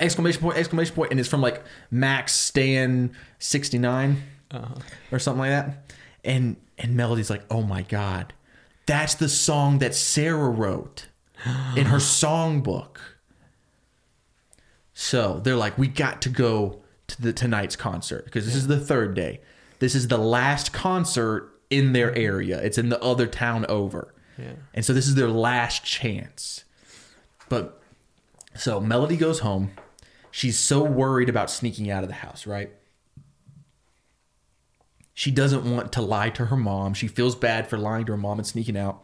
Exclamation 0.00 0.42
point! 0.42 0.58
Exclamation 0.58 0.96
point! 0.96 1.12
And 1.12 1.20
it's 1.20 1.28
from 1.28 1.42
like 1.42 1.62
Max 1.92 2.34
Stan 2.34 3.12
sixty 3.38 3.78
uh-huh. 3.78 4.74
or 5.12 5.20
something 5.20 5.40
like 5.42 5.50
that. 5.50 5.92
And 6.24 6.56
and 6.76 6.96
Melody's 6.96 7.30
like, 7.30 7.44
"Oh 7.52 7.62
my 7.62 7.82
god, 7.82 8.34
that's 8.88 9.14
the 9.14 9.28
song 9.28 9.78
that 9.78 9.94
Sarah 9.94 10.48
wrote 10.50 11.06
in 11.76 11.86
her 11.86 11.98
songbook." 12.18 12.96
So 14.94 15.40
they're 15.44 15.56
like, 15.56 15.78
"We 15.78 15.86
got 15.88 16.20
to 16.22 16.28
go 16.28 16.80
to 17.06 17.22
the 17.22 17.32
tonight's 17.32 17.76
concert 17.76 18.24
because 18.24 18.44
this 18.46 18.54
is 18.56 18.66
the 18.66 18.80
third 18.80 19.14
day. 19.14 19.40
This 19.78 19.94
is 19.94 20.08
the 20.08 20.18
last 20.18 20.72
concert 20.72 21.50
in 21.70 21.92
their 21.92 22.14
area. 22.16 22.60
It's 22.60 22.78
in 22.78 22.88
the 22.88 23.00
other 23.00 23.26
town 23.26 23.64
over, 23.66 24.12
Yeah. 24.36 24.54
and 24.74 24.84
so 24.84 24.92
this 24.92 25.06
is 25.06 25.14
their 25.14 25.28
last 25.28 25.84
chance." 25.84 26.64
But 27.48 27.80
so 28.54 28.80
Melody 28.80 29.16
goes 29.16 29.38
home. 29.40 29.70
She's 30.30 30.58
so 30.58 30.82
worried 30.82 31.28
about 31.28 31.50
sneaking 31.50 31.90
out 31.90 32.02
of 32.02 32.08
the 32.08 32.16
house, 32.16 32.46
right? 32.46 32.70
She 35.18 35.32
doesn't 35.32 35.64
want 35.64 35.90
to 35.94 36.00
lie 36.00 36.30
to 36.30 36.44
her 36.46 36.56
mom. 36.56 36.94
She 36.94 37.08
feels 37.08 37.34
bad 37.34 37.66
for 37.66 37.76
lying 37.76 38.04
to 38.04 38.12
her 38.12 38.16
mom 38.16 38.38
and 38.38 38.46
sneaking 38.46 38.76
out. 38.76 39.02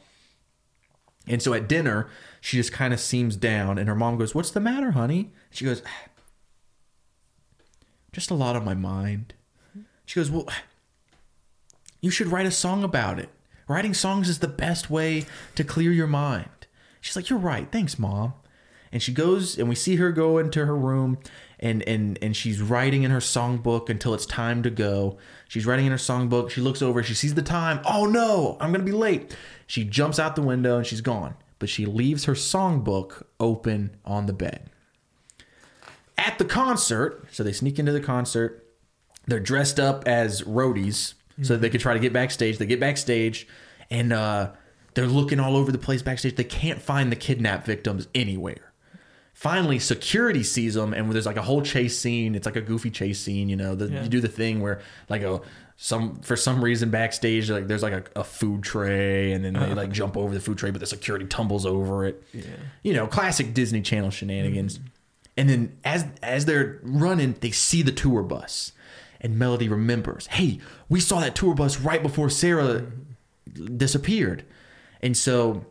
And 1.27 1.43
so 1.43 1.55
at 1.55 1.69
dinner, 1.69 2.09
she 2.41 2.57
just 2.57 2.71
kind 2.71 2.95
of 2.95 3.01
seems 3.01 3.35
down, 3.35 3.79
and 3.79 3.89
her 3.89 3.97
mom 3.97 4.17
goes, 4.17 4.33
What's 4.33 4.53
the 4.53 4.61
matter, 4.61 4.93
honey? 4.93 5.33
She 5.51 5.65
goes, 5.65 5.83
Just 8.13 8.31
a 8.31 8.35
lot 8.35 8.55
on 8.55 8.65
my 8.65 8.75
mind. 8.75 9.35
She 10.07 10.21
goes, 10.21 10.31
Well, 10.31 10.49
you 12.01 12.13
should 12.13 12.29
write 12.29 12.47
a 12.47 12.53
song 12.53 12.85
about 12.85 13.19
it. 13.19 13.31
Writing 13.67 13.93
songs 13.93 14.29
is 14.29 14.39
the 14.39 14.47
best 14.47 14.89
way 14.89 15.27
to 15.57 15.65
clear 15.65 15.91
your 15.91 16.07
mind. 16.07 16.69
She's 17.01 17.17
like, 17.17 17.29
You're 17.29 17.41
right. 17.41 17.67
Thanks, 17.73 17.99
mom. 17.99 18.35
And 18.95 19.03
she 19.03 19.13
goes, 19.13 19.59
and 19.59 19.69
we 19.69 19.75
see 19.75 19.97
her 19.97 20.13
go 20.13 20.39
into 20.39 20.65
her 20.65 20.77
room, 20.77 21.19
and 21.65 21.83
and 21.89 22.19
and 22.23 22.37
she's 22.37 22.61
writing 22.61 23.03
in 23.03 23.11
her 23.11 23.19
songbook 23.19 23.89
until 23.89 24.15
it's 24.15 24.27
time 24.27 24.63
to 24.63 24.71
go. 24.71 25.17
She's 25.49 25.67
writing 25.67 25.87
in 25.87 25.93
her 25.93 25.99
songbook. 25.99 26.51
She 26.51 26.61
looks 26.61 26.83
over, 26.83 27.03
she 27.03 27.15
sees 27.15 27.35
the 27.35 27.43
time. 27.43 27.81
Oh 27.85 28.05
no, 28.05 28.59
I'm 28.61 28.71
gonna 28.71 28.85
be 28.85 28.93
late. 28.93 29.35
She 29.67 29.83
jumps 29.83 30.19
out 30.19 30.37
the 30.37 30.43
window 30.43 30.77
and 30.77 30.87
she's 30.87 31.01
gone. 31.01 31.35
But 31.59 31.71
she 31.71 31.87
leaves 31.87 32.27
her 32.27 32.35
songbook 32.35 33.23
open 33.41 33.97
on 34.05 34.27
the 34.27 34.35
bed. 34.35 34.71
At 36.19 36.39
the 36.39 36.45
concert, 36.45 37.27
so 37.33 37.43
they 37.43 37.53
sneak 37.53 37.79
into 37.79 37.93
the 37.93 38.01
concert. 38.01 38.67
They're 39.27 39.41
dressed 39.41 39.81
up 39.81 40.07
as 40.07 40.43
roadies 40.43 41.15
so 41.43 41.55
that 41.55 41.63
they 41.63 41.71
could 41.71 41.81
try 41.81 41.95
to 41.95 41.99
get 41.99 42.13
backstage. 42.13 42.59
They 42.59 42.67
get 42.67 42.79
backstage 42.79 43.49
and 43.91 44.13
uh, 44.13 44.51
they're 44.93 45.07
looking 45.07 45.41
all 45.41 45.57
over 45.57 45.73
the 45.73 45.79
place 45.79 46.03
backstage. 46.03 46.37
They 46.37 46.45
can't 46.45 46.83
find 46.83 47.11
the 47.11 47.17
kidnap 47.17 47.65
victims 47.65 48.07
anywhere. 48.15 48.74
Finally, 49.35 49.81
security 49.81 50.45
sees 50.45 50.75
them, 50.75 50.95
and 50.95 51.11
there's 51.13 51.27
like 51.27 51.37
a 51.37 51.43
whole 51.43 51.61
chase 51.61 51.99
scene. 51.99 52.37
It's 52.37 52.47
like 52.47 52.55
a 52.55 52.61
goofy 52.61 52.89
chase 52.89 53.19
scene, 53.19 53.49
you 53.49 53.57
know. 53.57 53.75
The, 53.75 53.89
Yeah. 53.89 54.03
You 54.05 54.09
do 54.09 54.21
the 54.21 54.29
thing 54.29 54.61
where 54.61 54.81
like 55.09 55.23
a 55.23 55.41
some 55.77 56.21
for 56.21 56.37
some 56.37 56.63
reason 56.63 56.91
backstage 56.91 57.51
like 57.51 57.67
there's 57.67 57.83
like 57.83 57.93
a, 57.93 58.21
a 58.21 58.25
food 58.25 58.63
tray, 58.63 59.33
and 59.33 59.45
then 59.45 59.55
they 59.55 59.75
like 59.75 59.91
jump 60.01 60.17
over 60.17 60.33
the 60.33 60.41
food 60.41 60.57
tray, 60.57 60.71
but 60.71 60.79
the 60.79 60.87
security 60.87 61.27
tumbles 61.27 61.67
over 61.67 62.07
it. 62.07 62.23
Yeah. 62.33 62.45
You 62.85 62.93
know, 62.95 63.09
classic 63.09 63.55
Disney 63.55 63.83
Channel 63.83 64.11
shenanigans. 64.11 64.79
Mm-hmm. 64.79 64.89
And 65.37 65.51
then 65.51 65.79
as 65.85 66.07
as 66.23 66.45
they're 66.45 66.79
running, 66.85 67.33
they 67.41 67.51
see 67.51 67.83
the 67.83 67.91
tour 67.91 68.23
bus, 68.23 68.71
and 69.21 69.37
Melody 69.37 69.69
remembers, 69.69 70.29
"Hey, 70.29 70.61
we 70.89 71.01
saw 71.01 71.19
that 71.19 71.35
tour 71.35 71.57
bus 71.57 71.81
right 71.81 72.03
before 72.03 72.31
Sarah 72.31 72.83
mm-hmm. 72.83 73.77
disappeared," 73.77 74.45
and 75.03 75.17
so 75.17 75.67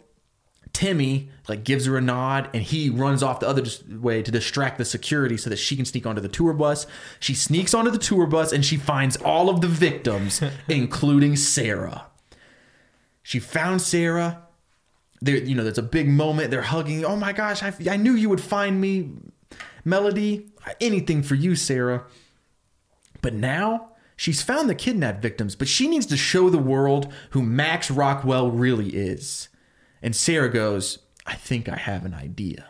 Timmy 0.73 1.29
like 1.47 1.63
gives 1.63 1.85
her 1.85 1.97
a 1.97 2.01
nod, 2.01 2.49
and 2.53 2.63
he 2.63 2.89
runs 2.89 3.21
off 3.21 3.39
the 3.39 3.47
other 3.47 3.63
way 3.89 4.23
to 4.23 4.31
distract 4.31 4.77
the 4.77 4.85
security 4.85 5.37
so 5.37 5.49
that 5.49 5.57
she 5.57 5.75
can 5.75 5.85
sneak 5.85 6.05
onto 6.05 6.21
the 6.21 6.27
tour 6.27 6.53
bus. 6.53 6.87
She 7.19 7.35
sneaks 7.35 7.73
onto 7.73 7.91
the 7.91 7.97
tour 7.97 8.25
bus, 8.25 8.51
and 8.51 8.65
she 8.65 8.77
finds 8.77 9.15
all 9.17 9.49
of 9.49 9.61
the 9.61 9.67
victims, 9.67 10.41
including 10.67 11.35
Sarah. 11.35 12.07
She 13.21 13.39
found 13.39 13.81
Sarah. 13.81 14.41
There, 15.21 15.37
you 15.37 15.55
know, 15.55 15.63
there's 15.63 15.77
a 15.77 15.83
big 15.83 16.09
moment. 16.09 16.51
They're 16.51 16.63
hugging. 16.63 17.05
Oh 17.05 17.15
my 17.15 17.31
gosh, 17.33 17.63
I, 17.63 17.73
I 17.89 17.95
knew 17.95 18.13
you 18.13 18.29
would 18.29 18.41
find 18.41 18.81
me, 18.81 19.11
Melody. 19.85 20.49
Anything 20.81 21.23
for 21.23 21.35
you, 21.35 21.55
Sarah. 21.55 22.05
But 23.21 23.33
now 23.33 23.91
she's 24.17 24.41
found 24.41 24.69
the 24.69 24.75
kidnapped 24.75 25.21
victims, 25.21 25.55
but 25.55 25.67
she 25.67 25.87
needs 25.87 26.05
to 26.07 26.17
show 26.17 26.49
the 26.49 26.57
world 26.57 27.11
who 27.29 27.41
Max 27.41 27.91
Rockwell 27.91 28.49
really 28.49 28.89
is. 28.89 29.49
And 30.03 30.13
Sarah 30.13 30.49
goes, 30.49 30.99
I 31.25 31.35
think 31.35 31.69
I 31.69 31.77
have 31.77 32.03
an 32.03 32.13
idea. 32.13 32.67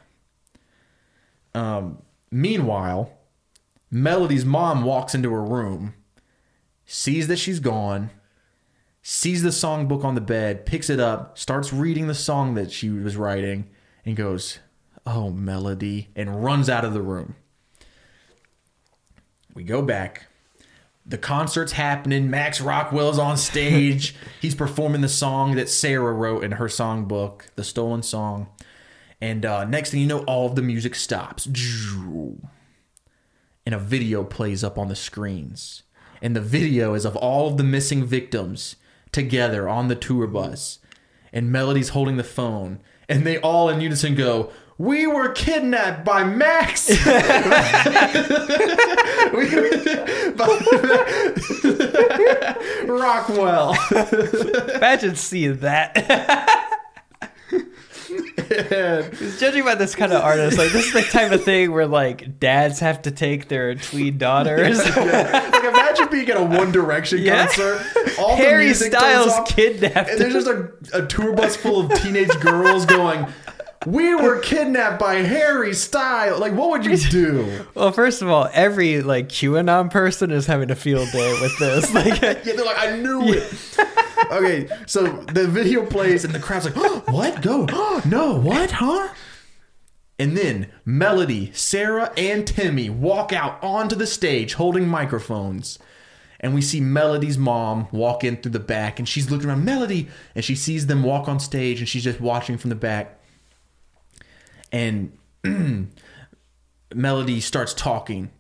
Um, 1.56 2.04
meanwhile, 2.32 3.12
Melody's 3.90 4.46
mom 4.46 4.84
walks 4.84 5.16
into 5.16 5.32
her 5.32 5.44
room, 5.44 5.96
sees 6.86 7.28
that 7.28 7.38
she's 7.38 7.60
gone, 7.60 8.12
sees 9.02 9.42
the 9.42 9.50
songbook 9.50 10.04
on 10.04 10.14
the 10.14 10.22
bed, 10.22 10.68
picks 10.68 10.92
it 10.92 11.00
up, 11.00 11.38
starts 11.38 11.74
reading 11.74 12.08
the 12.08 12.14
song 12.14 12.54
that 12.54 12.72
she 12.72 12.90
was 12.90 13.18
writing, 13.18 13.68
and 14.06 14.16
goes, 14.16 14.60
Oh, 15.06 15.32
Melody, 15.32 16.10
and 16.16 16.46
runs 16.46 16.70
out 16.70 16.86
of 16.86 16.94
the 16.94 17.02
room. 17.02 17.36
We 19.56 19.64
go 19.64 19.82
back. 19.82 20.28
The 21.06 21.18
concert's 21.18 21.74
happening. 21.74 22.30
Max 22.30 22.62
Rockwell's 22.62 23.20
on 23.20 23.38
stage. 23.38 24.16
He's 24.42 24.56
performing 24.56 25.02
the 25.02 25.10
song 25.10 25.56
that 25.56 25.70
Sarah 25.70 26.14
wrote 26.14 26.44
in 26.44 26.54
her 26.54 26.68
songbook, 26.68 27.42
the 27.56 27.64
stolen 27.64 28.04
song. 28.04 28.48
And 29.20 29.46
uh, 29.46 29.66
next 29.66 29.92
thing 29.92 30.02
you 30.02 30.08
know, 30.08 30.24
all 30.24 30.48
of 30.48 30.56
the 30.56 30.62
music 30.62 30.96
stops. 30.96 31.46
And 31.46 32.40
a 33.66 33.80
video 33.80 34.24
plays 34.24 34.64
up 34.64 34.78
on 34.78 34.88
the 34.88 34.96
screens. 34.96 35.84
And 36.22 36.36
the 36.36 36.42
video 36.42 36.94
is 36.94 37.06
of 37.06 37.18
all 37.18 37.48
of 37.50 37.58
the 37.58 37.64
missing 37.64 38.06
victims 38.06 38.78
together 39.12 39.68
on 39.68 39.90
the 39.90 39.96
tour 39.96 40.28
bus. 40.28 40.80
And 41.34 41.52
Melody's 41.52 41.90
holding 41.90 42.18
the 42.18 42.24
phone. 42.24 42.80
And 43.10 43.26
they 43.26 43.38
all 43.40 43.70
in 43.70 43.82
unison 43.82 44.16
go, 44.16 44.52
We 44.78 45.06
were 45.08 45.30
kidnapped 45.30 46.04
by 46.04 46.24
Max. 46.24 46.90
Rockwell. 52.86 53.76
Imagine 54.76 55.16
seeing 55.16 55.58
that. 55.58 56.70
judging 59.40 59.64
by 59.64 59.76
this 59.76 59.96
kind 59.96 60.12
of 60.14 60.22
artist, 60.22 60.58
like 60.58 60.72
this 60.72 60.88
is 60.88 60.94
the 60.94 61.02
type 61.04 61.32
of 61.32 61.44
thing 61.44 61.72
where 61.72 61.88
like 61.88 62.40
dads 62.40 62.80
have 62.80 63.02
to 63.04 63.12
take 63.12 63.48
their 63.48 63.76
tween 63.76 64.18
daughters. 64.18 64.78
like 64.80 64.96
imagine 65.64 66.08
being 66.12 66.30
at 66.30 66.38
a 66.38 66.44
One 66.44 66.72
Direction 66.72 67.20
Yeah. 67.20 67.46
concert. 67.48 67.82
All 68.20 68.36
the 68.36 68.44
Harry 68.44 68.66
music 68.66 68.92
Styles 68.94 69.32
off, 69.34 69.48
kidnapped. 69.48 70.10
and 70.10 70.20
there's 70.20 70.34
just 70.34 70.48
a, 70.48 70.72
a 70.94 71.06
tour 71.08 71.34
bus 71.34 71.56
full 71.56 71.86
of 71.86 72.02
teenage 72.02 72.38
girls 72.40 72.86
going, 72.86 73.26
"We 73.86 74.16
were 74.16 74.40
kidnapped 74.40 75.00
by 75.00 75.16
Harry 75.16 75.74
Styles." 75.74 76.40
Like, 76.40 76.54
what 76.54 76.70
would 76.70 76.86
you 76.86 76.98
do? 77.10 77.66
well, 77.76 77.92
first 77.92 78.22
of 78.22 78.30
all, 78.30 78.50
every 78.54 79.02
like 79.02 79.30
QAnon 79.30 79.90
person 79.92 80.32
is 80.32 80.46
having 80.46 80.72
a 80.72 80.76
field 80.76 81.10
day 81.12 81.38
with 81.42 81.58
this. 81.60 81.94
Like, 81.94 82.22
Yeah, 82.22 82.34
they're 82.34 82.66
like, 82.66 82.80
"I 82.80 82.98
knew 82.98 83.22
it." 83.34 83.78
okay, 84.32 84.68
so 84.86 85.08
the 85.08 85.48
video 85.48 85.86
plays, 85.86 86.24
and 86.26 86.34
the 86.34 86.40
crowd's 86.40 86.66
like, 86.66 86.76
oh, 86.78 87.04
"What? 87.10 87.42
Go? 87.42 87.68
Oh, 87.72 88.02
no, 88.06 88.40
what? 88.40 88.72
Huh?" 88.72 89.10
And 90.20 90.38
then 90.38 90.72
Melody, 90.86 91.52
Sarah, 91.54 92.12
and 92.16 92.46
Timmy 92.46 92.90
walk 92.90 93.34
out 93.34 93.62
onto 93.64 93.96
the 93.96 94.08
stage 94.08 94.54
holding 94.54 94.88
microphones. 94.88 95.80
And 96.40 96.54
we 96.54 96.62
see 96.62 96.82
Melody's 96.82 97.38
mom 97.38 97.88
walk 97.92 98.24
in 98.24 98.36
through 98.38 98.52
the 98.52 98.60
back, 98.60 99.00
and 99.00 99.08
she's 99.08 99.32
looking 99.32 99.50
around 99.50 99.64
Melody, 99.66 100.10
and 100.36 100.44
she 100.44 100.56
sees 100.56 100.88
them 100.88 101.02
walk 101.02 101.28
on 101.30 101.40
stage, 101.40 101.80
and 101.80 101.88
she's 101.88 102.04
just 102.04 102.20
watching 102.22 102.58
from 102.58 102.70
the 102.70 102.76
back. 102.76 103.18
And 104.74 105.18
Melody 106.94 107.40
starts 107.40 107.74
talking. 107.74 108.32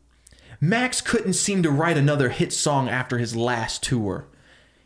Max 0.59 0.99
couldn't 0.99 1.33
seem 1.33 1.61
to 1.63 1.69
write 1.71 1.97
another 1.97 2.29
hit 2.29 2.51
song 2.51 2.89
after 2.89 3.17
his 3.17 3.35
last 3.35 3.83
tour. 3.83 4.27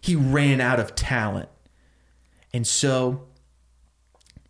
He 0.02 0.16
ran 0.16 0.60
out 0.60 0.80
of 0.80 0.96
talent. 0.96 1.50
And 2.54 2.68
so, 2.68 3.28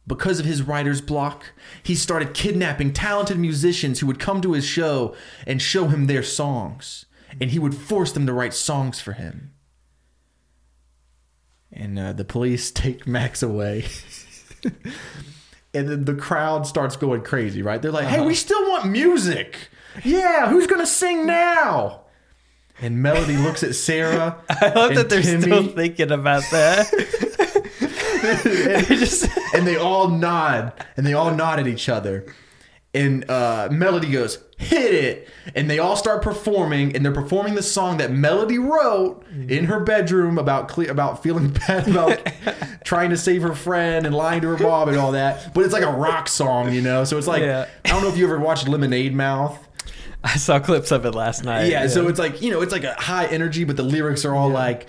because 0.08 0.40
of 0.40 0.46
his 0.46 0.62
writer's 0.62 1.02
block, 1.02 1.52
he 1.84 1.96
started 1.96 2.34
kidnapping 2.34 2.94
talented 2.94 3.38
musicians 3.38 4.00
who 4.00 4.08
would 4.08 4.20
come 4.20 4.42
to 4.42 4.54
his 4.54 4.66
show 4.66 5.16
and 5.46 5.62
show 5.62 5.88
him 5.88 6.08
their 6.08 6.24
songs. 6.24 7.06
And 7.40 7.52
he 7.52 7.60
would 7.60 7.76
force 7.76 8.12
them 8.12 8.26
to 8.26 8.34
write 8.34 8.54
songs 8.54 9.00
for 9.00 9.14
him. 9.14 9.54
And 11.72 12.00
uh, 12.00 12.14
the 12.14 12.26
police 12.26 12.72
take 12.72 13.06
Max 13.06 13.44
away. 13.44 13.86
and 15.74 15.90
then 15.90 16.06
the 16.06 16.16
crowd 16.16 16.66
starts 16.66 16.96
going 16.96 17.22
crazy, 17.22 17.62
right? 17.62 17.82
They're 17.82 17.92
like, 17.92 18.08
hey, 18.08 18.20
we 18.20 18.28
uh-huh. 18.28 18.36
still 18.36 18.70
want 18.70 18.86
music. 18.88 19.70
Yeah, 20.04 20.50
who's 20.50 20.68
going 20.68 20.82
to 20.82 20.88
sing 20.88 21.26
now? 21.26 22.02
And 22.80 23.02
Melody 23.02 23.38
looks 23.38 23.64
at 23.64 23.76
Sarah. 23.76 24.42
I 24.50 24.70
love 24.70 24.96
that 24.96 25.10
they're 25.10 25.24
still 25.24 25.68
thinking 25.68 26.12
about 26.12 26.44
that. 26.52 26.88
They 28.44 28.84
just- 28.84 29.28
and 29.54 29.66
they 29.66 29.78
all 29.78 30.10
nod 30.10 30.74
and 30.98 31.06
they 31.06 31.14
all 31.14 31.34
nod 31.34 31.60
at 31.60 31.68
each 31.68 31.88
other 31.88 32.26
and 32.98 33.30
uh, 33.30 33.68
melody 33.72 34.10
goes 34.12 34.40
hit 34.58 34.92
it 34.94 35.28
and 35.54 35.70
they 35.70 35.78
all 35.78 35.96
start 35.96 36.24
performing 36.24 36.96
and 36.96 37.06
they're 37.06 37.14
performing 37.14 37.54
the 37.54 37.62
song 37.62 37.98
that 37.98 38.12
melody 38.12 38.58
wrote 38.58 39.24
in 39.48 39.66
her 39.66 39.80
bedroom 39.80 40.40
about 40.40 40.68
cle- 40.68 40.90
about 40.90 41.22
feeling 41.22 41.50
bad 41.68 41.88
about 41.88 42.20
trying 42.84 43.12
to 43.12 43.18
save 43.18 43.44
her 43.44 43.54
friend 43.54 44.06
and 44.08 44.16
lying 44.16 44.42
to 44.42 44.48
her 44.48 44.58
mom 44.58 44.90
and 44.90 44.98
all 44.98 45.12
that 45.12 45.54
but 45.54 45.64
it's 45.64 45.74
like 45.74 45.84
a 45.84 45.92
rock 45.92 46.28
song 46.28 46.74
you 46.74 46.82
know 46.82 47.04
so 47.04 47.18
it's 47.20 47.28
like 47.28 47.42
Yeah. 47.44 47.68
i 47.86 47.90
don't 47.90 48.02
know 48.02 48.10
if 48.10 48.18
you 48.18 48.26
ever 48.26 48.40
watched 48.40 48.68
lemonade 48.68 49.14
mouth 49.14 49.64
I 50.24 50.36
saw 50.38 50.60
clips 50.60 50.92
of 50.92 51.06
it 51.06 51.12
last 51.14 51.44
night. 51.46 51.70
yeah, 51.70 51.88
so 51.88 52.08
it's 52.08 52.18
like 52.20 52.42
you 52.42 52.50
know, 52.52 52.62
it's 52.62 52.72
like 52.74 52.84
a 52.84 52.96
high 52.96 53.28
energy, 53.28 53.64
but 53.64 53.78
the 53.78 53.84
lyrics 53.84 54.26
are 54.26 54.34
all 54.36 54.50
like, 54.50 54.88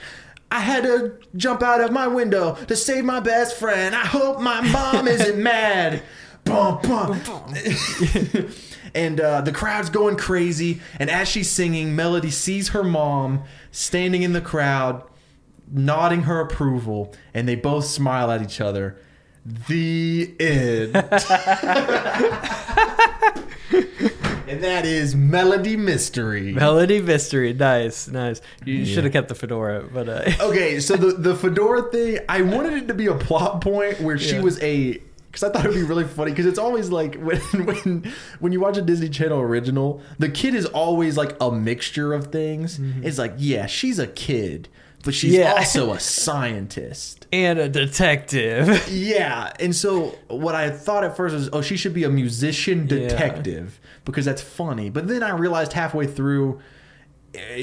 "I 0.51 0.59
had 0.61 0.83
to 0.85 1.13
jump 1.37 1.63
out 1.63 1.83
of 1.83 1.93
my 1.93 2.09
window 2.09 2.55
to 2.67 2.75
save 2.75 3.05
my 3.05 3.21
best 3.21 3.55
friend. 3.57 3.95
I 3.95 4.07
hope 4.07 4.41
my 4.41 4.63
mom 4.73 5.07
isn't 5.07 5.41
mad." 5.43 6.03
Bum, 6.45 6.81
bum. 6.83 7.21
and 8.95 9.21
uh, 9.21 9.41
the 9.43 9.53
crowd's 9.53 9.91
going 9.91 10.17
crazy. 10.17 10.81
And 10.99 11.11
as 11.11 11.29
she's 11.29 11.51
singing, 11.51 11.95
Melody 11.95 12.31
sees 12.31 12.69
her 12.71 12.83
mom 12.83 13.45
standing 13.71 14.23
in 14.23 14.33
the 14.33 14.41
crowd, 14.41 15.03
nodding 15.71 16.23
her 16.23 16.41
approval, 16.41 17.15
and 17.35 17.47
they 17.49 17.55
both 17.55 17.85
smile 17.85 18.31
at 18.31 18.41
each 18.43 18.61
other. 18.61 18.97
The 19.69 20.35
end. 20.41 20.97
and 24.49 24.63
that 24.63 24.85
is 24.87 25.15
Melody 25.15 25.77
Mystery. 25.77 26.53
Melody 26.53 27.01
Mystery. 27.01 27.53
Nice, 27.53 28.09
nice. 28.09 28.41
You 28.65 28.75
Yeah. 28.77 28.95
should 28.95 29.05
have 29.05 29.13
kept 29.13 29.29
the 29.29 29.35
fedora, 29.35 29.85
but 29.93 30.09
uh, 30.09 30.31
okay, 30.41 30.81
so 30.81 30.97
the 30.97 31.13
the 31.13 31.35
fedora 31.35 31.91
thing, 31.91 32.19
I 32.29 32.43
wanted 32.43 32.75
it 32.75 32.89
to 32.89 32.95
be 32.95 33.07
a 33.07 33.15
plot 33.15 33.61
point 33.61 34.01
where 34.01 34.19
she 34.19 34.37
Yeah. 34.37 34.43
was 34.43 34.61
a 34.63 35.01
because 35.29 35.43
I 35.45 35.51
thought 35.51 35.65
it 35.65 35.69
would 35.69 35.75
be 35.77 35.83
really 35.83 36.05
funny 36.05 36.33
because 36.33 36.47
it's 36.47 36.59
always 36.59 36.91
like 36.91 37.15
when 37.21 37.39
when 37.67 38.13
when 38.41 38.53
you 38.53 38.61
watch 38.61 38.77
a 38.77 38.83
Disney 38.83 39.09
Channel 39.09 39.41
original, 39.41 40.03
the 40.19 40.29
kid 40.29 40.55
is 40.55 40.67
always 40.67 41.17
like 41.17 41.37
a 41.41 41.53
mixture 41.53 42.13
of 42.13 42.29
things. 42.33 42.81
It's 43.03 43.19
like 43.19 43.35
yeah, 43.39 43.67
she's 43.67 43.99
a 43.99 44.07
kid, 44.07 44.69
but 45.05 45.15
she's 45.15 45.35
Mm-hmm. 45.35 45.43
Yeah. 45.43 45.53
also 45.55 45.93
a 45.93 46.01
scientist. 46.49 47.27
and 47.33 47.59
a 47.59 47.69
detective. 47.69 48.89
Yeah, 48.91 49.53
and 49.61 49.75
so 49.77 50.15
what 50.29 50.55
I 50.55 50.71
thought 50.71 51.05
at 51.05 51.17
first 51.17 51.35
was, 51.35 51.49
oh, 51.53 51.61
she 51.63 51.77
should 51.77 51.95
be 51.95 52.05
a 52.05 52.11
musician 52.11 52.81
Yeah. 52.89 53.09
detective 53.09 53.79
because 54.05 54.25
that's 54.25 54.43
funny. 54.43 54.89
But 54.91 55.09
then 55.09 55.23
I 55.23 55.31
realized 55.31 55.73
halfway 55.75 56.07
through, 56.07 56.61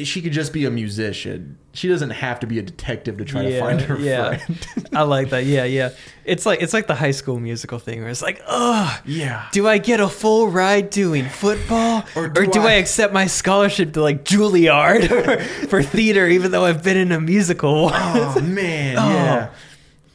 she 0.03 0.21
could 0.21 0.31
just 0.31 0.53
be 0.53 0.65
a 0.65 0.71
musician. 0.71 1.57
She 1.73 1.87
doesn't 1.89 2.11
have 2.11 2.39
to 2.41 2.47
be 2.47 2.59
a 2.59 2.61
detective 2.61 3.17
to 3.17 3.25
try 3.25 3.43
to 3.43 3.59
find 3.59 3.81
her 3.81 3.97
yeah. 3.99 4.37
friend. 4.37 4.87
I 4.93 5.01
like 5.01 5.31
that. 5.31 5.45
Yeah, 5.45 5.65
yeah. 5.65 5.89
It's 6.23 6.45
like 6.45 6.61
it's 6.61 6.71
like 6.73 6.87
the 6.87 6.95
High 6.95 7.11
School 7.11 7.39
Musical 7.39 7.79
thing 7.79 7.99
where 8.01 8.09
it's 8.09 8.21
like, 8.21 8.41
oh, 8.47 8.97
yeah. 9.05 9.49
do 9.51 9.67
I 9.67 9.77
get 9.79 9.99
a 9.99 10.07
full 10.07 10.47
ride 10.47 10.89
doing 10.89 11.25
football, 11.27 12.05
Or 12.15 12.25
or 12.25 12.29
do 12.29 12.45
do, 12.47 12.61
I, 12.61 12.71
I- 12.71 12.73
accept 12.73 13.11
my 13.13 13.27
scholarship 13.27 13.93
to 13.93 14.01
like 14.01 14.23
Juilliard 14.23 15.41
for 15.69 15.83
theater, 15.83 16.27
even 16.27 16.51
though 16.51 16.63
I've 16.63 16.83
been 16.83 16.97
in 16.97 17.11
a 17.11 17.19
musical? 17.19 17.91
Oh 17.93 18.39
man, 18.41 18.97
Oh. 18.97 19.09
yeah. 19.09 19.49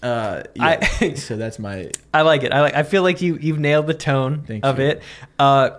Uh, 0.02 0.42
yeah. 0.54 0.78
I- 1.00 1.14
so 1.14 1.36
that's 1.36 1.58
my 1.58 1.90
I 2.14 2.22
like 2.22 2.42
it. 2.42 2.52
I 2.52 2.62
like. 2.62 2.74
I 2.74 2.84
feel 2.84 3.02
like 3.02 3.20
you 3.20 3.36
you've 3.36 3.58
nailed 3.58 3.86
the 3.86 3.94
tone 3.94 4.44
Thank 4.46 4.64
of 4.64 4.78
you. 4.78 4.86
it. 4.86 5.02
Uh, 5.38 5.70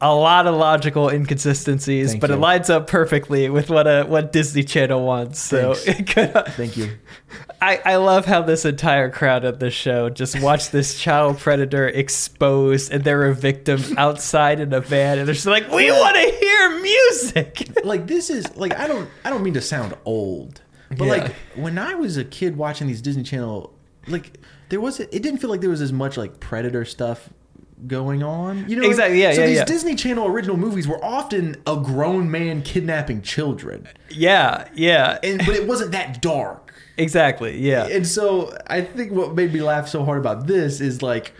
a 0.00 0.14
lot 0.14 0.46
of 0.46 0.54
logical 0.54 1.08
inconsistencies, 1.08 2.10
Thank 2.10 2.20
but 2.20 2.30
you. 2.30 2.36
it 2.36 2.38
lines 2.38 2.68
up 2.68 2.86
perfectly 2.86 3.48
with 3.48 3.70
what 3.70 3.86
a 3.86 4.04
what 4.04 4.30
Disney 4.32 4.62
Channel 4.62 5.04
wants. 5.04 5.40
So 5.40 5.74
could, 6.06 6.36
uh, 6.36 6.44
thank 6.44 6.76
you. 6.76 6.90
I, 7.62 7.80
I 7.84 7.96
love 7.96 8.26
how 8.26 8.42
this 8.42 8.66
entire 8.66 9.10
crowd 9.10 9.44
at 9.46 9.58
this 9.60 9.72
show 9.72 10.10
just 10.10 10.38
watched 10.42 10.72
this 10.72 10.98
child 11.00 11.38
predator 11.38 11.88
exposed 11.88 12.92
and 12.92 13.02
they're 13.04 13.24
a 13.26 13.34
victim 13.34 13.82
outside 13.96 14.60
in 14.60 14.74
a 14.74 14.80
van 14.82 15.18
and 15.18 15.26
they're 15.26 15.34
just 15.34 15.46
like, 15.46 15.70
we 15.70 15.90
want 15.90 16.14
to 16.16 16.36
hear 16.38 16.80
music. 16.82 17.70
like 17.84 18.06
this 18.06 18.28
is 18.28 18.54
like 18.56 18.78
I 18.78 18.86
don't 18.86 19.08
I 19.24 19.30
don't 19.30 19.42
mean 19.42 19.54
to 19.54 19.62
sound 19.62 19.94
old, 20.04 20.60
but 20.90 21.04
Yeah. 21.04 21.10
like 21.10 21.34
when 21.54 21.78
I 21.78 21.94
was 21.94 22.18
a 22.18 22.24
kid 22.24 22.56
watching 22.58 22.86
these 22.86 23.00
Disney 23.00 23.22
Channel, 23.22 23.72
like 24.06 24.36
there 24.68 24.80
was 24.80 25.00
it 25.00 25.10
didn't 25.10 25.38
feel 25.38 25.48
like 25.48 25.62
there 25.62 25.70
was 25.70 25.80
as 25.80 25.92
much 25.92 26.18
like 26.18 26.38
predator 26.40 26.84
stuff 26.84 27.30
going 27.86 28.22
on. 28.22 28.68
You 28.68 28.76
know 28.76 28.88
Exactly, 28.88 29.20
yeah, 29.20 29.32
So 29.32 29.40
yeah, 29.42 29.46
these 29.46 29.56
yeah. 29.58 29.64
Disney 29.64 29.94
Channel 29.94 30.26
original 30.26 30.56
movies 30.56 30.88
were 30.88 31.02
often 31.04 31.56
a 31.66 31.76
grown 31.76 32.30
man 32.30 32.62
kidnapping 32.62 33.22
children, 33.22 33.88
yeah, 34.10 34.68
yeah, 34.74 35.18
and 35.22 35.38
but 35.44 35.54
it 35.54 35.66
wasn't 35.66 35.92
that 35.92 36.22
dark. 36.22 36.72
exactly. 36.96 37.58
Yeah. 37.58 37.86
And 37.86 38.06
so 38.06 38.56
I 38.66 38.80
think 38.80 39.12
what 39.12 39.34
made 39.34 39.52
me 39.52 39.60
laugh 39.60 39.88
so 39.88 40.04
hard 40.04 40.18
about 40.18 40.46
this 40.46 40.80
is 40.80 41.02
like 41.02 41.32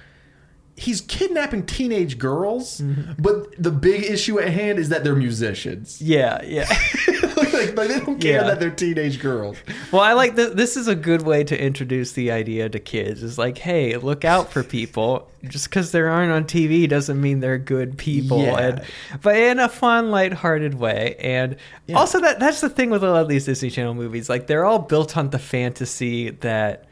he's 0.76 1.00
kidnapping 1.00 1.64
teenage 1.64 2.18
girls, 2.18 2.80
mm-hmm. 2.80 3.20
but 3.20 3.54
the 3.62 3.70
big 3.70 4.04
issue 4.04 4.38
at 4.38 4.50
hand 4.50 4.78
is 4.78 4.90
that 4.90 5.04
they're 5.04 5.16
musicians. 5.16 6.00
yeah, 6.02 6.42
yeah. 6.44 6.66
like, 7.56 7.76
like, 7.76 7.88
they 7.88 8.00
don't 8.00 8.20
care 8.20 8.32
Yeah. 8.40 8.42
that 8.44 8.60
they're 8.60 8.70
teenage 8.70 9.20
girls. 9.20 9.56
Well, 9.92 10.02
I 10.02 10.12
like 10.12 10.34
this. 10.36 10.54
This 10.54 10.76
is 10.76 10.88
a 10.88 10.94
good 10.94 11.22
way 11.22 11.44
to 11.44 11.60
introduce 11.60 12.12
the 12.12 12.30
idea 12.30 12.68
to 12.68 12.78
kids. 12.78 13.22
Is 13.22 13.38
like, 13.38 13.58
hey, 13.58 13.96
look 13.96 14.24
out 14.24 14.52
for 14.52 14.62
people. 14.62 15.28
Just 15.44 15.70
because 15.70 15.92
they 15.92 16.00
aren't 16.00 16.32
on 16.32 16.44
TV 16.44 16.88
doesn't 16.88 17.20
mean 17.20 17.40
they're 17.40 17.58
good 17.58 17.96
people. 17.98 18.42
Yeah. 18.42 18.58
And 18.58 18.82
but 19.22 19.36
in 19.36 19.58
a 19.58 19.68
fun, 19.68 20.10
lighthearted 20.10 20.74
way. 20.74 21.16
And 21.20 21.56
Yeah. 21.86 21.96
also 21.98 22.20
that 22.20 22.40
that's 22.40 22.60
the 22.60 22.68
thing 22.68 22.90
with 22.90 23.04
a 23.04 23.10
lot 23.10 23.22
of 23.22 23.28
these 23.28 23.44
Disney 23.46 23.70
Channel 23.70 23.94
movies. 23.94 24.28
Like 24.28 24.46
they're 24.46 24.64
all 24.64 24.80
built 24.80 25.16
on 25.16 25.30
the 25.30 25.38
fantasy 25.38 26.30
that. 26.30 26.84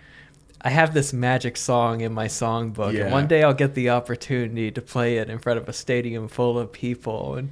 I 0.67 0.71
have 0.71 0.95
this 0.95 1.13
magic 1.13 1.59
song 1.59 2.01
in 2.01 2.15
my 2.15 2.27
songbook, 2.27 2.95
Yeah. 2.95 3.03
and 3.03 3.13
one 3.13 3.27
day 3.27 3.43
I'll 3.43 3.53
get 3.53 3.75
the 3.75 3.91
opportunity 3.91 4.71
to 4.71 4.81
play 4.81 5.19
it 5.19 5.29
in 5.29 5.39
front 5.39 5.59
of 5.59 5.69
a 5.69 5.75
stadium 5.75 6.27
full 6.27 6.59
of 6.59 6.73
people. 6.73 7.35
And 7.35 7.51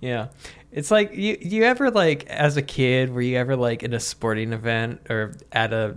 yeah, 0.00 0.26
it's 0.72 0.90
like 0.90 1.14
you 1.14 1.38
you 1.40 1.64
ever 1.64 1.90
like 1.90 2.26
as 2.26 2.56
a 2.56 2.62
kid 2.62 3.10
were 3.12 3.22
you 3.22 3.36
ever 3.38 3.56
like 3.56 3.82
in 3.82 3.94
a 3.94 4.00
sporting 4.00 4.52
event 4.52 5.00
or 5.10 5.34
at 5.52 5.72
a 5.72 5.96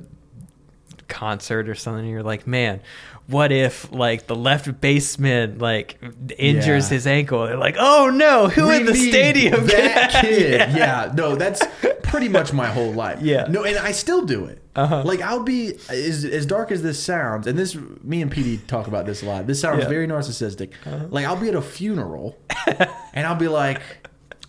concert 1.08 1.68
or 1.70 1.76
something? 1.76 2.02
And 2.04 2.10
you're 2.10 2.24
like, 2.24 2.48
man, 2.48 2.82
what 3.28 3.52
if 3.52 3.92
like 3.92 4.28
the 4.28 4.36
left 4.36 4.80
baseman 4.82 5.60
like 5.60 5.98
injures 6.38 6.90
Yeah. 6.90 6.96
his 6.96 7.08
ankle? 7.08 7.46
They're 7.46 7.58
like, 7.58 7.76
oh 7.80 8.10
no, 8.14 8.48
who 8.48 8.68
We 8.70 8.78
in 8.78 8.86
the 8.86 8.96
stadium? 8.96 9.66
That 9.68 10.22
kid. 10.22 10.52
Yeah. 10.62 10.76
yeah. 10.78 11.12
No, 11.16 11.36
that's 11.36 11.62
pretty 12.04 12.30
much 12.30 12.54
my 12.54 12.68
whole 12.68 12.92
life. 12.94 13.22
Yeah. 13.22 13.48
No, 13.50 13.64
and 13.64 13.78
I 13.78 13.92
still 13.92 14.26
do 14.26 14.46
it. 14.46 14.62
Uh-huh. 14.76 15.04
Like 15.04 15.22
I'll 15.22 15.44
be 15.44 15.74
as 15.90 16.24
as 16.24 16.46
dark 16.46 16.72
as 16.72 16.82
this 16.82 17.02
sounds, 17.02 17.46
and 17.46 17.60
this 17.60 17.76
me 18.04 18.22
and 18.22 18.32
PD 18.32 18.66
talk 18.68 18.88
about 18.88 19.06
this 19.06 19.22
a 19.22 19.26
lot. 19.26 19.46
This 19.48 19.60
sounds 19.60 19.80
Yeah. 19.80 19.84
Uh-huh. 19.84 19.90
very 19.90 20.08
narcissistic. 20.08 20.72
Like 21.12 21.26
I'll 21.26 21.36
be 21.36 21.50
at 21.50 21.56
a 21.56 21.62
funeral, 21.62 22.38
and 23.14 23.28
I'll 23.28 23.36
be 23.36 23.50
like, 23.50 23.82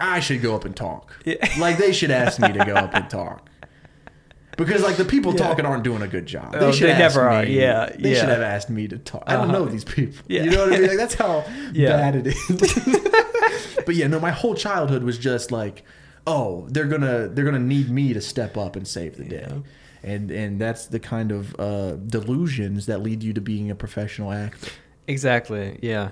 I 0.04 0.20
should 0.20 0.42
go 0.42 0.54
up 0.56 0.64
and 0.64 0.74
talk. 0.74 1.12
Yeah. 1.24 1.36
Like 1.58 1.78
they 1.78 1.92
should 1.92 2.10
ask 2.10 2.40
me 2.40 2.52
to 2.52 2.64
go 2.64 2.74
up 2.74 2.94
and 2.94 3.08
talk. 3.08 3.48
Because 4.56 4.82
like 4.82 4.96
the 4.96 5.04
people 5.04 5.32
Yeah. 5.32 5.38
talking 5.46 5.64
aren't 5.64 5.82
doing 5.84 6.02
a 6.02 6.08
good 6.08 6.26
job. 6.26 6.54
Oh, 6.58 6.72
should 6.72 6.88
they 6.90 6.98
never 6.98 7.22
are. 7.22 7.42
me- 7.44 7.58
Yeah, 7.58 7.88
they 7.98 8.14
should 8.14 8.28
have 8.28 8.42
asked 8.42 8.68
me 8.68 8.86
to 8.88 8.98
talk. 8.98 9.22
I 9.26 9.32
don't 9.34 9.44
Uh-huh. 9.50 9.52
know 9.60 9.64
these 9.66 9.84
people. 9.84 10.22
Yeah. 10.28 10.42
You 10.44 10.50
know 10.50 10.64
what 10.64 10.74
I 10.74 10.78
mean? 10.78 10.88
Like 10.88 10.98
that's 10.98 11.14
how 11.14 11.40
bad 11.74 12.16
it 12.16 12.26
is. 12.26 13.76
but 13.86 13.94
yeah, 13.94 14.06
no, 14.08 14.20
my 14.20 14.30
whole 14.30 14.54
childhood 14.54 15.02
was 15.04 15.18
just 15.18 15.50
like, 15.52 15.84
oh, 16.26 16.66
they're 16.70 16.84
gonna 16.86 17.28
they're 17.28 17.44
gonna 17.44 17.58
need 17.58 17.88
me 17.90 18.12
to 18.12 18.20
step 18.20 18.56
up 18.56 18.76
and 18.76 18.86
save 18.86 19.16
the 19.16 19.24
day. 19.24 19.46
And 20.04 20.30
and 20.30 20.60
that's 20.60 20.86
the 20.86 20.98
kind 21.00 21.32
of 21.32 21.54
uh, 21.58 21.92
delusions 21.92 22.86
that 22.86 23.02
lead 23.02 23.22
you 23.22 23.32
to 23.32 23.40
being 23.40 23.70
a 23.70 23.74
professional 23.74 24.32
actor. 24.32 24.70
Exactly. 25.06 25.78
Yeah. 25.82 26.10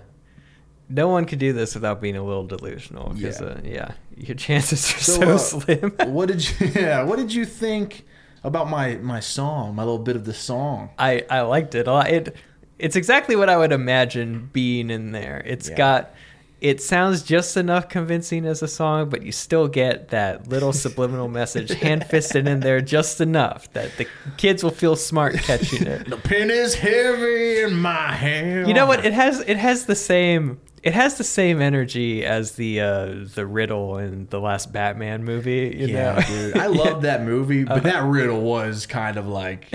No 0.90 1.08
one 1.08 1.24
could 1.24 1.38
do 1.38 1.52
this 1.52 1.74
without 1.74 2.00
being 2.00 2.16
a 2.16 2.22
little 2.22 2.46
delusional. 2.46 3.12
Yeah. 3.16 3.30
uh, 3.40 3.60
yeah, 3.64 3.92
your 4.16 4.34
chances 4.36 4.84
are 4.92 4.98
so, 4.98 5.12
So, 5.12 5.22
uh, 5.34 5.38
slim. 5.38 5.90
what 6.12 6.26
did 6.28 6.46
you 6.60 6.66
yeah, 6.74 7.02
what 7.04 7.16
did 7.16 7.32
you 7.32 7.44
think 7.44 8.04
about 8.44 8.68
my 8.68 8.96
my 8.96 9.20
song, 9.20 9.74
my 9.74 9.82
little 9.84 9.98
bit 9.98 10.16
of 10.16 10.24
the 10.24 10.34
song? 10.34 10.90
I 10.98 11.24
I 11.30 11.42
liked 11.42 11.74
it 11.74 11.86
a 11.86 11.92
lot. 11.92 12.10
It 12.10 12.36
it's 12.78 12.96
exactly 12.96 13.36
what 13.36 13.48
I 13.48 13.56
would 13.56 13.72
imagine 13.72 14.50
being 14.52 14.90
in 14.90 15.12
there. 15.12 15.42
It's 15.46 15.68
Yeah. 15.68 15.76
got 15.76 16.14
it 16.60 16.82
sounds 16.82 17.22
just 17.22 17.56
enough 17.56 17.88
convincing 17.88 18.44
as 18.44 18.60
a 18.62 18.68
song, 18.68 19.08
but 19.08 19.22
you 19.22 19.32
still 19.32 19.66
get 19.66 20.08
that 20.08 20.48
little 20.48 20.72
subliminal 20.84 21.26
message 21.28 21.70
hand 21.72 22.04
fisted 22.04 22.46
in 22.46 22.60
there 22.60 22.82
just 22.82 23.20
enough 23.22 23.72
that 23.72 23.96
the 23.96 24.06
kids 24.36 24.62
will 24.62 24.70
feel 24.70 24.94
smart 24.94 25.36
catching 25.36 25.86
it. 25.86 26.10
The 26.10 26.18
pen 26.18 26.50
is 26.50 26.74
heavy 26.74 27.62
in 27.62 27.76
my 27.76 28.12
hand. 28.12 28.68
You 28.68 28.74
know 28.74 28.84
what? 28.86 29.06
It 29.06 29.14
has 29.14 29.40
it 29.40 29.56
has 29.56 29.86
the 29.86 29.94
same 29.96 30.60
it 30.82 30.94
has 30.94 31.18
the 31.18 31.24
same 31.24 31.60
energy 31.60 32.24
as 32.24 32.52
the 32.52 32.80
uh 32.80 33.14
the 33.34 33.46
riddle 33.46 33.98
in 33.98 34.26
the 34.30 34.40
last 34.40 34.72
Batman 34.72 35.24
movie. 35.24 35.76
You 35.78 35.88
yeah, 35.88 36.14
know? 36.14 36.26
dude. 36.26 36.56
I 36.56 36.66
love 36.66 37.02
that 37.02 37.22
movie, 37.22 37.64
but 37.64 37.82
that 37.82 38.04
riddle 38.04 38.40
was 38.40 38.86
kind 38.86 39.16
of 39.16 39.26
like, 39.28 39.66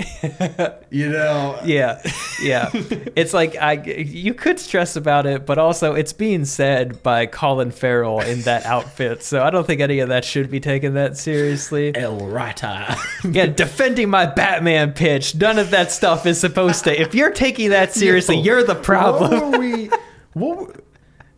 you 0.90 1.08
know, 1.08 1.58
yeah 1.64 2.00
yeah 2.42 2.70
it's 2.72 3.32
like 3.32 3.56
i 3.56 3.72
you 3.72 4.34
could 4.34 4.58
stress 4.58 4.96
about 4.96 5.26
it 5.26 5.46
but 5.46 5.58
also 5.58 5.94
it's 5.94 6.12
being 6.12 6.44
said 6.44 7.02
by 7.02 7.26
colin 7.26 7.70
farrell 7.70 8.20
in 8.20 8.40
that 8.42 8.64
outfit 8.66 9.22
so 9.22 9.42
i 9.42 9.50
don't 9.50 9.66
think 9.66 9.80
any 9.80 9.98
of 10.00 10.08
that 10.08 10.24
should 10.24 10.50
be 10.50 10.60
taken 10.60 10.94
that 10.94 11.16
seriously 11.16 11.94
El 11.94 12.18
Rata. 12.18 12.96
yeah 13.30 13.46
defending 13.46 14.10
my 14.10 14.26
batman 14.26 14.92
pitch 14.92 15.34
none 15.34 15.58
of 15.58 15.70
that 15.70 15.90
stuff 15.90 16.26
is 16.26 16.38
supposed 16.38 16.84
to 16.84 17.00
if 17.00 17.14
you're 17.14 17.32
taking 17.32 17.70
that 17.70 17.92
seriously 17.92 18.36
Yo, 18.36 18.42
you're 18.42 18.64
the 18.64 18.74
problem 18.74 19.30
What 19.30 19.52
were 19.52 19.58
we? 19.58 19.90
What 20.34 20.85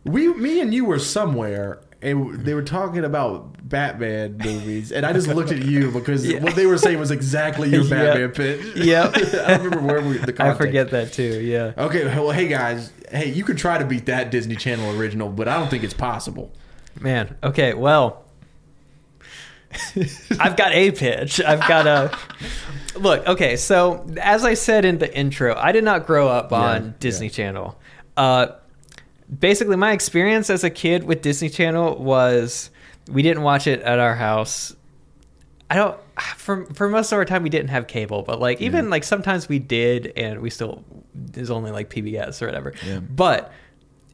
we? 0.09 0.27
Me 0.33 0.59
and 0.61 0.73
you 0.73 0.85
were 0.85 0.99
somewhere, 0.99 1.81
and 2.01 2.45
they 2.45 2.53
were 2.53 2.63
talking 2.63 3.03
about 3.05 3.67
Batman 3.67 4.37
movies, 4.37 4.91
and 4.91 5.05
I 5.05 5.13
just 5.13 5.27
looked 5.27 5.51
at 5.51 5.61
you 5.63 5.91
because 5.91 6.25
Yeah. 6.31 6.39
what 6.39 6.55
they 6.55 6.65
were 6.65 6.77
saying 6.77 6.99
was 6.99 7.11
exactly 7.11 7.69
your. 7.69 7.87
Batman 7.87 8.31
pitch. 8.31 8.75
Yep. 8.75 9.15
I 9.33 9.55
remember 9.57 9.79
where 9.81 10.01
we. 10.01 10.17
The 10.17 10.29
i 10.33 10.35
context. 10.35 10.61
forget 10.61 10.89
that 10.91 11.13
too 11.13 11.39
yeah 11.41 11.73
Okay, 11.77 12.05
well, 12.05 12.31
hey 12.31 12.47
guys, 12.47 12.91
hey, 13.11 13.29
you 13.31 13.43
could 13.43 13.57
try 13.57 13.77
to 13.77 13.85
beat 13.85 14.05
that 14.07 14.31
Disney 14.31 14.55
Channel 14.55 14.97
original, 14.99 15.29
but 15.29 15.47
I 15.47 15.57
don't 15.57 15.69
think 15.69 15.83
it's 15.83 15.93
possible. 15.93 16.51
Man, 16.99 17.35
okay, 17.43 17.73
well, 17.73 18.25
I've 20.39 20.55
got 20.57 20.71
a 20.71 20.91
pitch. 20.91 21.39
I've 21.41 21.59
got 21.67 21.85
a 21.87 22.17
look. 22.99 23.25
Okay, 23.27 23.55
so 23.55 24.05
as 24.19 24.43
I 24.43 24.55
said 24.55 24.83
in 24.85 24.97
the 24.97 25.13
intro, 25.15 25.55
I 25.55 25.71
did 25.71 25.83
not 25.83 26.05
grow 26.07 26.27
up 26.27 26.51
on 26.51 26.83
Yeah, 26.85 26.91
Disney 26.99 27.27
yeah. 27.27 27.33
Channel. 27.33 27.79
Uh, 28.17 28.47
basically 29.37 29.75
my 29.75 29.91
experience 29.91 30.49
as 30.49 30.63
a 30.63 30.69
kid 30.69 31.03
with 31.03 31.21
Disney 31.21 31.49
Channel 31.49 31.97
was 31.97 32.69
we 33.11 33.21
didn't 33.21 33.43
watch 33.43 33.67
it 33.67 33.81
at 33.81 33.99
our 33.99 34.15
house. 34.15 34.75
I 35.69 35.75
don't 35.75 35.97
for 36.37 36.65
for 36.73 36.89
most 36.89 37.11
of 37.11 37.17
our 37.17 37.25
time 37.25 37.43
we 37.43 37.49
didn't 37.49 37.69
have 37.69 37.87
cable, 37.87 38.23
but 38.23 38.39
like 38.39 38.59
even 38.61 38.89
like 38.89 39.03
sometimes 39.03 39.47
we 39.47 39.59
did 39.59 40.11
and 40.15 40.41
we 40.41 40.49
still 40.49 40.83
there's 41.13 41.51
only 41.51 41.71
like 41.71 41.89
PBS 41.89 42.41
or 42.41 42.47
whatever. 42.47 42.73
Yeah. 42.85 42.99
But 42.99 43.51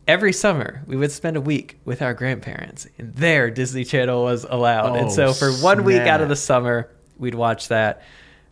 every 0.08 0.34
summer 0.34 0.84
we 0.86 0.96
would 0.98 1.12
spend 1.12 1.38
a 1.38 1.42
week 1.42 1.78
with 1.86 2.02
our 2.02 2.14
grandparents 2.14 2.88
and 2.98 3.16
their 3.16 3.50
Disney 3.50 3.86
Channel 3.86 4.24
was 4.24 4.46
allowed. 4.50 4.96
and 4.98 5.08
Oh, 5.08 5.10
so 5.10 5.34
for 5.34 5.52
one 5.54 5.84
week 5.86 6.02
out 6.02 6.22
of 6.22 6.28
the 6.30 6.36
summer 6.36 6.90
we'd 7.18 7.36
watch 7.36 7.70
that. 7.70 8.02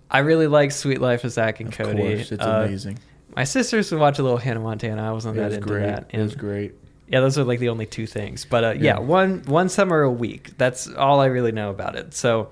I 0.10 0.20
really 0.20 0.48
like 0.48 0.72
Suite 0.72 1.02
Life 1.02 1.24
of 1.26 1.32
Zack 1.32 1.60
and 1.60 1.70
Of 1.70 1.76
Cody. 1.78 1.98
course, 2.16 2.32
it's 2.32 2.42
Uh, 2.44 2.64
amazing. 2.68 3.00
My 3.36 3.44
sisters 3.44 3.92
would 3.92 4.00
watch 4.00 4.20
a 4.20 4.24
little 4.24 4.38
Hannah 4.38 4.60
Montana. 4.60 5.08
I 5.10 5.12
wasn't 5.12 5.38
It 5.38 5.40
that 5.40 5.46
was 5.48 5.56
into 5.56 5.68
great. 5.68 5.82
that. 5.86 6.06
It 6.12 6.20
was 6.22 6.36
great. 6.36 6.74
yeah, 7.08 7.20
those 7.20 7.38
are 7.38 7.44
like 7.44 7.60
the 7.60 7.70
only 7.70 7.86
two 7.86 8.06
things. 8.08 8.46
But 8.46 8.64
uh, 8.64 8.70
yeah. 8.72 8.84
Yeah. 8.96 9.00
one 9.00 9.42
one 9.46 9.70
summer 9.70 10.02
a 10.02 10.12
week. 10.12 10.58
That's 10.58 10.88
all 10.94 11.20
I 11.20 11.26
really 11.28 11.52
know 11.52 11.70
about 11.70 11.96
it. 11.96 12.14
So 12.14 12.52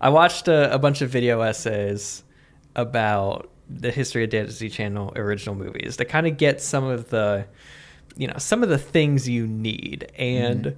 I 0.00 0.08
watched 0.08 0.48
a, 0.48 0.72
a 0.74 0.78
bunch 0.78 1.02
of 1.02 1.10
video 1.10 1.40
essays 1.40 2.22
about 2.76 3.50
the 3.68 3.90
history 3.90 4.24
of 4.24 4.30
Disney 4.30 4.68
Channel 4.68 5.12
original 5.16 5.54
movies 5.54 5.96
to 5.98 6.04
kind 6.04 6.26
of 6.26 6.36
get 6.36 6.60
some 6.60 6.84
of 6.84 7.10
the, 7.10 7.46
you 8.16 8.26
know, 8.26 8.34
some 8.38 8.62
of 8.62 8.68
the 8.68 8.78
things 8.78 9.28
you 9.28 9.46
need. 9.46 10.10
And 10.18 10.76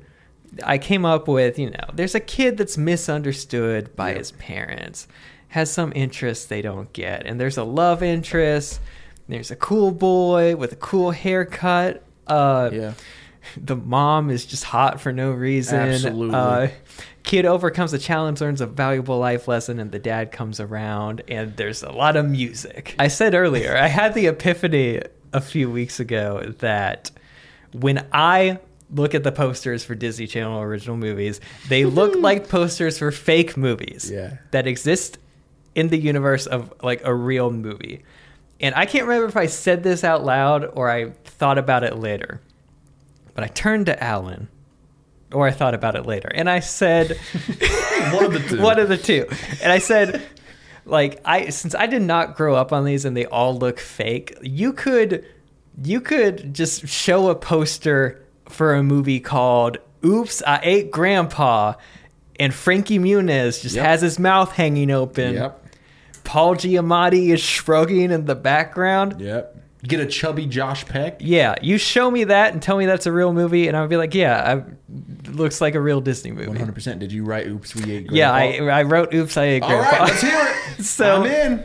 I 0.64 0.76
came 0.76 1.06
up 1.06 1.28
with, 1.28 1.58
you 1.58 1.70
know, 1.70 1.84
there's 1.94 2.14
a 2.14 2.20
kid 2.20 2.58
that's 2.58 2.76
misunderstood 2.76 3.96
by 3.96 4.10
Yep. 4.10 4.18
his 4.18 4.32
parents, 4.32 5.08
has 5.52 5.70
some 5.70 5.92
interests 5.94 6.46
they 6.46 6.62
don't 6.62 6.90
get, 6.92 7.26
and 7.26 7.38
there's 7.40 7.58
a 7.58 7.64
love 7.64 8.02
interest. 8.02 8.80
There's 9.28 9.50
a 9.50 9.56
cool 9.56 9.90
boy 9.90 10.56
with 10.56 10.72
a 10.72 10.76
cool 10.76 11.10
haircut. 11.10 12.02
Uh, 12.26 12.70
Yeah. 12.72 12.92
the 13.56 13.76
mom 13.76 14.30
is 14.30 14.46
just 14.46 14.64
hot 14.64 15.00
for 15.00 15.12
no 15.12 15.30
reason. 15.32 15.78
Absolutely. 15.80 16.34
Uh, 16.34 16.68
kid 17.22 17.44
overcomes 17.44 17.92
a 17.92 17.98
challenge, 17.98 18.40
learns 18.40 18.60
a 18.60 18.66
valuable 18.66 19.18
life 19.18 19.46
lesson, 19.48 19.78
and 19.78 19.90
the 19.92 19.98
dad 19.98 20.32
comes 20.32 20.58
around, 20.60 21.22
and 21.28 21.56
there's 21.56 21.82
a 21.82 21.90
lot 21.92 22.16
of 22.16 22.24
music. 22.28 22.94
I 22.98 23.08
said 23.08 23.34
earlier, 23.34 23.76
I 23.76 23.88
had 23.88 24.14
the 24.14 24.26
epiphany 24.28 25.02
a 25.32 25.40
few 25.40 25.70
weeks 25.70 25.98
ago 26.00 26.52
that 26.60 27.10
when 27.72 28.06
I 28.12 28.58
look 28.94 29.14
at 29.14 29.22
the 29.24 29.32
posters 29.32 29.82
for 29.84 29.94
Disney 29.94 30.26
Channel 30.26 30.60
original 30.60 30.96
movies, 30.96 31.40
they 31.68 31.84
look 31.84 32.14
like 32.18 32.48
posters 32.48 32.98
for 32.98 33.10
fake 33.10 33.56
movies 33.56 34.10
Yeah. 34.12 34.36
that 34.52 34.66
exist 34.66 35.18
in 35.74 35.88
the 35.88 35.98
universe 35.98 36.46
of 36.46 36.72
like 36.82 37.02
a 37.04 37.14
real 37.14 37.50
movie. 37.50 38.04
And 38.60 38.74
I 38.74 38.86
can't 38.86 39.06
remember 39.06 39.28
if 39.28 39.36
I 39.36 39.46
said 39.46 39.82
this 39.82 40.04
out 40.04 40.24
loud 40.24 40.64
or 40.74 40.90
I 40.90 41.10
thought 41.24 41.58
about 41.58 41.82
it 41.84 41.96
later. 41.96 42.40
But 43.34 43.44
I 43.44 43.48
turned 43.48 43.86
to 43.86 44.02
Alan, 44.04 44.48
or 45.32 45.46
I 45.46 45.50
thought 45.50 45.74
about 45.74 45.96
it 45.96 46.04
later, 46.04 46.30
and 46.34 46.48
I 46.50 46.60
said, 46.60 47.12
One 48.12 48.24
of 48.26 48.32
the 48.34 48.44
two. 48.48 48.60
one 48.62 48.78
of 48.78 48.88
the 48.88 48.98
two. 48.98 49.26
And 49.62 49.72
I 49.72 49.78
said, 49.78 50.22
like, 50.84 51.20
I 51.24 51.48
since 51.48 51.74
I 51.74 51.86
did 51.86 52.02
not 52.02 52.36
grow 52.36 52.54
up 52.54 52.72
on 52.72 52.84
these 52.84 53.04
and 53.06 53.16
they 53.16 53.24
all 53.24 53.56
look 53.56 53.78
fake, 53.78 54.36
you 54.42 54.72
could 54.74 55.24
you 55.82 56.00
could 56.02 56.52
just 56.52 56.86
show 56.86 57.30
a 57.30 57.34
poster 57.34 58.22
for 58.48 58.74
a 58.74 58.82
movie 58.82 59.20
called 59.20 59.78
Oops, 60.04 60.42
I 60.46 60.60
Ate 60.62 60.90
Grandpa, 60.90 61.74
and 62.38 62.52
Frankie 62.52 62.98
Muniz 62.98 63.62
just 63.62 63.76
Yep. 63.76 63.84
has 63.86 64.00
his 64.02 64.18
mouth 64.18 64.52
hanging 64.52 64.90
open. 64.90 65.34
Yep. 65.34 65.61
Paul 66.32 66.54
Giamatti 66.54 67.28
is 67.28 67.42
shrugging 67.42 68.10
in 68.10 68.24
the 68.24 68.34
background. 68.34 69.20
Yep. 69.20 69.58
Get 69.82 70.00
a 70.00 70.06
chubby 70.06 70.46
Josh 70.46 70.86
Peck. 70.86 71.18
Yeah, 71.20 71.56
you 71.60 71.76
show 71.76 72.10
me 72.10 72.24
that 72.24 72.54
and 72.54 72.62
tell 72.62 72.78
me 72.78 72.86
that's 72.86 73.04
a 73.04 73.12
real 73.12 73.34
movie, 73.34 73.68
and 73.68 73.76
I 73.76 73.82
would 73.82 73.90
be 73.90 73.98
like, 73.98 74.14
yeah, 74.14 74.62
I, 74.64 75.30
looks 75.30 75.60
like 75.60 75.74
a 75.74 75.80
real 75.80 76.00
Disney 76.00 76.32
movie. 76.32 76.46
One 76.46 76.56
hundred 76.56 76.74
percent. 76.74 77.00
Did 77.00 77.12
you 77.12 77.24
write 77.24 77.48
"Oops, 77.48 77.74
we 77.74 77.92
ate"? 77.92 78.10
Yeah, 78.10 78.32
I, 78.32 78.56
I 78.66 78.82
wrote 78.84 79.12
Oops, 79.12 79.36
I 79.36 79.44
Ate 79.44 79.62
All 79.62 79.68
Grandpa. 79.68 79.90
right, 79.90 80.08
let's 80.08 80.22
hear 80.22 80.32
it. 80.78 80.84
So- 80.84 81.22
I'm 81.24 81.26
in. 81.26 81.64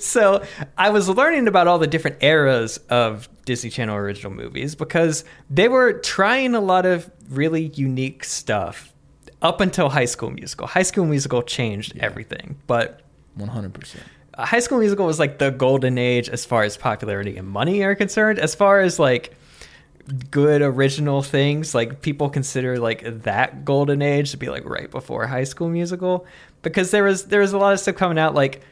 so 0.00 0.44
I 0.78 0.90
was 0.90 1.08
learning 1.08 1.48
about 1.48 1.66
all 1.66 1.80
the 1.80 1.88
different 1.88 2.22
eras 2.22 2.76
of 2.90 3.28
Disney 3.44 3.70
Channel 3.70 3.96
original 3.96 4.32
movies 4.32 4.76
because 4.76 5.24
they 5.50 5.66
were 5.66 5.94
trying 5.94 6.54
a 6.54 6.60
lot 6.60 6.86
of 6.86 7.10
really 7.28 7.72
unique 7.74 8.22
stuff 8.22 8.94
up 9.42 9.60
until 9.60 9.88
High 9.88 10.04
School 10.04 10.30
Musical. 10.30 10.68
High 10.68 10.84
School 10.84 11.06
Musical 11.06 11.42
changed 11.42 11.98
everything, 11.98 12.56
but 12.68 13.00
One 13.36 13.48
hundred 13.48 13.74
percent. 13.74 14.04
High 14.36 14.58
School 14.60 14.78
Musical 14.78 15.06
was 15.06 15.18
like 15.18 15.38
the 15.38 15.50
golden 15.50 15.96
age 15.98 16.28
as 16.28 16.44
far 16.44 16.64
as 16.64 16.76
popularity 16.76 17.36
and 17.36 17.46
money 17.48 17.82
are 17.82 17.94
concerned. 17.94 18.38
As 18.38 18.54
far 18.54 18.80
as 18.80 18.98
like 18.98 19.34
good 20.30 20.60
original 20.60 21.22
things, 21.22 21.74
like 21.74 22.02
people 22.02 22.28
consider 22.28 22.78
like 22.78 23.22
that 23.22 23.64
golden 23.64 24.02
age 24.02 24.32
to 24.32 24.36
be 24.36 24.48
like 24.48 24.64
right 24.68 24.90
before 24.90 25.26
High 25.26 25.44
School 25.44 25.68
Musical 25.68 26.26
because 26.62 26.90
there 26.90 27.04
was 27.04 27.26
there 27.26 27.40
was 27.40 27.52
a 27.52 27.58
lot 27.58 27.72
of 27.72 27.80
stuff 27.80 27.94
coming 27.96 28.18
out 28.18 28.34
like 28.34 28.62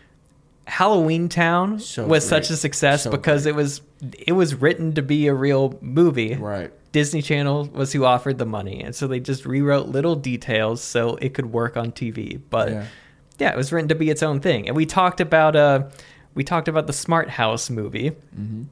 Halloween 0.66 1.29
Town 1.29 1.79
So 1.81 2.07
was 2.07 2.22
great. 2.25 2.29
such 2.44 2.51
a 2.51 2.57
success 2.57 3.05
So 3.05 3.11
because 3.11 3.46
it 3.46 3.55
was 3.55 3.81
it 4.27 4.33
was 4.33 4.55
written 4.55 4.92
to 4.94 5.03
be 5.03 5.27
a 5.27 5.35
real 5.35 5.79
movie. 5.81 6.35
Right. 6.35 6.72
Disney 6.92 7.22
Channel 7.22 7.70
was 7.72 7.92
who 7.92 8.05
offered 8.05 8.37
the 8.37 8.44
money, 8.44 8.83
and 8.83 8.94
so 8.94 9.07
they 9.07 9.18
just 9.18 9.46
rewrote 9.46 9.87
little 9.88 10.14
details 10.14 10.83
so 10.83 11.16
it 11.16 11.33
could 11.33 11.46
work 11.46 11.77
on 11.79 11.90
TV. 11.92 12.38
But 12.51 12.68
Yeah. 12.70 12.85
Yeah, 13.43 13.51
it 13.51 13.57
was 13.57 13.73
written 13.73 13.89
to 13.89 13.95
be 13.95 14.09
its 14.09 14.23
own 14.23 14.41
thing. 14.41 14.69
And 14.69 14.77
we 14.77 14.87
talked 14.87 15.21
about 15.21 15.57
uh, 15.57 15.89
we 16.35 16.45
talked 16.45 16.69
about 16.69 16.87
the 16.87 16.93
Smart 16.93 17.29
House 17.29 17.69
movie. 17.71 18.11
Mm-hmm. 18.11 18.63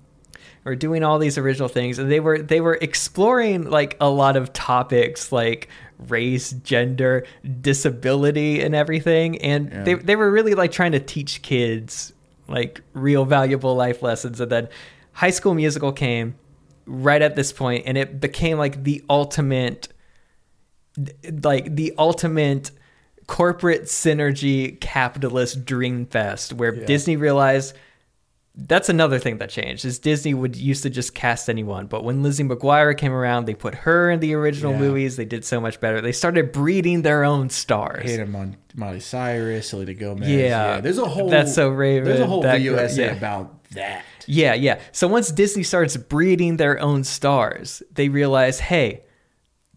Or 0.66 0.74
doing 0.74 1.02
all 1.02 1.18
these 1.18 1.38
original 1.38 1.68
things, 1.68 1.98
and 1.98 2.12
they 2.12 2.20
were 2.20 2.38
they 2.38 2.60
were 2.60 2.78
exploring 2.82 3.70
like 3.70 3.96
a 3.98 4.10
lot 4.10 4.36
of 4.36 4.52
topics 4.52 5.32
like 5.32 5.68
race, 6.08 6.50
gender, 6.50 7.24
disability, 7.62 8.60
and 8.60 8.74
everything. 8.74 9.38
And 9.40 9.70
Yeah. 9.72 9.84
they 9.84 9.94
they 9.94 10.16
were 10.16 10.30
really 10.30 10.54
like 10.54 10.70
trying 10.70 10.92
to 10.92 11.00
teach 11.00 11.40
kids 11.40 12.12
like 12.46 12.82
real 12.92 13.24
valuable 13.24 13.74
life 13.74 14.02
lessons. 14.02 14.38
And 14.38 14.52
then 14.52 14.68
High 15.12 15.30
School 15.30 15.54
Musical 15.54 15.92
came 15.92 16.34
right 16.84 17.22
at 17.22 17.36
this 17.36 17.52
point, 17.54 17.84
and 17.86 17.96
it 17.96 18.20
became 18.20 18.58
like 18.58 18.84
the 18.84 19.02
ultimate 19.08 19.88
like 21.42 21.74
the 21.74 21.94
ultimate 21.96 22.70
corporate 23.30 23.84
synergy 23.84 24.78
capitalist 24.80 25.64
dream 25.64 26.04
fest 26.04 26.52
where 26.52 26.74
Yeah. 26.74 26.84
Disney 26.84 27.14
realized 27.16 27.76
that's 28.56 28.88
another 28.88 29.20
thing 29.20 29.38
that 29.38 29.48
changed 29.48 29.84
is 29.84 30.00
Disney 30.00 30.34
would 30.34 30.56
used 30.56 30.82
to 30.82 30.90
just 30.90 31.14
cast 31.14 31.48
anyone, 31.48 31.86
but 31.86 32.02
when 32.02 32.24
Lizzie 32.24 32.42
McGuire 32.42 32.94
came 32.98 33.12
around, 33.12 33.46
they 33.46 33.54
put 33.54 33.74
her 33.76 34.10
in 34.10 34.18
the 34.18 34.34
original 34.34 34.72
Yeah. 34.72 34.78
movies. 34.80 35.14
They 35.14 35.24
did 35.24 35.44
so 35.44 35.60
much 35.60 35.78
better. 35.80 36.00
They 36.00 36.10
started 36.10 36.50
breeding 36.50 37.02
their 37.02 37.22
own 37.22 37.50
stars. 37.50 38.10
Hayden 38.10 38.32
Mon- 38.32 38.56
Miley 38.74 38.98
Cyrus, 38.98 39.68
Selena 39.68 39.94
Gomez. 39.94 40.28
Yeah. 40.28 40.80
There's 40.80 40.98
a 40.98 41.04
whole. 41.06 41.30
That's 41.30 41.54
so 41.54 41.68
Raven, 41.68 42.08
There's 42.08 42.18
a 42.20 42.26
whole 42.26 42.42
that 42.42 42.56
video 42.58 42.74
essay 42.74 43.06
yeah. 43.06 43.12
about 43.16 43.62
that. 43.70 44.02
Yeah, 44.26 44.54
yeah. 44.54 44.80
So 44.90 45.06
once 45.06 45.30
Disney 45.30 45.62
starts 45.62 45.96
breeding 45.96 46.56
their 46.56 46.80
own 46.80 47.04
stars, 47.04 47.80
they 47.94 48.08
realize, 48.08 48.58
hey, 48.58 49.02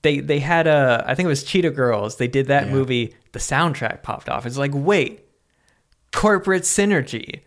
they 0.02 0.20
they 0.20 0.39
had 0.39 0.66
a 0.66 1.04
I 1.08 1.13
think 1.13 1.26
it 1.28 1.30
was 1.30 1.44
Cheetah 1.44 1.70
Girls. 1.72 2.18
They 2.18 2.28
did 2.28 2.48
that 2.48 2.66
Yeah. 2.66 2.74
movie. 2.74 3.13
The 3.34 3.39
soundtrack 3.39 4.02
popped 4.04 4.30
off. 4.30 4.46
It's 4.46 4.58
like, 4.58 4.72
wait, 4.74 5.26
corporate 6.12 6.63
synergy. 6.63 7.41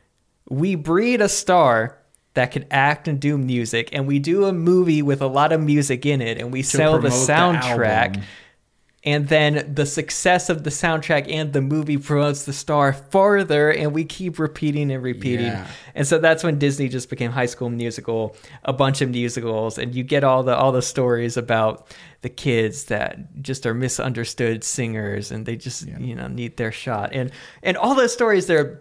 We 0.48 0.74
breed 0.74 1.20
a 1.20 1.28
star 1.28 1.98
that 2.34 2.50
can 2.50 2.66
act 2.70 3.08
and 3.08 3.18
do 3.18 3.38
music, 3.38 3.88
and 3.92 4.06
we 4.06 4.18
do 4.18 4.44
a 4.44 4.52
movie 4.52 5.00
with 5.00 5.22
a 5.22 5.26
lot 5.26 5.52
of 5.52 5.60
music 5.60 6.04
in 6.04 6.20
it, 6.20 6.38
and 6.38 6.52
we 6.52 6.62
sell 6.62 6.98
the 6.98 7.08
the 7.08 7.08
soundtrack. 7.08 8.06
album. 8.08 8.22
And 9.06 9.28
then 9.28 9.72
the 9.72 9.86
success 9.86 10.50
of 10.50 10.64
the 10.64 10.70
soundtrack 10.70 11.32
and 11.32 11.52
the 11.52 11.60
movie 11.60 11.96
promotes 11.96 12.42
the 12.42 12.52
star 12.52 12.92
farther 12.92 13.70
and 13.70 13.94
we 13.94 14.04
keep 14.04 14.40
repeating 14.40 14.90
and 14.90 15.00
repeating. 15.00 15.46
Yeah. 15.46 15.68
And 15.94 16.04
so 16.04 16.18
that's 16.18 16.42
when 16.42 16.58
Disney 16.58 16.88
just 16.88 17.08
became 17.08 17.30
High 17.30 17.46
School 17.46 17.70
Musical, 17.70 18.34
a 18.64 18.72
bunch 18.72 19.00
of 19.02 19.10
musicals, 19.10 19.78
and 19.78 19.94
you 19.94 20.02
get 20.02 20.24
all 20.24 20.42
the 20.42 20.56
all 20.56 20.72
the 20.72 20.82
stories 20.82 21.36
about 21.36 21.94
the 22.22 22.28
kids 22.28 22.86
that 22.86 23.40
just 23.40 23.64
are 23.64 23.74
misunderstood 23.74 24.64
singers, 24.64 25.30
and 25.30 25.46
they 25.46 25.54
just 25.54 25.86
you 25.86 26.16
know 26.16 26.26
need 26.26 26.56
their 26.56 26.72
shot, 26.72 27.10
and 27.12 27.30
and 27.62 27.76
all 27.76 27.94
those 27.94 28.12
stories 28.12 28.46
they're 28.46 28.80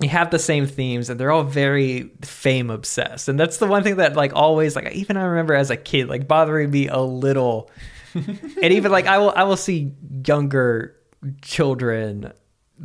you 0.00 0.08
have 0.08 0.30
the 0.30 0.38
same 0.40 0.66
themes 0.66 1.08
and 1.08 1.18
they're 1.18 1.30
all 1.30 1.44
very 1.44 2.10
fame 2.22 2.68
obsessed 2.68 3.28
and 3.28 3.38
that's 3.38 3.58
the 3.58 3.66
one 3.66 3.84
thing 3.84 3.94
that 3.96 4.16
like 4.16 4.32
always 4.34 4.74
like 4.74 4.90
even 4.90 5.16
i 5.16 5.22
remember 5.22 5.54
as 5.54 5.70
a 5.70 5.76
kid 5.76 6.08
like 6.08 6.26
bothering 6.26 6.68
me 6.68 6.88
a 6.88 6.98
little 6.98 7.70
and 8.14 8.72
even 8.72 8.90
like 8.92 9.06
i 9.06 9.18
will 9.18 9.32
i 9.36 9.42
will 9.44 9.56
see 9.56 9.92
younger 10.26 10.94
children 11.42 12.32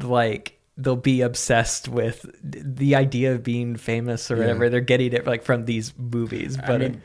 like 0.02 0.60
they'll 0.78 0.96
be 0.96 1.22
obsessed 1.22 1.88
with 1.90 2.26
the 2.44 2.96
idea 2.96 3.34
of 3.34 3.44
being 3.44 3.76
famous 3.76 4.32
or 4.32 4.36
Yeah. 4.36 4.42
whatever 4.42 4.70
they're 4.70 4.80
getting 4.82 5.12
it 5.14 5.28
like 5.28 5.44
from 5.44 5.66
these 5.66 5.94
movies 5.98 6.56
but 6.58 6.70
I 6.72 6.78
mean, 6.78 7.02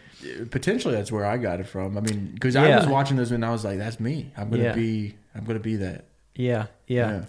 potentially 0.51 0.95
that's 0.95 1.11
where 1.13 1.25
I 1.27 1.37
got 1.37 1.61
it 1.61 1.67
from. 1.67 1.99
I 1.99 2.01
mean, 2.01 2.31
because 2.33 2.57
I 2.57 2.77
was 2.77 2.87
watching 2.87 3.17
those 3.19 3.31
and 3.31 3.45
I 3.45 3.51
was 3.51 3.63
like, 3.63 3.77
"That's 3.79 4.01
me. 4.01 4.33
I'm 4.39 4.49
gonna 4.49 4.63
Yeah. 4.63 4.73
be. 4.75 5.17
I'm 5.35 5.45
gonna 5.45 5.59
be 5.59 5.77
that." 5.77 6.07
Yeah, 6.35 6.67
yeah. 6.87 7.25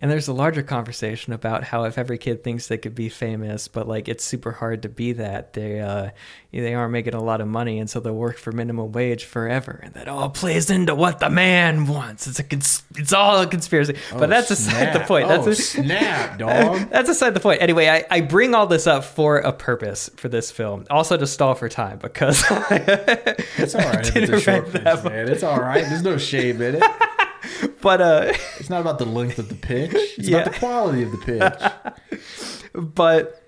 And 0.00 0.10
there's 0.10 0.28
a 0.28 0.32
larger 0.32 0.62
conversation 0.62 1.32
about 1.32 1.64
how 1.64 1.84
if 1.84 1.98
every 1.98 2.18
kid 2.18 2.44
thinks 2.44 2.68
they 2.68 2.78
could 2.78 2.94
be 2.94 3.08
famous, 3.08 3.68
but 3.68 3.88
like 3.88 4.08
it's 4.08 4.24
super 4.24 4.52
hard 4.52 4.82
to 4.82 4.88
be 4.88 5.12
that, 5.12 5.54
they 5.54 5.80
uh, 5.80 6.10
they 6.52 6.74
aren't 6.74 6.92
making 6.92 7.14
a 7.14 7.22
lot 7.22 7.40
of 7.40 7.48
money, 7.48 7.78
and 7.78 7.90
so 7.90 8.00
they'll 8.00 8.14
work 8.14 8.38
for 8.38 8.52
minimum 8.52 8.92
wage 8.92 9.24
forever, 9.24 9.80
and 9.82 9.94
that 9.94 10.08
all 10.08 10.30
plays 10.30 10.70
into 10.70 10.94
what 10.94 11.18
the 11.18 11.28
man 11.28 11.86
wants. 11.86 12.26
It's 12.26 12.38
a 12.38 12.44
cons- 12.44 12.84
it's 12.96 13.12
all 13.12 13.42
a 13.42 13.46
conspiracy. 13.46 13.96
but 14.12 14.30
that's 14.30 14.50
aside 14.50 14.92
the 14.94 15.00
point. 15.00 15.28
That's 15.28 15.46
oh, 15.46 15.50
a, 15.50 15.54
snap, 15.54 16.38
dog. 16.38 16.90
that's 16.90 17.08
aside 17.08 17.34
the 17.34 17.40
point. 17.40 17.60
Anyway, 17.60 17.88
I, 17.88 18.04
I 18.10 18.20
bring 18.20 18.54
all 18.54 18.66
this 18.66 18.86
up 18.86 19.04
for 19.04 19.38
a 19.38 19.52
purpose 19.52 20.10
for 20.16 20.28
this 20.28 20.50
film, 20.50 20.86
also 20.90 21.16
to 21.16 21.26
stall 21.26 21.54
for 21.54 21.68
time 21.68 21.98
because 21.98 22.44
It's 22.50 23.74
all 23.74 23.82
right. 23.82 24.16
it's 24.16 24.30
a 24.30 24.40
short 24.40 24.70
pitch, 24.70 24.84
that 24.84 25.04
man. 25.04 25.28
It's 25.28 25.42
all 25.42 25.58
right. 25.60 25.84
There's 25.84 26.02
no 26.02 26.16
shame 26.18 26.62
in 26.62 26.76
it. 26.76 26.82
but 27.82 28.00
uh. 28.00 28.32
It's 28.58 28.70
not 28.70 28.80
about 28.80 28.98
the 28.98 29.06
length 29.06 29.38
of 29.38 29.48
the 29.48 29.54
pitch. 29.68 29.92
It's 29.94 30.28
Yeah. 30.28 30.38
about 30.38 30.52
the 30.52 30.58
quality 30.58 31.02
of 31.02 31.12
the 31.12 31.18
pitch. 31.18 32.20
but 32.74 33.42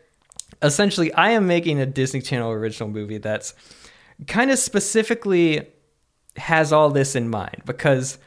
essentially 0.63 1.11
i 1.15 1.31
am 1.31 1.47
making 1.47 1.79
a 1.81 1.87
disney 1.87 2.21
channel 2.21 2.51
original 2.51 2.89
movie 2.89 3.17
that's 3.19 3.55
kind 4.27 4.51
of 4.51 4.59
specifically 4.59 5.67
has 6.37 6.71
all 6.73 6.91
this 6.91 7.17
in 7.17 7.29
mind 7.31 7.63
because 7.65 8.19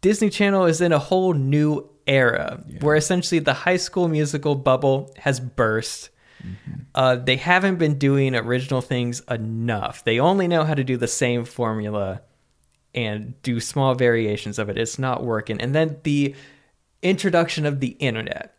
disney 0.00 0.28
channel 0.30 0.64
is 0.64 0.80
in 0.80 0.92
a 0.92 0.98
whole 0.98 1.34
new 1.34 1.88
era 2.08 2.60
where 2.80 2.96
essentially 2.96 3.38
the 3.38 3.52
high 3.54 3.76
school 3.76 4.08
musical 4.08 4.54
bubble 4.56 5.12
has 5.18 5.38
burst 5.38 6.10
uh, 6.96 7.14
they 7.16 7.36
haven't 7.36 7.76
been 7.76 7.96
doing 7.98 8.34
original 8.34 8.80
things 8.80 9.20
enough 9.30 10.02
they 10.04 10.18
only 10.18 10.48
know 10.48 10.64
how 10.64 10.74
to 10.74 10.82
do 10.82 10.96
the 10.96 11.06
same 11.08 11.44
formula 11.44 12.22
and 12.94 13.40
do 13.42 13.60
small 13.60 13.94
variations 13.94 14.58
of 14.58 14.68
it 14.68 14.76
it's 14.76 14.98
not 14.98 15.22
working 15.24 15.60
and 15.60 15.74
then 15.74 15.96
the 16.02 16.34
introduction 17.02 17.66
of 17.66 17.80
the 17.80 17.88
internet 17.98 18.54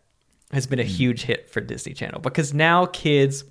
has 0.52 0.66
been 0.66 0.78
a 0.78 0.84
hmm. 0.84 0.88
huge 0.88 1.22
hit 1.22 1.48
for 1.48 1.60
Disney 1.60 1.94
Channel 1.94 2.20
because 2.20 2.52
now 2.52 2.86
kids, 2.86 3.44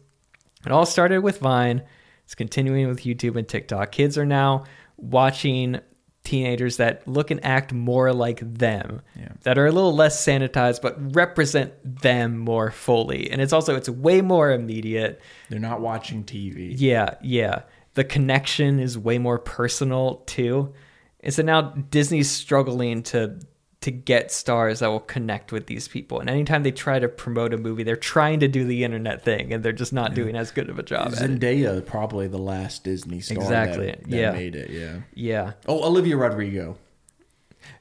it 0.66 0.72
all 0.72 0.86
started 0.86 1.22
with 1.22 1.40
Vine, 1.40 1.84
it's 2.24 2.36
continuing 2.36 2.88
with 2.88 3.02
YouTube 3.02 3.36
and 3.36 3.48
TikTok. 3.48 3.92
Kids 3.92 4.18
are 4.18 4.26
now 4.26 4.66
watching 4.98 5.80
teenagers 6.24 6.78
that 6.78 7.08
look 7.08 7.32
and 7.32 7.44
act 7.44 7.74
more 7.74 8.14
like 8.14 8.40
them, 8.42 9.02
Yeah. 9.20 9.30
that 9.42 9.58
are 9.58 9.66
a 9.66 9.72
little 9.72 9.96
less 9.96 10.24
sanitized 10.24 10.82
but 10.82 11.16
represent 11.16 11.74
them 11.84 12.38
more 12.38 12.70
fully. 12.70 13.32
And 13.32 13.42
it's 13.42 13.54
also 13.54 13.76
it's 13.76 13.90
way 13.90 14.22
more 14.22 14.52
immediate. 14.52 15.20
They're 15.50 15.60
not 15.60 15.82
watching 15.82 16.24
TV. 16.24 16.76
Yeah, 16.78 17.16
yeah. 17.24 17.64
The 17.94 18.04
connection 18.04 18.80
is 18.80 18.98
way 18.98 19.18
more 19.18 19.40
personal 19.40 20.24
too. 20.26 20.74
And 21.20 21.34
so 21.34 21.44
now 21.44 21.62
Disney's 21.62 22.32
struggling 22.32 23.04
to 23.04 23.40
to 23.82 23.90
get 23.90 24.32
stars 24.32 24.80
that 24.80 24.88
will 24.88 25.00
connect 25.00 25.52
with 25.52 25.66
these 25.66 25.88
people. 25.88 26.20
And 26.20 26.30
anytime 26.30 26.62
they 26.62 26.72
try 26.72 27.00
to 27.00 27.08
promote 27.08 27.52
a 27.52 27.58
movie, 27.58 27.82
they're 27.82 27.96
trying 27.96 28.40
to 28.42 28.48
do 28.48 28.64
the 28.64 28.84
internet 28.84 29.24
thing 29.24 29.52
and 29.52 29.64
they're 29.64 29.72
just 29.72 29.92
not 29.92 30.14
doing 30.14 30.36
as 30.36 30.52
good 30.52 30.70
of 30.70 30.78
a 30.78 30.84
job. 30.84 31.14
Zendaya, 31.14 31.84
probably 31.84 32.28
the 32.28 32.38
last 32.38 32.84
Disney 32.84 33.22
star 33.22 33.38
Exactly, 33.38 33.88
that, 33.88 34.04
that 34.04 34.16
yeah. 34.16 34.32
made 34.32 34.56
it. 34.56 34.70
Yeah. 34.70 35.00
Yeah. 35.16 35.54
Oh, 35.66 35.84
Olivia 35.84 36.16
Rodrigo. 36.16 36.78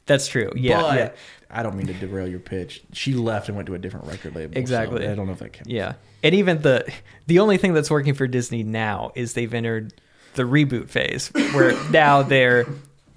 That's 0.06 0.26
true. 0.26 0.50
Yeah, 0.56 0.80
but 0.80 0.96
yeah. 0.96 1.12
I 1.52 1.62
don't 1.62 1.76
mean 1.76 1.86
to 1.88 1.94
derail 1.94 2.28
your 2.28 2.40
pitch. 2.40 2.82
She 2.92 3.14
left 3.14 3.48
and 3.48 3.56
went 3.56 3.66
to 3.66 3.74
a 3.74 3.78
different 3.78 4.06
record 4.06 4.34
label. 4.34 4.54
so 4.54 4.60
Exactly. 4.60 5.06
I 5.06 5.14
don't 5.14 5.26
know 5.26 5.32
if 5.32 5.40
that 5.40 5.52
counts. 5.52 5.68
Yeah. 5.68 5.94
And 6.22 6.34
even 6.34 6.62
the 6.62 6.90
the 7.26 7.40
only 7.40 7.56
thing 7.56 7.74
that's 7.74 7.90
working 7.90 8.14
for 8.14 8.26
Disney 8.26 8.62
now 8.62 9.12
is 9.14 9.34
they've 9.34 9.52
entered 9.52 9.94
the 10.34 10.44
reboot 10.44 10.88
phase 10.88 11.28
where 11.52 11.72
now 11.90 12.22
they're 12.22 12.66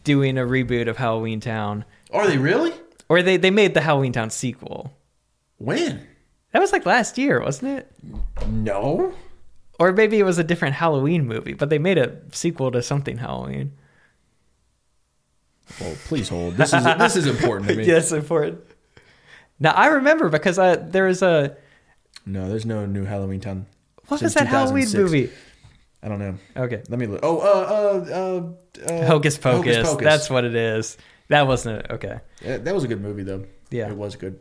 doing 0.03 0.37
a 0.37 0.41
reboot 0.41 0.87
of 0.87 0.97
Halloween 0.97 1.39
Town. 1.39 1.85
Are 2.11 2.27
they 2.27 2.37
really? 2.37 2.73
Or 3.09 3.21
they, 3.21 3.37
they 3.37 3.51
made 3.51 3.73
the 3.73 3.81
Halloween 3.81 4.13
Town 4.13 4.29
sequel. 4.29 4.97
When? 5.57 6.07
That 6.51 6.59
was 6.59 6.71
like 6.71 6.85
last 6.85 7.17
year, 7.17 7.41
wasn't 7.41 7.79
it? 7.79 7.91
No. 8.47 9.13
Or 9.79 9.91
maybe 9.91 10.19
it 10.19 10.23
was 10.23 10.37
a 10.37 10.43
different 10.43 10.75
Halloween 10.75 11.27
movie, 11.27 11.53
but 11.53 11.69
they 11.69 11.79
made 11.79 11.97
a 11.97 12.21
sequel 12.31 12.71
to 12.71 12.81
something 12.81 13.17
Halloween. 13.17 13.73
Well, 15.79 15.95
please 16.05 16.29
hold. 16.29 16.55
This 16.55 16.73
is 16.73 16.83
this 16.83 17.15
is 17.15 17.27
important 17.27 17.69
to 17.69 17.75
me. 17.75 17.85
Yes, 17.87 18.11
important. 18.11 18.61
Now 19.59 19.71
I 19.71 19.87
remember 19.87 20.29
because 20.29 20.59
I 20.59 20.75
there 20.75 21.05
was 21.05 21.21
a 21.21 21.55
No, 22.25 22.47
there's 22.49 22.65
no 22.65 22.85
new 22.85 23.05
Halloween 23.05 23.39
Town. 23.39 23.65
what 24.07 24.21
was 24.21 24.33
that 24.33 24.47
Halloween 24.47 24.87
movie? 24.93 25.29
I 26.01 26.09
don't 26.09 26.19
know. 26.19 26.35
Okay, 26.57 26.83
Let 26.89 26.99
me 26.99 27.07
look. 27.07 27.21
Oh, 27.23 27.39
uh, 27.39 28.11
uh, 28.11 28.91
uh, 28.91 28.93
uh 28.93 29.05
Hocus 29.05 29.37
Pocus. 29.37 29.77
Hocus 29.77 29.89
Pocus. 29.89 30.03
That's 30.03 30.29
what 30.29 30.43
it 30.43 30.53
is. 30.53 30.97
That 31.29 31.47
wasn't 31.47 31.79
it. 31.79 31.91
Okay. 31.91 32.19
Yeah, 32.41 32.57
that 32.57 32.75
was 32.75 32.83
a 32.83 32.87
good 32.87 33.01
movie 33.01 33.23
though. 33.23 33.45
Yeah. 33.69 33.89
it 33.89 33.95
was 33.95 34.15
good. 34.17 34.39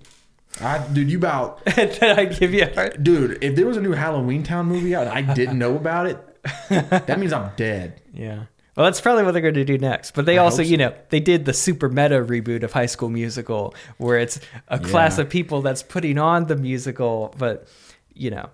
I, 0.61 0.79
dude, 0.89 1.11
you 1.11 1.17
about, 1.17 1.65
Did 1.77 2.03
I 2.03 2.27
give 2.27 2.53
you 2.53 2.65
a 2.65 2.75
heart? 2.75 3.03
dude. 3.03 3.43
If 3.43 3.57
there 3.57 3.67
was 3.67 3.77
a 3.77 3.81
new 3.81 3.93
Halloween 3.93 4.43
Town 4.43 4.67
movie 4.67 4.95
out, 4.95 5.07
and 5.07 5.31
I 5.31 5.35
didn't 5.35 5.59
know 5.59 5.77
about 5.77 6.07
it. 6.07 6.19
That 6.69 7.21
means 7.21 7.33
I'm 7.33 7.53
dead. 7.57 8.03
Yeah. 8.13 8.47
Well, 8.77 8.85
that's 8.87 9.01
probably 9.03 9.25
what 9.25 9.33
they're 9.33 9.43
going 9.43 9.55
to 9.55 9.65
do 9.65 9.77
next. 9.77 10.13
But 10.13 10.25
they 10.25 10.39
I 10.39 10.43
also, 10.45 10.59
so. 10.59 10.63
you 10.63 10.77
know, 10.79 10.95
they 11.11 11.21
did 11.21 11.45
the 11.45 11.53
super 11.53 11.89
meta 11.91 12.17
reboot 12.25 12.63
of 12.63 12.73
High 12.73 12.87
School 12.87 13.11
Musical, 13.11 13.75
where 13.99 14.19
it's 14.19 14.41
a 14.69 14.79
class 14.79 15.19
Yeah. 15.19 15.25
of 15.25 15.31
people 15.31 15.61
that's 15.61 15.83
putting 15.83 16.17
on 16.19 16.47
the 16.47 16.57
musical. 16.57 17.35
But, 17.37 17.69
you 18.15 18.31
know, 18.31 18.49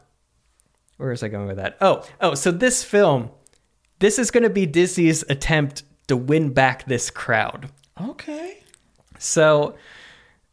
where 0.96 1.10
was 1.10 1.22
I 1.22 1.28
going 1.28 1.46
with 1.46 1.56
that? 1.58 1.76
Oh, 1.80 2.04
oh, 2.20 2.34
so 2.34 2.50
this 2.50 2.82
film, 2.82 3.30
this 4.00 4.18
is 4.18 4.30
going 4.32 4.42
to 4.42 4.50
be 4.50 4.66
Disney's 4.66 5.22
attempt 5.28 5.84
to 6.08 6.16
win 6.16 6.52
back 6.52 6.86
this 6.86 7.10
crowd. 7.10 7.70
Okay. 8.00 8.58
So, 9.18 9.76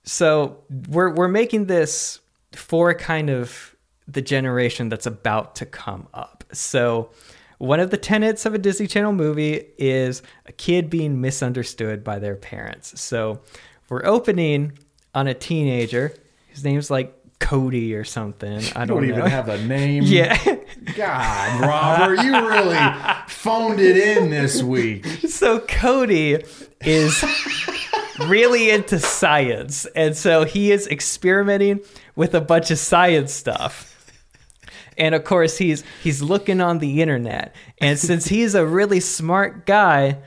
so 0.03 0.63
we're 0.89 1.09
we're 1.11 1.27
making 1.27 1.65
this 1.65 2.19
for 2.53 2.93
kind 2.93 3.29
of 3.29 3.75
the 4.07 4.21
generation 4.21 4.89
that's 4.89 5.05
about 5.07 5.55
to 5.55 5.65
come 5.65 6.07
up. 6.13 6.43
So, 6.51 7.09
one 7.57 7.79
of 7.79 7.89
the 7.89 7.97
tenets 7.97 8.45
of 8.45 8.53
a 8.53 8.57
Disney 8.57 8.87
Channel 8.87 9.13
movie 9.13 9.65
is 9.77 10.21
a 10.45 10.51
kid 10.51 10.89
being 10.89 11.21
misunderstood 11.21 12.03
by 12.03 12.19
their 12.19 12.35
parents. 12.35 12.99
So, 13.01 13.41
we're 13.89 14.05
opening 14.05 14.77
on 15.13 15.27
a 15.27 15.33
teenager. 15.33 16.13
His 16.47 16.63
name's 16.63 16.89
like 16.89 17.13
Cody 17.39 17.93
or 17.93 18.03
something. 18.03 18.57
I 18.75 18.85
don't, 18.85 18.87
don't 18.87 19.07
know. 19.07 19.17
even 19.17 19.29
have 19.29 19.49
a 19.49 19.61
name. 19.65 20.03
yeah. 20.05 20.37
God, 20.95 21.61
Robert, 21.61 22.23
you 22.23 22.31
really 22.31 22.77
phoned 23.27 23.79
it 23.79 23.97
in 23.97 24.29
this 24.29 24.63
week. 24.63 25.05
so 25.27 25.59
Cody 25.59 26.43
is 26.81 27.23
really 28.27 28.69
into 28.69 28.99
science, 28.99 29.85
and 29.95 30.15
so 30.15 30.45
he 30.45 30.71
is 30.71 30.87
experimenting 30.87 31.81
with 32.15 32.33
a 32.33 32.41
bunch 32.41 32.71
of 32.71 32.79
science 32.79 33.33
stuff. 33.33 33.94
And 34.97 35.15
of 35.15 35.23
course, 35.23 35.57
he's 35.57 35.83
he's 36.03 36.21
looking 36.21 36.61
on 36.61 36.79
the 36.79 37.01
internet, 37.01 37.55
and 37.79 37.99
since 37.99 38.27
he's 38.27 38.55
a 38.55 38.65
really 38.65 38.99
smart 38.99 39.65
guy, 39.65 40.19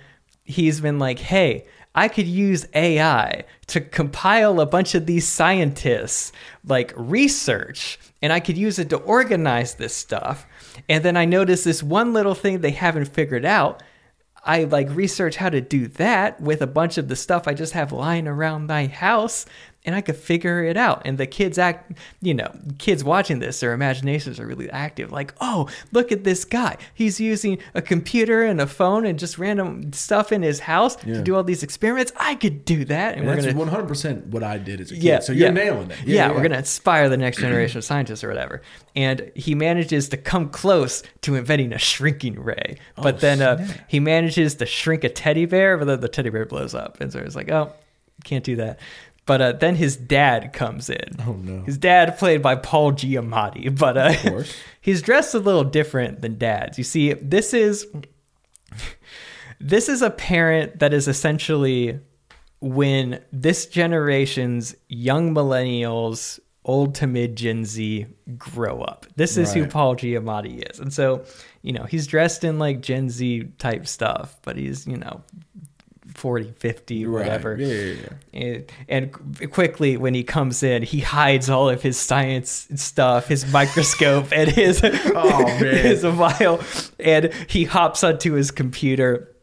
he's 0.44 0.80
been 0.80 0.98
like, 0.98 1.18
"Hey, 1.18 1.66
I 1.94 2.08
could 2.08 2.26
use 2.26 2.66
AI 2.74 3.44
to 3.68 3.80
compile 3.80 4.60
a 4.60 4.66
bunch 4.66 4.94
of 4.94 5.06
these 5.06 5.26
scientists 5.26 6.32
like 6.64 6.92
research, 6.96 7.98
and 8.20 8.32
I 8.32 8.40
could 8.40 8.58
use 8.58 8.78
it 8.78 8.90
to 8.90 8.96
organize 8.96 9.74
this 9.74 9.94
stuff." 9.94 10.46
And 10.88 11.04
then 11.04 11.16
I 11.16 11.24
noticed 11.24 11.64
this 11.64 11.82
one 11.82 12.12
little 12.12 12.34
thing 12.34 12.60
they 12.60 12.70
haven't 12.70 13.06
figured 13.06 13.44
out. 13.44 13.82
I 14.44 14.64
like 14.64 14.88
research 14.94 15.36
how 15.36 15.50
to 15.50 15.60
do 15.60 15.88
that 15.88 16.40
with 16.40 16.62
a 16.62 16.66
bunch 16.66 16.96
of 16.96 17.08
the 17.08 17.16
stuff 17.16 17.48
I 17.48 17.54
just 17.54 17.72
have 17.72 17.92
lying 17.92 18.28
around 18.28 18.66
my 18.66 18.86
house 18.86 19.44
and 19.88 19.96
I 19.96 20.02
could 20.02 20.16
figure 20.16 20.62
it 20.62 20.76
out. 20.76 21.00
And 21.06 21.16
the 21.16 21.26
kids 21.26 21.56
act, 21.58 21.92
you 22.20 22.34
know, 22.34 22.52
kids 22.78 23.02
watching 23.02 23.38
this, 23.38 23.60
their 23.60 23.72
imaginations 23.72 24.38
are 24.38 24.46
really 24.46 24.68
active. 24.68 25.10
Like, 25.10 25.32
oh, 25.40 25.68
look 25.92 26.12
at 26.12 26.24
this 26.24 26.44
guy. 26.44 26.76
He's 26.92 27.18
using 27.18 27.58
a 27.74 27.80
computer 27.80 28.42
and 28.42 28.60
a 28.60 28.66
phone 28.66 29.06
and 29.06 29.18
just 29.18 29.38
random 29.38 29.94
stuff 29.94 30.30
in 30.30 30.42
his 30.42 30.60
house 30.60 30.98
Yeah. 31.06 31.14
to 31.14 31.22
do 31.22 31.34
all 31.34 31.42
these 31.42 31.62
experiments. 31.62 32.12
I 32.18 32.34
could 32.34 32.66
do 32.66 32.84
that. 32.84 33.12
And, 33.14 33.20
And 33.22 33.28
we're 33.28 33.40
that's 33.42 33.54
one 33.56 33.68
hundred 33.68 33.88
percent 33.88 34.26
what 34.26 34.42
I 34.42 34.58
did 34.58 34.80
as 34.82 34.90
a 34.90 34.94
kid. 34.94 35.02
yeah, 35.02 35.20
so 35.20 35.32
you're 35.32 35.46
yeah. 35.48 35.54
nailing 35.54 35.90
it. 35.90 35.96
Yeah, 36.04 36.30
we're 36.32 36.42
gonna 36.42 36.58
inspire 36.58 37.08
the 37.08 37.16
next 37.16 37.38
generation 37.38 37.78
of 37.78 37.84
scientists 37.84 38.22
or 38.22 38.28
whatever. 38.28 38.60
And 38.94 39.32
he 39.34 39.54
manages 39.54 40.10
to 40.10 40.18
come 40.18 40.50
close 40.50 41.02
to 41.22 41.34
inventing 41.34 41.72
a 41.72 41.78
shrinking 41.78 42.38
ray, 42.42 42.76
but 42.96 43.14
Oh, 43.14 43.18
then 43.18 43.40
uh, 43.40 43.66
he 43.88 44.00
manages 44.00 44.56
to 44.56 44.66
shrink 44.66 45.02
a 45.04 45.08
teddy 45.08 45.46
bear, 45.46 45.78
but 45.78 45.86
then 45.86 46.00
the 46.00 46.08
teddy 46.08 46.28
bear 46.28 46.44
blows 46.44 46.74
up, 46.74 47.00
and 47.00 47.10
so 47.12 47.20
it's 47.20 47.34
like, 47.36 47.50
oh, 47.50 47.72
can't 48.24 48.42
do 48.44 48.56
that. 48.56 48.80
But 49.28 49.42
uh, 49.42 49.52
then 49.52 49.74
his 49.74 49.94
dad 49.94 50.54
comes 50.54 50.88
in. 50.88 51.16
Oh, 51.26 51.34
no. 51.34 51.60
His 51.64 51.76
dad, 51.76 52.16
played 52.16 52.40
by 52.40 52.54
Paul 52.54 52.92
Giamatti, 52.92 53.78
but 53.78 53.98
uh, 53.98 54.14
course. 54.14 54.56
he's 54.80 55.02
dressed 55.02 55.34
a 55.34 55.38
little 55.38 55.64
different 55.64 56.22
than 56.22 56.38
dads. 56.38 56.78
You 56.78 56.84
see, 56.84 57.12
this 57.12 57.52
is 57.52 57.86
this 59.60 59.90
is 59.90 60.00
a 60.00 60.08
parent 60.08 60.78
that 60.78 60.94
is 60.94 61.08
essentially 61.08 62.00
when 62.60 63.20
this 63.30 63.66
generation's 63.66 64.74
young 64.88 65.34
millennials, 65.34 66.40
old 66.64 66.94
to 66.94 67.06
mid 67.06 67.36
Gen 67.36 67.66
Z 67.66 68.06
grow 68.38 68.80
up. 68.80 69.04
This 69.16 69.36
is 69.36 69.52
who 69.52 69.66
Paul 69.66 69.94
Giamatti 69.94 70.70
is. 70.70 70.80
And 70.80 70.90
so, 70.90 71.22
you 71.60 71.74
know, 71.74 71.84
he's 71.84 72.06
dressed 72.06 72.44
in 72.44 72.58
like 72.58 72.80
Gen 72.80 73.10
Z 73.10 73.44
type 73.58 73.86
stuff, 73.86 74.38
but 74.40 74.56
he's, 74.56 74.86
you 74.86 74.96
know, 74.96 75.22
40, 76.18 76.52
50, 76.58 77.06
Right. 77.06 77.24
whatever. 77.24 77.56
Yeah, 77.56 77.66
yeah, 77.66 77.94
yeah. 78.32 78.40
And, 78.40 78.72
and 78.88 79.50
quickly, 79.52 79.96
when 79.96 80.12
he 80.14 80.24
comes 80.24 80.62
in, 80.62 80.82
he 80.82 81.00
hides 81.00 81.48
all 81.48 81.68
of 81.70 81.80
his 81.80 81.96
science 81.98 82.68
stuff, 82.76 83.28
his 83.28 83.50
microscope, 83.52 84.32
and 84.32 84.50
his 84.50 84.80
Oh, 84.84 85.46
his 85.58 86.02
vial, 86.04 86.60
and 86.98 87.32
he 87.48 87.64
hops 87.64 88.04
onto 88.04 88.32
his 88.32 88.50
computer 88.50 89.34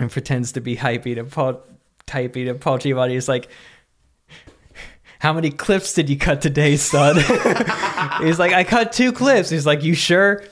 and 0.00 0.10
pretends 0.10 0.52
to 0.52 0.60
be 0.60 0.76
hyping 0.76 1.18
and 1.18 1.30
Paul, 1.30 1.62
typing. 2.06 2.48
And 2.48 2.60
Paul 2.60 2.78
Giamatti 2.78 3.14
is 3.14 3.28
like, 3.28 3.48
"How 5.20 5.32
many 5.32 5.50
clips 5.50 5.94
did 5.94 6.10
you 6.10 6.18
cut 6.18 6.42
today, 6.42 6.76
son?" 6.76 7.16
He's 8.22 8.38
like, 8.38 8.52
"I 8.52 8.64
cut 8.64 8.92
two 8.92 9.12
clips." 9.12 9.50
He's 9.50 9.66
like, 9.66 9.82
"You 9.82 9.94
sure?" 9.94 10.42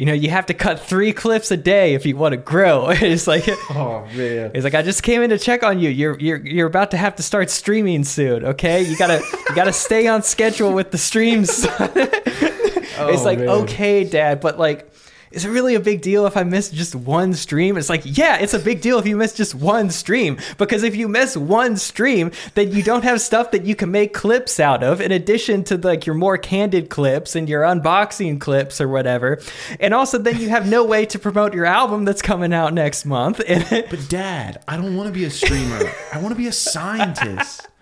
You 0.00 0.06
know, 0.06 0.14
you 0.14 0.30
have 0.30 0.46
to 0.46 0.54
cut 0.54 0.80
three 0.80 1.12
clips 1.12 1.50
a 1.50 1.58
day 1.58 1.92
if 1.92 2.06
you 2.06 2.16
want 2.16 2.32
to 2.32 2.38
grow. 2.38 2.88
It's 2.90 3.26
like, 3.26 3.46
Oh 3.70 4.06
man. 4.14 4.50
He's 4.54 4.64
like, 4.64 4.74
I 4.74 4.80
just 4.80 5.02
came 5.02 5.20
in 5.20 5.28
to 5.28 5.36
check 5.36 5.62
on 5.62 5.78
you. 5.78 5.90
You're 5.90 6.18
you're 6.18 6.38
you're 6.38 6.66
about 6.66 6.92
to 6.92 6.96
have 6.96 7.16
to 7.16 7.22
start 7.22 7.50
streaming 7.50 8.04
soon. 8.04 8.46
Okay, 8.46 8.80
you 8.80 8.96
gotta 8.96 9.22
you 9.50 9.54
gotta 9.54 9.74
stay 9.74 10.06
on 10.06 10.22
schedule 10.22 10.72
with 10.72 10.90
the 10.90 10.96
streams. 10.96 11.50
it's 11.80 12.98
oh, 12.98 13.22
like 13.22 13.40
man. 13.40 13.50
okay, 13.50 14.04
Dad, 14.04 14.40
but 14.40 14.58
like. 14.58 14.89
Is 15.30 15.44
it 15.44 15.50
really 15.50 15.76
a 15.76 15.80
big 15.80 16.02
deal 16.02 16.26
if 16.26 16.36
I 16.36 16.42
miss 16.42 16.70
just 16.70 16.96
one 16.96 17.34
stream? 17.34 17.76
It's 17.76 17.88
like, 17.88 18.02
yeah, 18.04 18.38
it's 18.38 18.52
a 18.52 18.58
big 18.58 18.80
deal 18.80 18.98
if 18.98 19.06
you 19.06 19.16
miss 19.16 19.32
just 19.32 19.54
one 19.54 19.90
stream. 19.90 20.38
Because 20.58 20.82
if 20.82 20.96
you 20.96 21.06
miss 21.06 21.36
one 21.36 21.76
stream, 21.76 22.32
then 22.54 22.72
you 22.72 22.82
don't 22.82 23.04
have 23.04 23.20
stuff 23.20 23.52
that 23.52 23.64
you 23.64 23.76
can 23.76 23.92
make 23.92 24.12
clips 24.12 24.58
out 24.58 24.82
of, 24.82 25.00
in 25.00 25.12
addition 25.12 25.62
to 25.64 25.76
like 25.76 26.04
your 26.04 26.16
more 26.16 26.36
candid 26.36 26.90
clips 26.90 27.36
and 27.36 27.48
your 27.48 27.62
unboxing 27.62 28.40
clips 28.40 28.80
or 28.80 28.88
whatever. 28.88 29.40
And 29.78 29.94
also, 29.94 30.18
then 30.18 30.40
you 30.40 30.48
have 30.48 30.68
no 30.68 30.84
way 30.84 31.06
to 31.06 31.18
promote 31.18 31.54
your 31.54 31.66
album 31.66 32.04
that's 32.04 32.22
coming 32.22 32.52
out 32.52 32.74
next 32.74 33.04
month. 33.04 33.40
And 33.50 33.86
But 33.90 34.08
dad, 34.08 34.62
I 34.68 34.76
don't 34.76 34.96
want 34.96 35.08
to 35.08 35.12
be 35.12 35.24
a 35.24 35.30
streamer. 35.30 35.92
I 36.12 36.18
want 36.18 36.30
to 36.30 36.36
be 36.38 36.46
a 36.46 36.52
scientist. 36.52 37.66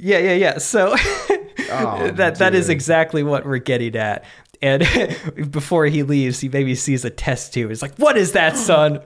Yeah, 0.00 0.18
yeah, 0.18 0.34
yeah. 0.34 0.58
So 0.58 0.94
Oh, 1.70 2.10
that 2.12 2.36
that 2.36 2.54
is 2.54 2.68
exactly 2.68 3.22
what 3.22 3.44
we're 3.44 3.58
getting 3.58 3.96
at. 3.96 4.24
And 4.60 4.82
before 5.50 5.86
he 5.86 6.02
leaves, 6.02 6.40
he 6.40 6.48
maybe 6.48 6.74
sees 6.74 7.04
a 7.04 7.10
test 7.10 7.54
tube. 7.54 7.70
It's 7.70 7.82
like, 7.82 7.96
"What 7.96 8.16
is 8.16 8.32
that, 8.32 8.56
son? 8.56 9.00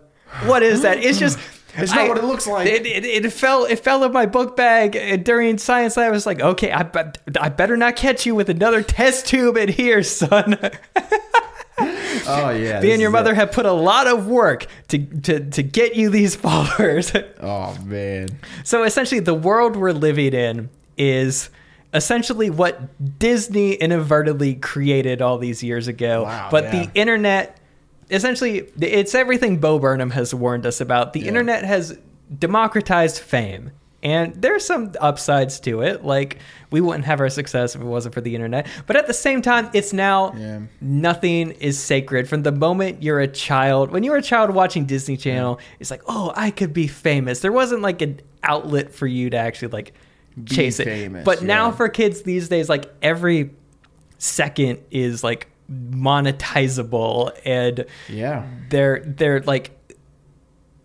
What 0.44 0.62
is 0.62 0.82
that?" 0.82 0.98
It's 0.98 1.18
just 1.18 1.38
It's 1.76 1.94
not 1.94 2.09
what 2.09 2.18
it 2.18 2.24
looks 2.24 2.46
like. 2.46 2.66
It, 2.66 2.86
it, 2.86 3.05
it 3.05 3.32
fell 3.32 3.64
it 3.64 3.78
fell 3.80 4.05
in 4.05 4.12
my 4.12 4.26
book 4.26 4.57
bag 4.57 4.96
and 4.96 5.24
during 5.24 5.59
science 5.59 5.96
lab. 5.96 6.09
I 6.09 6.11
was 6.11 6.26
like, 6.26 6.40
"Okay, 6.40 6.72
I 6.72 6.88
I 7.40 7.48
better 7.48 7.76
not 7.76 7.96
catch 7.96 8.24
you 8.26 8.34
with 8.34 8.48
another 8.48 8.82
test 8.82 9.26
tube 9.26 9.57
in 9.57 9.68
here, 9.68 10.03
son." 10.03 10.59
Oh 12.26 12.50
yeah. 12.50 12.80
Me 12.80 12.92
and 12.92 13.00
your 13.00 13.11
mother 13.11 13.32
it. 13.32 13.36
have 13.36 13.53
put 13.53 13.66
a 13.66 13.72
lot 13.72 14.07
of 14.07 14.26
work 14.26 14.66
to 14.88 14.98
to 14.98 15.50
to 15.50 15.62
get 15.62 15.96
you 15.96 16.11
these 16.11 16.36
followers. 16.46 17.12
Oh 17.40 17.76
man. 17.84 18.28
So 18.64 18.84
essentially, 18.84 19.20
the 19.20 19.34
world 19.34 19.76
we're 19.76 19.92
living 19.92 20.34
in 20.34 20.68
is 20.96 21.50
essentially 21.95 22.51
what 22.51 23.18
Disney 23.18 23.72
inadvertently 23.74 24.55
created 24.55 25.20
all 25.22 25.38
these 25.38 25.62
years 25.62 25.88
ago. 25.88 26.24
Wow, 26.24 26.49
but 26.51 26.64
yeah. 26.64 26.70
the 26.86 26.90
internet, 26.95 27.59
essentially, 28.11 28.68
it's 28.80 29.14
everything 29.14 29.59
Bo 29.59 29.78
Burnham 29.78 30.11
has 30.11 30.34
warned 30.34 30.66
us 30.66 30.80
about. 30.80 31.12
The 31.12 31.20
Yeah. 31.20 31.28
internet 31.28 31.64
has 31.64 31.99
democratized 32.38 33.18
fame. 33.18 33.70
And 34.05 34.34
there's 34.43 34.64
some 34.66 34.90
upsides 35.01 35.61
to 35.61 35.82
it. 35.82 36.05
Like, 36.05 36.38
we 36.72 36.80
wouldn't 36.80 37.05
have 37.05 37.20
our 37.20 37.28
success 37.28 37.76
if 37.76 37.80
it 37.80 37.84
wasn't 37.84 38.14
for 38.14 38.20
the 38.20 38.34
internet. 38.34 38.66
But 38.88 38.97
at 38.97 39.07
the 39.07 39.14
same 39.14 39.43
time, 39.43 39.70
it's 39.74 39.93
now 39.93 40.34
Yeah. 40.36 40.59
nothing 40.80 41.53
is 41.53 41.78
sacred. 41.78 42.28
From 42.28 42.43
the 42.43 42.51
moment 42.51 43.01
you're 43.01 43.20
a 43.20 43.28
child, 43.28 43.93
when 43.93 44.03
you 44.03 44.11
were 44.11 44.16
a 44.16 44.22
child 44.22 44.51
watching 44.51 44.86
Disney 44.86 45.16
Channel, 45.16 45.61
it's 45.78 45.93
like, 45.93 46.03
oh, 46.09 46.32
I 46.34 46.51
could 46.51 46.72
be 46.72 46.88
famous. 46.88 47.38
There 47.40 47.53
wasn't 47.53 47.82
like 47.82 48.03
an 48.03 48.20
outlet 48.43 48.93
for 48.93 49.07
you 49.07 49.30
to 49.30 49.36
actually 49.36 49.68
like 49.68 49.93
Be 50.36 50.54
chase 50.54 50.80
it. 50.80 50.84
famous, 50.84 51.24
but 51.24 51.42
now 51.42 51.70
for 51.72 51.88
kids 51.88 52.22
these 52.22 52.48
days, 52.48 52.68
like 52.68 52.92
every 53.02 53.50
second 54.18 54.80
is 54.90 55.22
like 55.24 55.48
monetizable, 55.70 57.32
and 57.44 57.86
Yeah. 58.08 58.46
they're 58.70 59.00
they're 59.00 59.40
like 59.40 59.70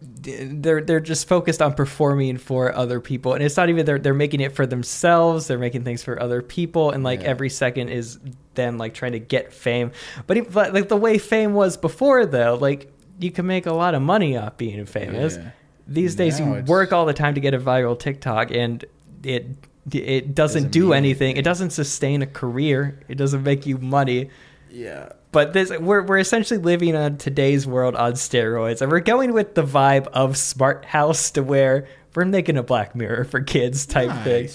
they're 0.01 0.81
they're 0.81 0.99
just 0.99 1.27
focused 1.27 1.61
on 1.61 1.73
performing 1.73 2.37
for 2.37 2.75
other 2.75 2.99
people 2.99 3.33
and 3.33 3.41
it's 3.43 3.57
not 3.57 3.69
even 3.69 3.85
they're 3.85 3.97
they're 3.97 4.13
making 4.13 4.41
it 4.41 4.51
for 4.51 4.65
themselves 4.67 5.47
they're 5.47 5.57
making 5.57 5.83
things 5.83 6.03
for 6.03 6.21
other 6.21 6.41
people 6.41 6.91
and 6.91 7.03
like 7.03 7.21
Yeah. 7.21 7.27
every 7.29 7.49
second 7.49 7.89
is 7.89 8.19
them 8.55 8.77
like 8.77 8.93
trying 8.93 9.13
to 9.13 9.19
get 9.19 9.53
fame 9.53 9.91
but, 10.27 10.37
it, 10.37 10.51
but 10.51 10.73
like 10.73 10.87
the 10.89 10.97
way 10.97 11.17
fame 11.17 11.53
was 11.53 11.77
before 11.77 12.25
though 12.25 12.57
like 12.59 12.91
you 13.19 13.31
can 13.31 13.47
make 13.47 13.65
a 13.65 13.73
lot 13.73 13.95
of 13.95 14.01
money 14.01 14.37
off 14.37 14.57
being 14.57 14.85
famous 14.85 15.37
Yeah. 15.37 15.49
these 15.87 16.15
days 16.15 16.39
Now 16.39 16.57
you 16.57 16.63
work 16.63 16.91
all 16.93 17.05
the 17.05 17.13
time 17.13 17.33
to 17.35 17.41
get 17.41 17.53
a 17.53 17.59
viral 17.59 17.97
tiktok 17.97 18.51
and 18.51 18.83
it 19.23 19.45
it 19.91 20.35
doesn't, 20.35 20.63
Doesn't 20.63 20.71
do 20.71 20.91
anything 20.93 21.27
anything. 21.29 21.37
it 21.37 21.43
doesn't 21.43 21.69
sustain 21.69 22.21
a 22.21 22.27
career 22.27 22.99
it 23.07 23.15
doesn't 23.15 23.43
make 23.43 23.65
you 23.65 23.77
money 23.77 24.29
Yeah. 24.69 25.09
but 25.31 25.53
this 25.53 25.69
we're 25.71 26.01
we're 26.03 26.17
essentially 26.17 26.59
living 26.59 26.95
on 26.95 27.17
today's 27.17 27.65
world 27.65 27.95
on 27.95 28.13
steroids, 28.13 28.81
and 28.81 28.91
we're 28.91 28.99
going 28.99 29.31
with 29.33 29.55
the 29.55 29.63
vibe 29.63 30.07
of 30.07 30.35
Smart 30.37 30.83
House 30.85 31.31
to 31.31 31.41
where 31.43 31.87
we're 32.15 32.25
making 32.25 32.57
a 32.57 32.63
Black 32.63 32.95
Mirror 32.95 33.25
for 33.25 33.41
kids 33.41 33.85
type 33.85 34.11
thing. 34.23 34.49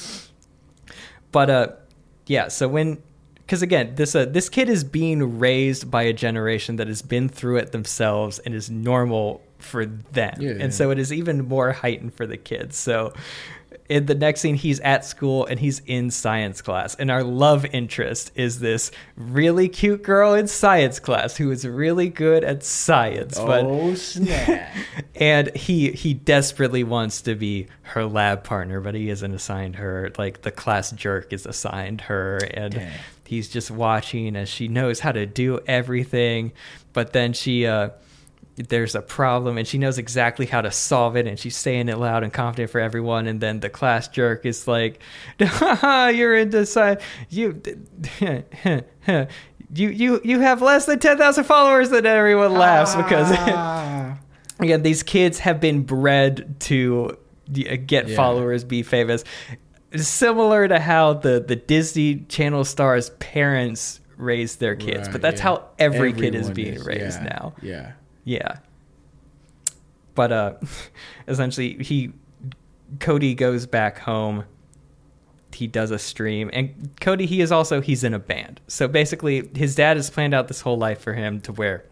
But 1.31 1.49
uh, 1.51 1.67
yeah. 2.27 2.49
So 2.49 2.69
when, 2.69 3.03
because 3.37 3.63
again, 3.63 3.95
this 3.95 4.15
uh, 4.15 4.27
this 4.27 4.49
kid 4.49 4.69
is 4.69 4.85
being 4.85 5.39
raised 5.39 5.91
by 5.91 6.03
a 6.03 6.13
generation 6.13 6.77
that 6.77 6.89
has 6.89 7.03
been 7.03 7.29
through 7.29 7.57
it 7.59 7.73
themselves 7.73 8.39
and 8.41 8.55
is 8.55 8.69
normal 8.71 9.41
for 9.59 9.87
them, 9.87 10.35
Yeah, 10.41 10.51
yeah. 10.53 10.63
and 10.65 10.75
so 10.75 10.91
it 10.91 10.99
is 10.99 11.13
even 11.13 11.47
more 11.49 11.73
heightened 11.73 12.15
for 12.15 12.27
the 12.27 12.37
kids. 12.37 12.77
So. 12.77 13.13
In 13.89 14.07
the 14.07 14.15
next 14.15 14.41
scene, 14.41 14.55
he's 14.55 14.81
at 14.81 15.05
school 15.05 15.47
and 15.47 15.59
he's 15.59 15.81
in 15.87 16.11
science 16.11 16.63
class. 16.63 16.95
And 16.95 17.11
our 17.11 17.23
love 17.23 17.65
interest 17.67 18.33
is 18.35 18.61
this 18.61 18.91
really 19.17 19.69
cute 19.69 20.03
girl 20.03 20.35
in 20.35 20.49
science 20.49 20.99
class 20.99 21.37
who 21.37 21.51
is 21.51 21.67
really 21.67 22.09
good 22.09 22.45
at 22.45 22.63
science. 22.63 23.39
But 23.39 23.65
Oh 23.65 23.95
snap. 23.95 24.75
and 25.15 25.55
he 25.55 25.93
he 25.93 26.15
desperately 26.15 26.85
wants 26.85 27.23
to 27.23 27.35
be 27.35 27.69
her 27.83 28.05
lab 28.07 28.45
partner 28.45 28.81
but 28.81 28.95
he 28.95 29.11
isn't 29.11 29.35
assigned 29.35 29.77
her 29.77 30.11
like 30.19 30.43
the 30.43 30.51
class 30.51 30.91
jerk 30.93 31.33
is 31.33 31.47
assigned 31.47 32.01
her 32.03 32.39
and 32.55 32.75
Dang. 32.75 32.93
he's 33.27 33.49
just 33.49 33.71
watching 33.71 34.37
as 34.37 34.49
she 34.49 34.69
knows 34.69 35.01
how 35.01 35.13
to 35.13 35.27
do 35.27 35.61
everything 35.67 36.53
but 36.93 37.13
then 37.13 37.33
she 37.33 37.67
uh 37.67 37.91
there's 38.57 38.95
a 38.95 39.01
problem 39.03 39.57
and 39.57 39.67
she 39.67 39.79
knows 39.79 39.97
exactly 39.99 40.45
how 40.47 40.61
to 40.61 40.71
solve 40.71 41.17
it 41.17 41.27
and 41.27 41.39
she's 41.39 41.57
saying 41.57 41.89
it 41.89 41.97
loud 41.99 42.23
and 42.23 42.33
confident 42.33 42.71
for 42.71 42.81
everyone 42.81 43.27
and 43.27 43.41
then 43.41 43.61
the 43.61 43.71
class 43.71 44.09
jerk 44.09 44.45
is 44.45 44.69
like 44.69 45.01
you're 45.41 46.37
into 46.37 46.65
science 46.67 47.03
you 47.31 47.61
you 49.75 49.89
you 49.89 50.21
you 50.25 50.41
have 50.41 50.61
less 50.63 50.87
than 50.87 50.99
10,000 50.99 51.45
followers 51.45 51.91
and 51.93 52.07
everyone 52.07 52.53
laughs 52.53 52.95
because 52.95 53.29
Ah. 53.33 54.19
again 54.61 54.83
these 54.83 55.03
kids 55.03 55.39
have 55.39 55.61
been 55.61 55.83
bred 55.83 56.61
to 56.61 57.17
get 57.87 58.09
Yeah. 58.09 58.17
followers 58.17 58.65
be 58.65 58.83
famous 58.83 59.25
similar 59.97 60.69
to 60.69 60.79
how 60.79 61.15
the 61.15 61.41
the 61.47 61.57
disney 61.57 62.21
channel 62.29 62.65
stars 62.65 63.11
parents 63.19 64.01
raise 64.17 64.57
their 64.57 64.77
kids 64.77 65.07
Right, 65.09 65.13
but 65.13 65.23
that's 65.23 65.41
yeah. 65.41 65.45
how 65.45 65.69
every 65.79 66.13
kid 66.13 66.35
is 66.35 66.51
Everyone 66.51 66.55
being 66.55 66.85
raised 66.85 67.21
yeah, 67.23 67.29
now 67.39 67.55
Yeah. 67.63 67.93
Yeah. 68.25 68.59
But 70.15 70.33
uh 70.33 70.55
essentially 71.29 71.83
he 71.83 72.13
cody 73.01 73.35
goes 73.35 73.67
back 73.67 73.99
home. 73.99 74.45
He 75.53 75.67
does 75.67 75.91
a 75.91 75.99
stream. 75.99 76.51
And 76.53 76.91
cody 77.01 77.27
he 77.27 77.41
is 77.41 77.53
also 77.53 77.81
he's 77.81 78.05
in 78.05 78.15
a 78.15 78.19
band. 78.19 78.61
So 78.69 78.89
basically 78.89 79.51
his 79.55 79.75
dad 79.75 79.97
has 79.97 80.11
planned 80.11 80.35
out 80.35 80.49
this 80.49 80.61
whole 80.61 80.79
life 80.79 81.01
for 81.01 81.15
him 81.15 81.41
to 81.43 81.53
where 81.53 81.85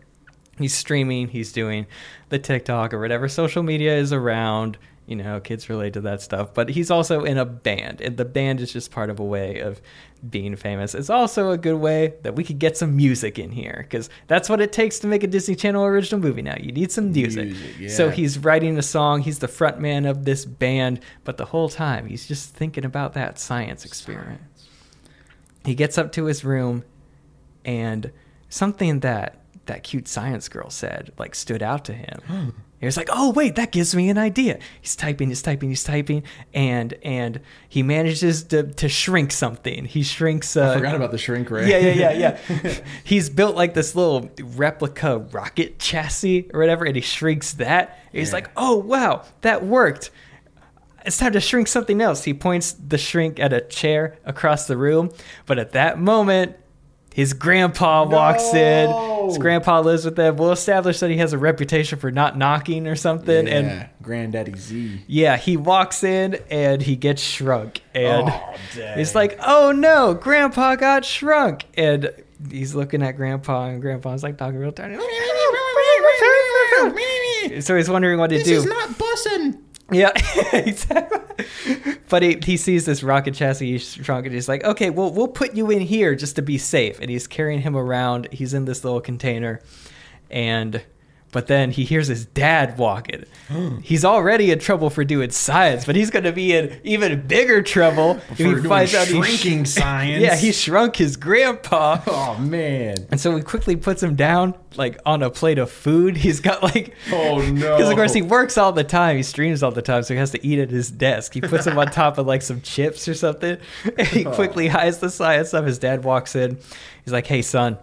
he's 0.58 0.74
streaming 0.74 1.28
he's 1.28 1.52
doing 1.52 1.86
the 2.28 2.38
tiktok 2.38 2.92
or 2.92 3.00
whatever 3.00 3.28
social 3.28 3.62
media 3.62 3.96
is 3.96 4.12
around 4.12 4.76
you 5.10 5.16
know 5.16 5.40
kids 5.40 5.68
relate 5.68 5.92
to 5.94 6.00
that 6.02 6.22
stuff. 6.22 6.54
But 6.54 6.68
he's 6.68 6.90
also 6.90 7.24
in 7.24 7.36
a 7.36 7.44
band 7.44 8.00
and 8.00 8.16
the 8.16 8.24
band 8.24 8.60
is 8.60 8.72
just 8.72 8.92
part 8.92 9.10
of 9.10 9.18
a 9.18 9.24
way 9.24 9.58
of 9.58 9.82
being 10.28 10.54
famous. 10.54 10.94
It's 10.94 11.10
also 11.10 11.50
a 11.50 11.58
good 11.58 11.74
way 11.74 12.14
that 12.22 12.36
we 12.36 12.44
could 12.44 12.60
get 12.60 12.76
some 12.76 12.96
music 12.96 13.36
in 13.38 13.50
here 13.50 13.80
because 13.82 14.08
that's 14.28 14.48
what 14.48 14.60
it 14.60 14.72
takes 14.72 15.00
to 15.00 15.08
make 15.08 15.24
a 15.24 15.26
disney 15.26 15.56
channel 15.56 15.84
original 15.84 16.20
movie 16.20 16.42
now. 16.42 16.54
You 16.58 16.70
need 16.70 16.92
some 16.92 17.10
music, 17.10 17.48
Music, 17.48 17.90
so 17.90 18.10
he's 18.10 18.38
writing 18.38 18.78
a 18.78 18.82
song. 18.82 19.22
He's 19.22 19.40
the 19.40 19.48
front 19.48 19.80
man 19.80 20.06
of 20.06 20.24
this 20.24 20.44
band 20.44 21.00
but 21.24 21.36
the 21.36 21.46
whole 21.46 21.68
time 21.68 22.06
he's 22.06 22.28
just 22.28 22.54
thinking 22.54 22.84
about 22.84 23.14
that 23.14 23.38
science 23.40 23.84
experiment. 23.84 24.40
He 25.64 25.74
gets 25.74 25.98
up 25.98 26.12
to 26.12 26.26
his 26.26 26.44
room 26.44 26.84
and 27.64 28.12
something 28.48 29.00
that 29.00 29.40
that 29.66 29.82
cute 29.82 30.06
science 30.06 30.48
girl 30.48 30.70
said 30.70 31.12
like 31.18 31.34
stood 31.34 31.62
out 31.62 31.84
to 31.84 31.92
him 31.92 32.54
He's 32.80 32.96
like, 32.96 33.10
oh 33.12 33.30
wait, 33.32 33.56
that 33.56 33.72
gives 33.72 33.94
me 33.94 34.08
an 34.08 34.16
idea. 34.16 34.58
He's 34.80 34.96
typing, 34.96 35.28
he's 35.28 35.42
typing, 35.42 35.68
he's 35.68 35.84
typing, 35.84 36.22
and 36.54 36.94
and 37.02 37.40
he 37.68 37.82
manages 37.82 38.42
to, 38.44 38.62
to 38.72 38.88
shrink 38.88 39.32
something. 39.32 39.84
He 39.84 40.02
shrinks. 40.02 40.56
Uh, 40.56 40.70
I 40.70 40.74
forgot 40.76 40.94
about 40.94 41.10
the 41.10 41.18
shrink 41.18 41.50
ray. 41.50 41.68
yeah, 41.68 41.76
yeah, 41.92 42.12
yeah, 42.12 42.38
yeah. 42.64 42.74
He's 43.04 43.28
built 43.28 43.54
like 43.54 43.74
this 43.74 43.94
little 43.94 44.30
replica 44.56 45.18
rocket 45.18 45.78
chassis 45.78 46.48
or 46.54 46.60
whatever, 46.60 46.84
and 46.86 46.96
he 46.96 47.02
shrinks 47.02 47.52
that. 47.54 47.98
He's 48.12 48.28
Yeah. 48.30 48.34
like, 48.34 48.50
oh 48.56 48.76
wow, 48.76 49.24
that 49.42 49.64
worked. 49.64 50.10
It's 51.04 51.16
time 51.18 51.32
to 51.32 51.40
shrink 51.40 51.66
something 51.68 52.00
else. 52.02 52.24
He 52.24 52.34
points 52.34 52.72
the 52.72 52.98
shrink 52.98 53.38
at 53.40 53.52
a 53.52 53.60
chair 53.62 54.18
across 54.24 54.66
the 54.66 54.76
room, 54.76 55.10
but 55.46 55.58
at 55.58 55.72
that 55.72 55.98
moment, 55.98 56.56
his 57.14 57.32
grandpa 57.32 58.04
walks 58.04 58.52
in. 58.54 58.90
His 59.28 59.38
grandpa 59.38 59.80
lives 59.80 60.04
with 60.04 60.16
them. 60.16 60.36
We'll 60.36 60.52
establish 60.52 61.00
that 61.00 61.10
he 61.10 61.16
has 61.18 61.32
a 61.32 61.38
reputation 61.38 61.98
for 61.98 62.10
not 62.10 62.36
knocking 62.38 62.86
or 62.86 62.96
something, 62.96 63.46
yeah. 63.46 63.52
and 63.54 63.88
Granddaddy 64.02 64.54
Z. 64.56 65.02
yeah, 65.06 65.36
he 65.36 65.56
walks 65.56 66.02
in 66.04 66.38
and 66.50 66.80
he 66.82 66.96
gets 66.96 67.22
shrunk, 67.22 67.82
and 67.94 68.28
Oh, 68.28 68.54
he's 68.96 69.14
like, 69.14 69.38
"Oh 69.46 69.72
no, 69.72 70.14
Grandpa 70.14 70.76
got 70.76 71.04
shrunk," 71.04 71.64
and 71.76 72.10
he's 72.50 72.74
looking 72.74 73.02
at 73.02 73.12
Grandpa, 73.12 73.66
and 73.66 73.80
Grandpa's 73.80 74.22
like 74.22 74.36
talking 74.38 74.58
real 74.58 74.72
tiny. 74.72 74.96
So 77.60 77.76
he's 77.76 77.90
wondering 77.90 78.18
what 78.18 78.30
to 78.30 78.36
This 78.38 78.46
do. 78.46 78.54
is 78.54 78.64
not 78.66 78.90
bussin'. 78.90 79.58
Yeah, 79.90 80.10
exactly. 80.52 81.46
But 82.08 82.22
he, 82.22 82.38
he 82.44 82.56
sees 82.56 82.84
this 82.86 83.02
rocket 83.02 83.34
chassis 83.34 83.78
shrunk, 83.78 84.26
and 84.26 84.34
he's 84.34 84.48
like, 84.48 84.64
"Okay, 84.64 84.90
well, 84.90 85.12
we'll 85.12 85.28
put 85.28 85.54
you 85.54 85.70
in 85.70 85.80
here 85.80 86.14
just 86.14 86.36
to 86.36 86.42
be 86.42 86.58
safe." 86.58 86.98
And 87.00 87.10
he's 87.10 87.26
carrying 87.26 87.60
him 87.60 87.76
around. 87.76 88.28
He's 88.32 88.54
in 88.54 88.64
this 88.64 88.84
little 88.84 89.00
container, 89.00 89.60
and 90.30 90.82
but 91.32 91.46
then 91.46 91.70
he 91.70 91.84
hears 91.84 92.08
his 92.08 92.24
dad 92.26 92.76
walking. 92.78 93.24
he's 93.82 94.04
already 94.04 94.50
in 94.50 94.58
trouble 94.58 94.90
for 94.90 95.04
doing 95.04 95.30
science, 95.30 95.84
but 95.84 95.94
he's 95.96 96.10
going 96.10 96.24
to 96.24 96.32
be 96.32 96.52
in 96.56 96.80
even 96.84 97.26
bigger 97.26 97.62
trouble 97.62 98.20
if 98.30 98.38
he 98.38 98.54
finds 98.68 98.94
out 98.94 99.06
he's 99.06 99.24
shrinking 99.24 99.64
science. 99.64 100.22
yeah, 100.22 100.36
he 100.36 100.52
shrunk 100.52 100.96
his 100.96 101.16
grandpa. 101.16 102.00
Oh 102.06 102.36
man. 102.38 102.96
And 103.10 103.20
so 103.20 103.34
he 103.36 103.42
quickly 103.42 103.76
puts 103.76 104.02
him 104.02 104.14
down, 104.16 104.54
like 104.76 104.98
on 105.06 105.22
a 105.22 105.30
plate 105.30 105.58
of 105.58 105.70
food. 105.70 106.16
He's 106.26 106.40
got 106.40 106.62
like, 106.62 106.94
Oh, 107.12 107.40
no. 107.40 107.76
Because 107.76 107.88
of 107.90 107.96
course 107.96 108.12
he 108.12 108.22
works 108.22 108.58
all 108.58 108.72
the 108.72 108.84
time, 108.84 109.16
he 109.16 109.22
streams 109.22 109.62
all 109.62 109.70
the 109.70 109.82
time, 109.82 110.02
so 110.02 110.14
he 110.14 110.18
has 110.18 110.30
to 110.32 110.44
eat 110.46 110.58
at 110.58 110.70
his 110.70 110.90
desk. 110.90 111.34
He 111.34 111.40
puts 111.40 111.66
him 111.66 111.78
on 111.78 111.86
top 111.88 112.18
of 112.18 112.26
like 112.26 112.42
some 112.42 112.60
chips 112.60 113.06
or 113.08 113.14
something. 113.14 113.58
And 113.96 114.06
he 114.08 114.24
quickly 114.24 114.68
hides 114.68 114.98
the 114.98 115.10
science 115.10 115.48
stuff. 115.48 115.64
His 115.66 115.78
dad 115.78 116.04
walks 116.04 116.34
in. 116.34 116.58
He's 117.04 117.12
like, 117.12 117.26
"Hey 117.26 117.42
son, 117.42 117.78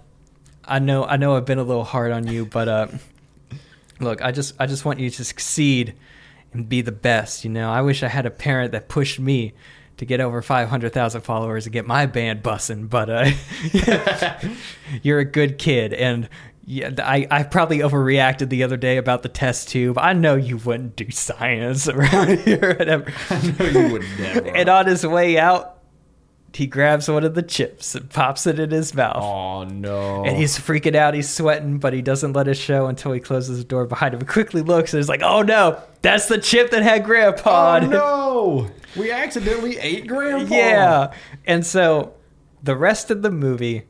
I 0.66 0.80
know 0.80 1.06
I 1.06 1.18
know 1.18 1.36
I've 1.36 1.46
been 1.46 1.60
a 1.60 1.64
little 1.64 1.84
hard 1.86 2.12
on 2.12 2.28
you, 2.28 2.46
but 2.46 2.68
uh, 2.68 2.88
look, 4.00 4.22
I 4.22 4.32
just 4.32 4.56
I 4.60 4.66
just 4.66 4.86
want 4.86 5.00
you 5.00 5.10
to 5.10 5.24
succeed 5.26 5.96
and 6.54 6.68
be 6.68 6.82
the 6.82 6.92
best. 6.92 7.44
You 7.44 7.50
know, 7.50 7.70
I 7.70 7.82
wish 7.82 8.04
I 8.04 8.08
had 8.08 8.26
a 8.26 8.32
parent 8.32 8.72
that 8.72 8.90
pushed 8.90 9.20
me." 9.20 9.54
To 9.98 10.06
get 10.06 10.22
over 10.22 10.44
five 10.44 10.70
hundred 10.70 10.94
thousand 10.94 11.22
followers 11.22 11.66
and 11.66 11.74
get 11.74 11.88
my 11.88 12.06
band 12.06 12.44
bussing, 12.44 12.88
but 12.88 13.10
uh, 13.10 13.32
you're 15.02 15.18
a 15.18 15.26
good 15.26 15.58
kid, 15.58 15.92
and 15.92 16.30
yeah, 16.70 16.92
I, 17.00 17.26
I 17.32 17.44
probably 17.44 17.80
overreacted 17.80 18.50
the 18.50 18.64
other 18.64 18.76
day 18.76 18.98
about 18.98 19.24
the 19.24 19.30
test 19.30 19.70
tube. 19.70 19.98
I 19.98 20.12
know 20.12 20.36
you 20.36 20.58
wouldn't 20.58 20.98
do 20.98 21.10
science 21.12 21.88
around 21.88 22.40
here 22.40 22.76
whatever. 22.78 23.12
No, 23.58 23.66
you 23.66 23.92
would 23.94 24.06
never. 24.20 24.48
And 24.50 24.68
on 24.68 24.86
his 24.86 25.08
way 25.08 25.40
out, 25.40 25.77
he 26.58 26.68
grabs 26.68 27.08
one 27.10 27.24
of 27.24 27.34
the 27.36 27.42
chips 27.42 27.96
and 27.96 28.10
pops 28.10 28.46
it 28.48 28.60
in 28.60 28.72
his 28.72 28.94
mouth. 28.94 29.24
oh 29.24 29.64
no. 29.64 30.24
And 30.26 30.36
he's 30.38 30.58
freaking 30.58 30.96
out. 30.96 31.14
He's 31.14 31.30
sweating, 31.30 31.78
but 31.78 31.94
he 31.94 32.02
doesn't 32.02 32.34
let 32.34 32.48
it 32.48 32.56
show 32.56 32.88
until 32.88 33.12
he 33.14 33.20
closes 33.20 33.58
the 33.60 33.64
door 33.64 33.86
behind 33.86 34.14
him. 34.14 34.20
He 34.22 34.26
quickly 34.26 34.62
looks 34.62 34.94
and 34.94 35.00
is 35.00 35.08
like, 35.10 35.22
"Oh 35.24 35.42
no, 35.42 35.82
that's 36.02 36.28
the 36.28 36.38
chip 36.38 36.72
that 36.72 36.84
had 36.84 37.06
Grandpa." 37.06 37.50
Oh 37.50 37.76
on 37.76 37.84
it." 37.84 37.88
no. 37.90 38.68
We 38.96 39.12
accidentally 39.12 39.78
ate 39.78 40.08
grandpa. 40.08 40.54
Yeah. 40.56 41.14
And 41.46 41.66
so 41.66 42.14
the 42.64 42.76
rest 42.76 43.12
of 43.12 43.22
the 43.22 43.30
movie, 43.32 43.84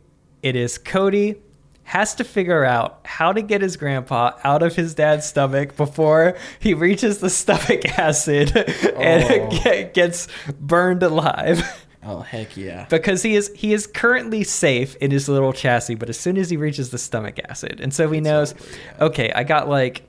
it 0.43 0.55
is 0.55 0.77
Cody 0.77 1.35
has 1.83 2.13
to 2.15 2.23
figure 2.25 2.65
out 2.65 2.99
how 3.05 3.31
to 3.31 3.41
get 3.41 3.61
his 3.61 3.77
grandpa 3.77 4.31
out 4.43 4.61
of 4.61 4.75
his 4.75 4.93
dad's 4.93 5.25
stomach 5.25 5.77
before 5.77 6.35
he 6.59 6.73
reaches 6.73 7.19
the 7.19 7.29
stomach 7.29 7.85
acid 7.97 8.53
and 8.97 9.23
Oh. 9.23 9.49
get- 9.63 9.93
gets 9.93 10.27
burned 10.59 11.01
alive. 11.01 11.63
Oh 12.09 12.21
heck 12.21 12.55
yeah. 12.55 12.85
because 12.89 13.21
he 13.21 13.35
is 13.35 13.51
he 13.53 13.73
is 13.73 13.85
currently 13.85 14.43
safe 14.43 14.95
in 14.97 15.11
his 15.11 15.27
little 15.27 15.51
chassis, 15.51 15.95
but 15.95 16.07
as 16.09 16.17
soon 16.17 16.37
as 16.37 16.49
he 16.49 16.55
reaches 16.55 16.89
the 16.89 16.97
stomach 16.97 17.37
acid, 17.49 17.81
and 17.81 17.93
so 17.93 18.09
he 18.09 18.21
knows, 18.21 18.55
okay, 19.01 19.29
I 19.35 19.43
got 19.43 19.67
like, 19.67 20.03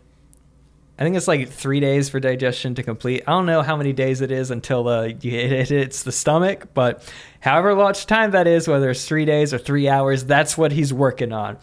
I 0.99 1.03
think 1.03 1.17
it's 1.17 1.27
like 1.27 1.49
three 1.49 1.81
days 1.81 2.09
for 2.09 2.21
digestion 2.21 2.75
to 2.77 2.83
complete. 2.85 3.23
I 3.27 3.33
don't 3.33 3.47
know 3.47 3.63
how 3.63 3.77
many 3.77 3.93
days 3.93 4.21
it 4.21 4.31
is 4.31 4.51
until 4.53 4.87
uh, 4.87 5.03
it, 5.03 5.25
it 5.25 5.69
hits 5.69 6.05
the 6.05 6.13
stomach, 6.13 6.69
but 6.73 7.03
however 7.41 7.75
much 7.75 8.07
time 8.07 8.31
that 8.31 8.47
is, 8.47 8.69
whether 8.69 8.91
it's 8.91 9.05
three 9.05 9.25
days 9.25 9.53
or 9.53 9.59
three 9.59 9.89
hours, 9.89 10.25
that's 10.25 10.57
what 10.57 10.71
he's 10.73 10.93
working 10.93 11.33
on. 11.33 11.59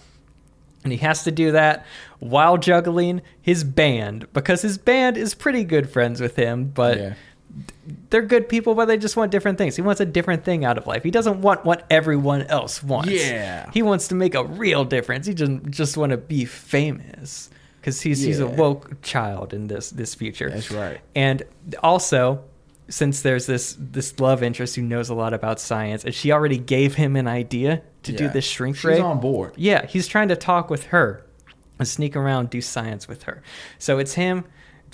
And 0.84 0.92
he 0.92 1.00
has 1.00 1.24
to 1.24 1.32
do 1.32 1.52
that 1.54 1.86
while 2.20 2.58
juggling 2.58 3.22
his 3.42 3.64
band 3.64 4.32
because 4.34 4.62
his 4.62 4.78
band 4.78 5.18
is 5.18 5.34
pretty 5.34 5.64
good 5.64 5.90
friends 5.90 6.22
with 6.22 6.36
him, 6.36 6.66
but 6.66 6.98
Yeah. 6.98 7.14
They're 8.10 8.22
good 8.22 8.50
people, 8.50 8.76
but 8.76 8.86
they 8.86 8.98
just 8.98 9.16
want 9.16 9.32
different 9.32 9.58
things. 9.58 9.76
He 9.76 9.82
wants 9.82 10.02
a 10.02 10.06
different 10.06 10.44
thing 10.44 10.66
out 10.66 10.78
of 10.78 10.88
life. 10.88 11.04
He 11.04 11.12
doesn't 11.12 11.42
want 11.42 11.64
what 11.66 11.86
everyone 11.90 12.44
else 12.44 12.84
wants. 12.84 13.12
Yeah. 13.12 13.70
He 13.74 13.82
wants 13.82 14.08
to 14.10 14.16
make 14.16 14.36
a 14.36 14.44
real 14.44 14.84
difference. 14.86 15.28
He 15.28 15.34
doesn't 15.34 15.72
just 15.72 15.96
want 15.98 16.12
to 16.12 16.18
be 16.18 16.46
famous 16.46 17.50
because 17.80 18.02
he's 18.02 18.22
he's 18.22 18.40
a 18.40 18.48
woke 18.48 19.02
child 19.02 19.54
in 19.54 19.68
this 19.68 19.90
this 19.92 20.16
future. 20.16 20.50
That's 20.50 20.72
right. 20.72 21.00
And 21.16 21.44
also, 21.82 22.44
since 22.90 23.22
there's 23.22 23.46
this 23.46 23.78
this 23.80 24.20
love 24.20 24.44
interest 24.44 24.76
who 24.76 24.82
knows 24.82 25.10
a 25.10 25.16
lot 25.16 25.34
about 25.34 25.60
science, 25.60 26.04
and 26.04 26.14
she 26.14 26.32
already 26.32 26.58
gave 26.58 26.96
him 26.96 27.16
an 27.16 27.28
idea 27.28 27.82
to 28.04 28.12
do 28.12 28.26
Yeah. 28.26 28.32
this 28.32 28.46
shrink 28.46 28.76
She's 28.76 28.86
ray. 28.86 29.00
on 29.00 29.20
board. 29.20 29.54
Yeah, 29.56 29.86
he's 29.86 30.08
trying 30.08 30.28
to 30.28 30.36
talk 30.36 30.70
with 30.70 30.86
her 30.88 31.26
and 31.80 31.88
sneak 31.88 32.16
around, 32.16 32.50
do 32.50 32.62
science 32.62 33.08
with 33.08 33.24
her. 33.24 33.42
So 33.80 33.98
it's 34.00 34.14
him 34.14 34.46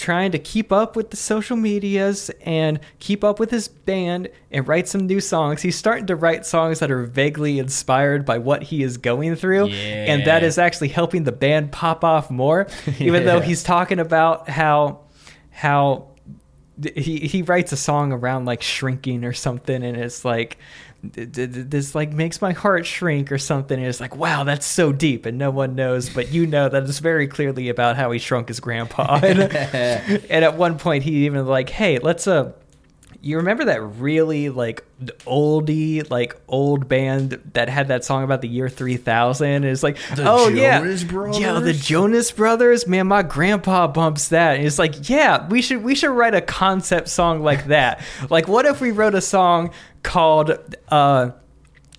trying 0.02 0.32
to 0.32 0.40
keep 0.40 0.72
up 0.72 0.96
with 0.96 1.12
the 1.12 1.18
social 1.18 1.56
medias 1.56 2.32
and 2.42 2.80
keep 3.00 3.24
up 3.24 3.40
with 3.40 3.52
his 3.52 3.68
band 3.68 4.28
and 4.50 4.68
write 4.68 4.88
some 4.88 5.06
new 5.06 5.22
songs. 5.22 5.62
He's 5.62 5.78
starting 5.78 6.08
to 6.08 6.16
write 6.16 6.46
songs 6.46 6.80
that 6.80 6.90
are 6.90 7.04
vaguely 7.04 7.60
inspired 7.60 8.26
by 8.26 8.40
what 8.40 8.64
he 8.64 8.82
is 8.82 8.98
going 8.98 9.36
through. 9.36 9.68
And 9.68 10.26
that 10.26 10.44
is 10.44 10.58
actually 10.58 10.90
helping 10.90 11.24
the 11.24 11.32
band 11.32 11.72
pop 11.72 12.04
off 12.04 12.32
more, 12.32 12.68
even 13.00 13.26
though 13.26 13.40
he's 13.42 13.64
talking 13.64 14.00
about 14.00 14.50
how 14.50 15.02
how 15.52 16.08
he 16.96 17.20
he 17.20 17.44
writes 17.44 17.72
a 17.72 17.78
song 17.78 18.12
around 18.12 18.46
like 18.46 18.62
shrinking 18.62 19.24
or 19.24 19.34
something 19.34 19.84
and 19.84 19.98
it's 19.98 20.26
like 20.26 20.58
this 21.04 21.96
like 21.96 22.14
makes 22.14 22.42
my 22.42 22.52
heart 22.52 22.86
shrink 22.86 23.32
or 23.32 23.40
something 23.40 23.78
and 23.78 23.88
it's 23.88 24.00
like 24.00 24.16
wow 24.16 24.44
that's 24.44 24.66
so 24.66 24.92
deep 24.92 25.26
and 25.26 25.38
no 25.38 25.50
one 25.50 25.74
knows 25.74 26.10
but 26.10 26.32
you 26.32 26.46
know 26.46 26.70
that 26.70 26.84
it's 26.84 27.00
very 27.00 27.28
clearly 27.28 27.70
about 27.70 27.96
how 27.96 28.12
he 28.12 28.20
shrunk 28.20 28.48
his 28.48 28.60
grandpa. 28.60 29.20
And, 29.32 29.40
and 30.30 30.46
at 30.46 30.58
one 30.58 30.78
point 30.78 31.04
he 31.04 31.26
even 31.26 31.46
like 31.46 31.70
hey 31.70 32.00
let's 32.00 32.28
uh 32.28 32.52
you 33.22 33.38
remember 33.38 33.66
that 33.66 33.82
really 33.82 34.50
like 34.50 34.84
oldie 35.26 36.08
like 36.10 36.36
old 36.48 36.88
band 36.88 37.40
that 37.54 37.70
had 37.70 37.88
that 37.90 38.04
song 38.04 38.24
about 38.24 38.42
the 38.42 38.48
year 38.48 38.68
3000 38.68 39.64
it's 39.64 39.84
like 39.84 39.98
The 40.16 40.24
oh 40.28 40.48
yeah. 40.48 40.80
Jonas 40.80 41.40
yeah 41.40 41.60
the 41.60 41.74
jonas 41.74 42.32
brothers? 42.32 42.88
Man 42.88 43.08
my 43.08 43.22
grandpa 43.22 43.88
bumps 43.88 44.30
that. 44.30 44.58
And 44.58 44.66
it's 44.66 44.80
like 44.80 45.08
yeah 45.10 45.48
we 45.48 45.62
should 45.62 45.84
we 45.84 45.96
should 45.96 46.12
write 46.12 46.34
a 46.34 46.42
concept 46.42 47.10
song 47.10 47.44
like 47.44 47.66
that. 47.68 48.02
Like 48.30 48.48
what 48.48 48.66
if 48.66 48.80
we 48.82 48.92
wrote 48.92 49.16
a 49.16 49.22
song 49.22 49.72
called 50.04 50.52
uh 50.90 51.32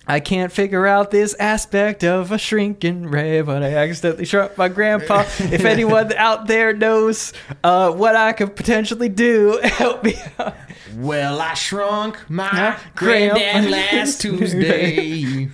I 0.05 0.19
can't 0.19 0.51
figure 0.51 0.85
out 0.85 1.11
this 1.11 1.33
aspect 1.35 2.03
of 2.03 2.31
a 2.33 2.37
shrinking 2.37 3.07
ray, 3.07 3.41
but 3.41 3.63
I 3.63 3.73
accidentally 3.75 4.25
shrunk 4.25 4.57
my 4.57 4.67
grandpa. 4.67 5.21
if 5.39 5.63
anyone 5.65 6.11
out 6.13 6.47
there 6.47 6.73
knows 6.73 7.31
uh, 7.63 7.89
what 7.91 8.15
I 8.15 8.33
could 8.33 8.55
potentially 8.55 9.07
do, 9.07 9.59
help 9.63 10.03
me 10.03 10.15
out. 10.37 10.55
Well, 10.95 11.39
I 11.39 11.53
shrunk 11.53 12.29
my 12.29 12.47
Huh? 12.47 12.77
granddad 12.95 13.69
last 13.71 14.19
Tuesday. 14.21 15.49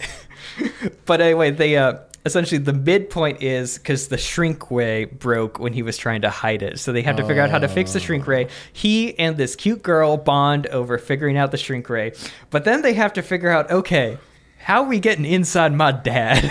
But 1.06 1.22
anyway, 1.22 1.52
they 1.52 1.78
uh, 1.78 2.00
essentially 2.26 2.58
the 2.58 2.74
midpoint 2.74 3.42
is 3.44 3.78
because 3.78 4.08
the 4.10 4.18
shrink 4.18 4.70
ray 4.72 5.06
broke 5.06 5.60
when 5.60 5.74
he 5.74 5.84
was 5.84 5.98
trying 5.98 6.22
to 6.22 6.30
hide 6.30 6.62
it, 6.64 6.80
so 6.80 6.92
they 6.92 7.02
have 7.04 7.16
to 7.18 7.24
figure 7.26 7.42
out 7.42 7.50
how 7.52 7.60
to 7.60 7.68
fix 7.70 7.94
the 7.94 8.00
shrink 8.00 8.28
ray. 8.28 8.48
He 8.74 9.18
and 9.20 9.38
this 9.38 9.56
cute 9.56 9.84
girl 9.84 10.18
bond 10.18 10.68
over 10.68 10.98
figuring 10.98 11.38
out 11.38 11.52
the 11.52 11.58
shrink 11.58 11.88
ray, 11.90 12.14
but 12.50 12.66
then 12.66 12.82
they 12.82 12.94
have 12.94 13.14
to 13.14 13.22
figure 13.22 13.50
out 13.52 13.70
okay. 13.72 14.18
How 14.60 14.84
are 14.84 14.88
we 14.88 15.00
getting 15.00 15.26
inside 15.26 15.74
my 15.74 15.92
dad? 15.92 16.44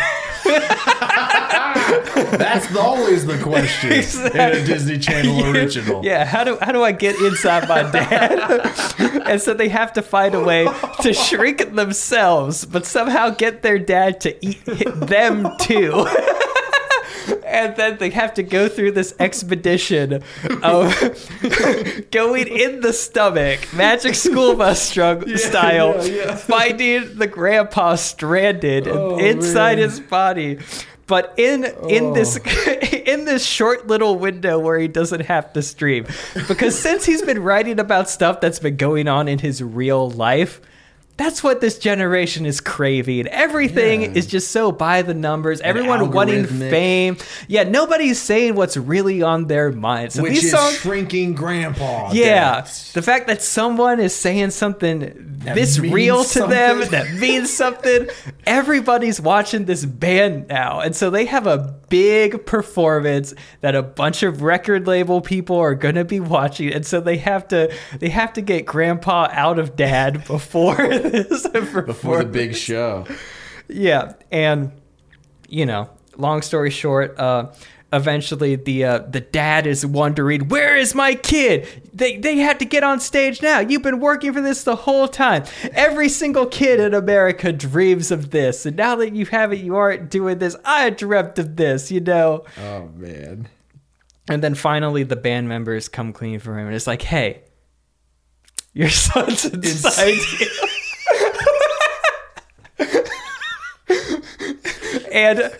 That's 2.38 2.74
always 2.74 3.26
the 3.26 3.38
question 3.38 3.92
in 3.92 4.40
a 4.40 4.64
Disney 4.64 4.98
Channel 4.98 5.44
original. 5.54 6.04
Yeah, 6.04 6.24
how 6.24 6.42
do 6.44 6.58
how 6.60 6.72
do 6.72 6.82
I 6.82 6.92
get 6.92 7.16
inside 7.16 7.68
my 7.68 7.82
dad? 7.90 8.72
and 9.26 9.40
so 9.40 9.54
they 9.54 9.68
have 9.68 9.92
to 9.94 10.02
find 10.02 10.34
a 10.34 10.42
way 10.42 10.66
to 11.02 11.12
shrink 11.12 11.74
themselves, 11.74 12.64
but 12.64 12.84
somehow 12.86 13.30
get 13.30 13.62
their 13.62 13.78
dad 13.78 14.20
to 14.22 14.44
eat 14.44 14.64
them 14.64 15.48
too. 15.60 16.06
And 17.44 17.76
then 17.76 17.98
they 17.98 18.10
have 18.10 18.34
to 18.34 18.42
go 18.42 18.68
through 18.68 18.92
this 18.92 19.14
expedition 19.18 20.22
of 20.62 20.94
going 22.10 22.48
in 22.48 22.80
the 22.80 22.92
stomach, 22.92 23.60
magic 23.74 24.14
school 24.14 24.54
bus 24.56 24.92
strug- 24.92 25.38
style, 25.38 26.06
yeah, 26.06 26.14
yeah. 26.26 26.36
finding 26.36 27.16
the 27.16 27.26
grandpa 27.26 27.94
stranded 27.94 28.88
Oh, 28.88 29.18
inside 29.18 29.78
man. 29.78 29.88
his 29.88 30.00
body. 30.00 30.58
But 31.06 31.32
in 31.38 31.64
in 31.88 32.04
oh. 32.04 32.14
this 32.14 32.38
Oh. 32.44 32.70
in 33.06 33.24
this 33.24 33.44
short 33.46 33.86
little 33.86 34.18
window 34.18 34.58
where 34.58 34.78
he 34.78 34.88
doesn't 34.88 35.20
have 35.20 35.52
to 35.54 35.62
stream, 35.62 36.06
because 36.48 36.78
since 36.78 37.06
he's 37.06 37.22
been 37.22 37.42
writing 37.42 37.80
about 37.80 38.10
stuff 38.10 38.40
that's 38.42 38.58
been 38.58 38.76
going 38.76 39.08
on 39.08 39.26
in 39.26 39.38
his 39.38 39.62
real 39.62 40.10
life, 40.10 40.60
that's 41.18 41.42
what 41.44 41.60
this 41.60 41.78
generation 41.78 42.46
is 42.46 42.60
craving. 42.62 43.26
Everything 43.26 44.02
Yeah. 44.02 44.08
is 44.14 44.26
just 44.26 44.50
so 44.50 44.72
by 44.72 45.02
the 45.02 45.12
numbers. 45.14 45.60
Everyone 45.60 46.10
wanting 46.10 46.46
fame. 46.46 47.18
Yeah, 47.48 47.64
nobody's 47.64 48.20
saying 48.22 48.54
what's 48.54 48.76
really 48.78 49.20
on 49.20 49.46
their 49.48 49.70
mind. 49.72 50.12
So 50.12 50.22
Which 50.22 50.34
these 50.34 50.44
is 50.44 50.50
songs, 50.52 50.76
shrinking 50.76 51.34
grandpa. 51.34 52.10
yeah, 52.12 52.62
the 52.94 53.02
fact 53.02 53.26
that 53.26 53.42
someone 53.42 54.00
is 54.00 54.14
saying 54.14 54.50
something 54.52 55.00
That 55.44 55.54
this 55.54 55.78
real 55.78 56.24
to 56.24 56.46
them 56.46 56.80
that 56.90 57.12
means 57.14 57.52
something, 57.52 58.08
everybody's 58.46 59.20
watching 59.20 59.64
this 59.66 59.84
band 59.84 60.48
now, 60.48 60.80
and 60.80 60.94
so 60.96 61.10
they 61.10 61.26
have 61.26 61.46
a 61.46 61.74
big 61.88 62.44
performance 62.44 63.34
that 63.60 63.74
a 63.74 63.82
bunch 63.82 64.22
of 64.22 64.42
record 64.42 64.86
label 64.86 65.20
people 65.20 65.56
are 65.56 65.74
gonna 65.74 66.04
be 66.04 66.20
watching, 66.20 66.72
and 66.72 66.86
so 66.86 67.00
they 67.00 67.16
have 67.18 67.48
to 67.48 67.72
they 67.98 68.08
have 68.08 68.32
to 68.34 68.40
get 68.40 68.66
Grandpa 68.66 69.28
out 69.32 69.58
of 69.58 69.74
Dad 69.76 70.24
before 70.26 70.76
this 71.08 71.46
Before 71.48 72.18
the 72.24 72.30
big 72.30 72.54
show. 72.54 73.06
yeah, 73.68 74.14
and 74.30 74.72
you 75.48 75.66
know, 75.66 75.88
long 76.16 76.42
story 76.42 76.70
short, 76.70 77.18
uh, 77.18 77.52
eventually 77.92 78.54
the 78.56 78.84
uh, 78.84 78.98
the 78.98 79.20
dad 79.20 79.66
is 79.66 79.84
wondering, 79.86 80.48
"Where 80.48 80.76
is 80.76 80.94
my 80.94 81.14
kid? 81.14 81.66
They 81.94 82.18
they 82.18 82.36
had 82.38 82.58
to 82.58 82.64
get 82.64 82.82
on 82.84 83.00
stage 83.00 83.40
now. 83.42 83.60
You've 83.60 83.82
been 83.82 84.00
working 84.00 84.32
for 84.32 84.40
this 84.42 84.64
the 84.64 84.76
whole 84.76 85.08
time. 85.08 85.44
Every 85.72 86.08
single 86.08 86.46
kid 86.46 86.80
in 86.80 86.92
America 86.94 87.52
dreams 87.52 88.10
of 88.10 88.30
this, 88.30 88.66
and 88.66 88.76
now 88.76 88.96
that 88.96 89.14
you 89.14 89.26
have 89.26 89.52
it, 89.52 89.60
you 89.60 89.76
aren't 89.76 90.10
doing 90.10 90.38
this. 90.38 90.56
I 90.64 90.90
dreamt 90.90 91.38
of 91.38 91.56
this, 91.56 91.90
you 91.90 92.00
know." 92.00 92.44
Oh 92.60 92.88
man. 92.94 93.48
And 94.30 94.42
then 94.42 94.54
finally, 94.54 95.04
the 95.04 95.16
band 95.16 95.48
members 95.48 95.88
come 95.88 96.12
clean 96.12 96.38
for 96.38 96.58
him, 96.58 96.66
and 96.66 96.76
it's 96.76 96.86
like, 96.86 97.00
"Hey, 97.00 97.40
your 98.74 98.90
son's 99.06 99.46
inside 99.46 100.14
you." 100.40 100.67
And 105.12 105.52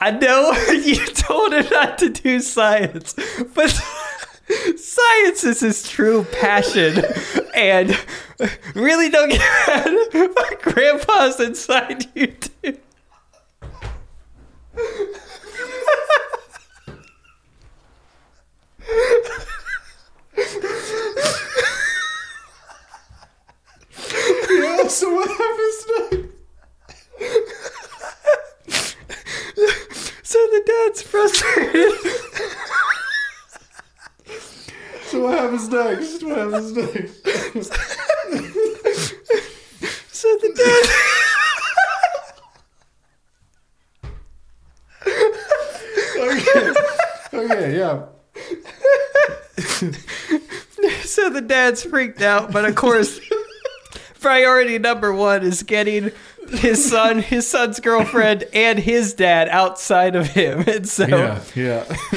I 0.00 0.10
know 0.10 0.52
you 0.72 1.04
told 1.06 1.52
him 1.52 1.66
not 1.70 1.98
to 1.98 2.08
do 2.08 2.40
science, 2.40 3.14
but 3.54 3.70
science 4.76 5.44
is 5.44 5.60
his 5.60 5.88
true 5.88 6.24
passion. 6.32 7.04
And 7.54 7.98
really 8.74 9.10
don't 9.10 9.30
get. 9.30 9.40
My 10.14 10.50
grandpa's 10.62 11.40
inside 11.40 12.06
you 12.14 12.28
too. 12.28 12.78
Yeah, 24.50 24.88
so 24.88 25.14
what 25.14 25.28
happens 25.28 26.28
next? 27.20 27.77
So 30.28 30.38
the 30.52 30.60
dad's 30.66 31.00
frustrated. 31.00 31.92
So 35.06 35.22
what 35.22 35.38
happens 35.38 35.68
next? 35.70 36.22
What 36.22 36.36
happens 36.36 36.72
next? 36.76 37.24
So 40.12 40.28
the 40.42 40.52
dad. 40.54 40.84
Okay. 46.18 46.74
Okay, 47.32 47.78
yeah. 47.78 48.04
So 51.04 51.30
the 51.30 51.40
dad's 51.40 51.84
freaked 51.84 52.20
out, 52.20 52.52
but 52.52 52.66
of 52.66 52.74
course, 52.74 53.18
priority 54.20 54.78
number 54.78 55.10
one 55.10 55.42
is 55.42 55.62
getting 55.62 56.10
his 56.50 56.88
son, 56.88 57.20
his 57.20 57.46
son's 57.46 57.80
girlfriend, 57.80 58.44
and 58.52 58.78
his 58.78 59.14
dad 59.14 59.48
outside 59.48 60.16
of 60.16 60.26
him. 60.28 60.64
And 60.66 60.88
so, 60.88 61.06
Yeah, 61.06 61.40
yeah. 61.54 61.96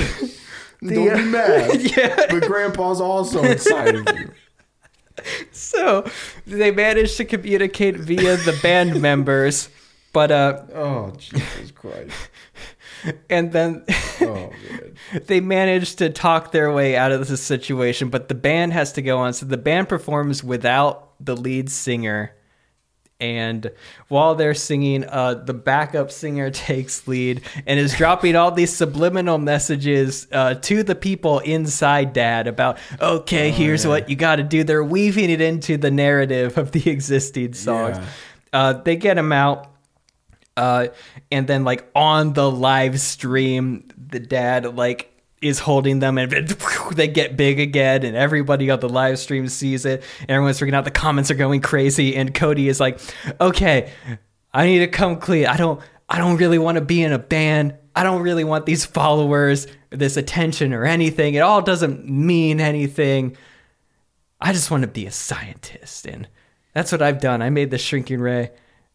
Don't 0.84 1.16
be 1.16 1.24
mad. 1.26 1.82
yeah. 1.98 2.26
But 2.30 2.44
grandpa's 2.44 3.00
also 3.02 3.44
inside 3.44 3.96
of 3.96 4.08
you. 4.20 4.32
so 5.52 6.10
they 6.48 6.72
managed 6.72 7.18
to 7.18 7.26
communicate 7.26 7.96
via 7.98 8.38
the 8.38 8.58
band 8.64 9.02
members, 9.02 9.70
but 10.14 10.32
uh, 10.32 10.64
Oh, 10.74 11.14
Jesus 11.18 11.72
Christ. 11.72 12.16
and 13.30 13.52
then 13.52 13.84
Oh 14.22 14.52
they 15.26 15.40
managed 15.42 15.98
to 15.98 16.10
talk 16.10 16.52
their 16.52 16.72
way 16.72 16.96
out 16.96 17.12
of 17.12 17.28
this 17.28 17.42
situation. 17.44 18.10
But 18.10 18.28
the 18.28 18.36
band 18.36 18.74
has 18.74 18.94
to 18.94 19.02
go 19.02 19.20
on, 19.20 19.34
so 19.34 19.46
the 19.46 19.58
band 19.58 19.90
performs 19.90 20.44
without 20.44 21.14
the 21.24 21.36
lead 21.36 21.70
singer. 21.70 22.34
And 23.22 23.72
while 24.08 24.34
they're 24.34 24.56
singing, 24.56 25.06
uh, 25.06 25.36
the 25.36 25.54
backup 25.54 26.12
singer 26.12 26.50
takes 26.52 27.08
lead 27.08 27.42
and 27.68 27.80
is 27.80 27.96
dropping 27.96 28.36
all 28.36 28.52
these 28.52 28.76
subliminal 28.76 29.38
messages 29.38 30.28
uh, 30.32 30.56
to 30.56 30.84
the 30.84 30.96
people 30.96 31.40
inside 31.40 32.14
Dad 32.14 32.48
about, 32.48 32.80
okay, 33.00 33.52
here's 33.52 33.86
what 33.86 34.10
you 34.10 34.16
got 34.16 34.38
to 34.38 34.44
do. 34.44 34.64
They're 34.64 34.84
weaving 34.84 35.30
it 35.30 35.40
into 35.40 35.78
the 35.78 35.92
narrative 35.92 36.58
of 36.58 36.72
the 36.72 36.90
existing 36.90 37.54
songs. 37.54 37.98
Yeah. 37.98 38.06
Uh, 38.54 38.74
they 38.74 38.98
get 38.98 39.18
him 39.18 39.32
out, 39.32 39.72
uh, 40.58 40.88
and 41.32 41.48
then 41.48 41.64
like 41.64 41.90
on 41.96 42.34
the 42.34 42.52
live 42.52 43.00
stream, 43.00 43.88
the 43.98 44.20
dad 44.20 44.76
like 44.76 45.11
is 45.42 45.60
holding 45.60 46.00
them 46.00 46.18
and 46.18 46.32
they 46.92 47.08
get 47.08 47.36
big 47.36 47.60
again 47.60 48.04
and 48.04 48.16
everybody 48.16 48.70
on 48.70 48.80
the 48.80 48.90
live 48.90 49.18
stream 49.18 49.48
sees 49.48 49.86
it. 49.86 50.04
Everyone's 50.30 50.60
freaking 50.60 50.76
out. 50.76 50.86
The 50.86 50.92
comments 50.92 51.32
are 51.32 51.36
going 51.36 51.62
crazy 51.62 52.16
and 52.16 52.34
cody 52.34 52.68
is 52.68 52.80
like 52.80 53.00
okay 53.40 53.92
i 54.54 54.66
need 54.66 54.80
to 54.80 54.88
come 54.88 55.18
clean. 55.18 55.48
I 55.48 55.58
don't 55.58 55.82
i 56.08 56.18
don't 56.18 56.38
really 56.38 56.60
want 56.60 56.78
to 56.78 56.84
be 56.84 57.02
in 57.02 57.12
a 57.12 57.20
band. 57.20 57.76
I 57.96 58.04
don't 58.04 58.22
really 58.22 58.44
want 58.44 58.66
these 58.66 58.86
followers 58.86 59.68
this 59.90 60.16
attention 60.16 60.74
or 60.74 60.86
anything. 60.86 61.34
It 61.34 61.40
all 61.40 61.62
doesn't 61.62 62.08
mean 62.08 62.62
anything. 62.62 63.36
I 64.40 64.54
just 64.54 64.72
want 64.72 64.84
to 64.84 64.88
be 64.88 65.06
a 65.06 65.12
scientist. 65.12 66.06
And 66.06 66.28
that's 66.74 66.92
what 66.92 67.02
i've 67.02 67.20
done. 67.20 67.42
I 67.42 67.50
made 67.50 67.72
the 67.72 67.78
shrinking 67.80 68.22
ray. 68.22 68.52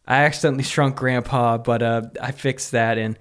I 0.07 0.25
accidentally 0.25 0.63
shrunk 0.63 0.95
grandpa 0.95 1.59
but 1.59 1.83
uh, 1.83 2.03
i 2.23 2.31
fixed 2.31 2.71
that 2.71 2.99
and 2.99 3.19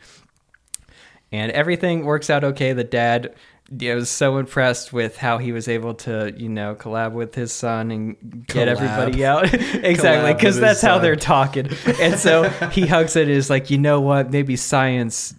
and 1.32 1.52
everything 1.52 2.06
works 2.06 2.30
out 2.30 2.44
okay. 2.44 2.74
The 2.74 2.84
dad 2.84 3.36
you 3.72 3.90
know, 3.90 3.96
was 3.96 4.10
so 4.10 4.38
impressed 4.38 4.94
with 4.94 5.18
how 5.18 5.38
he 5.38 5.52
was 5.52 5.68
able 5.68 5.96
to, 5.96 6.34
you 6.38 6.50
know, 6.50 6.76
collab 6.76 7.14
with 7.14 7.34
his 7.34 7.52
son 7.52 7.92
and 7.92 8.46
get 8.48 8.68
Collab. 8.68 8.72
everybody 8.72 9.26
out. 9.26 9.54
exactly, 9.84 10.34
because 10.34 10.60
that's 10.60 10.82
how 10.82 10.96
son. 10.96 11.02
they're 11.02 11.16
talking. 11.16 11.70
And 12.00 12.20
so 12.20 12.50
he 12.72 12.82
hugs 12.88 13.16
it. 13.16 13.28
Is 13.28 13.50
like, 13.50 13.70
you 13.70 13.78
know 13.78 14.02
what? 14.02 14.32
Maybe 14.32 14.56
science, 14.56 15.34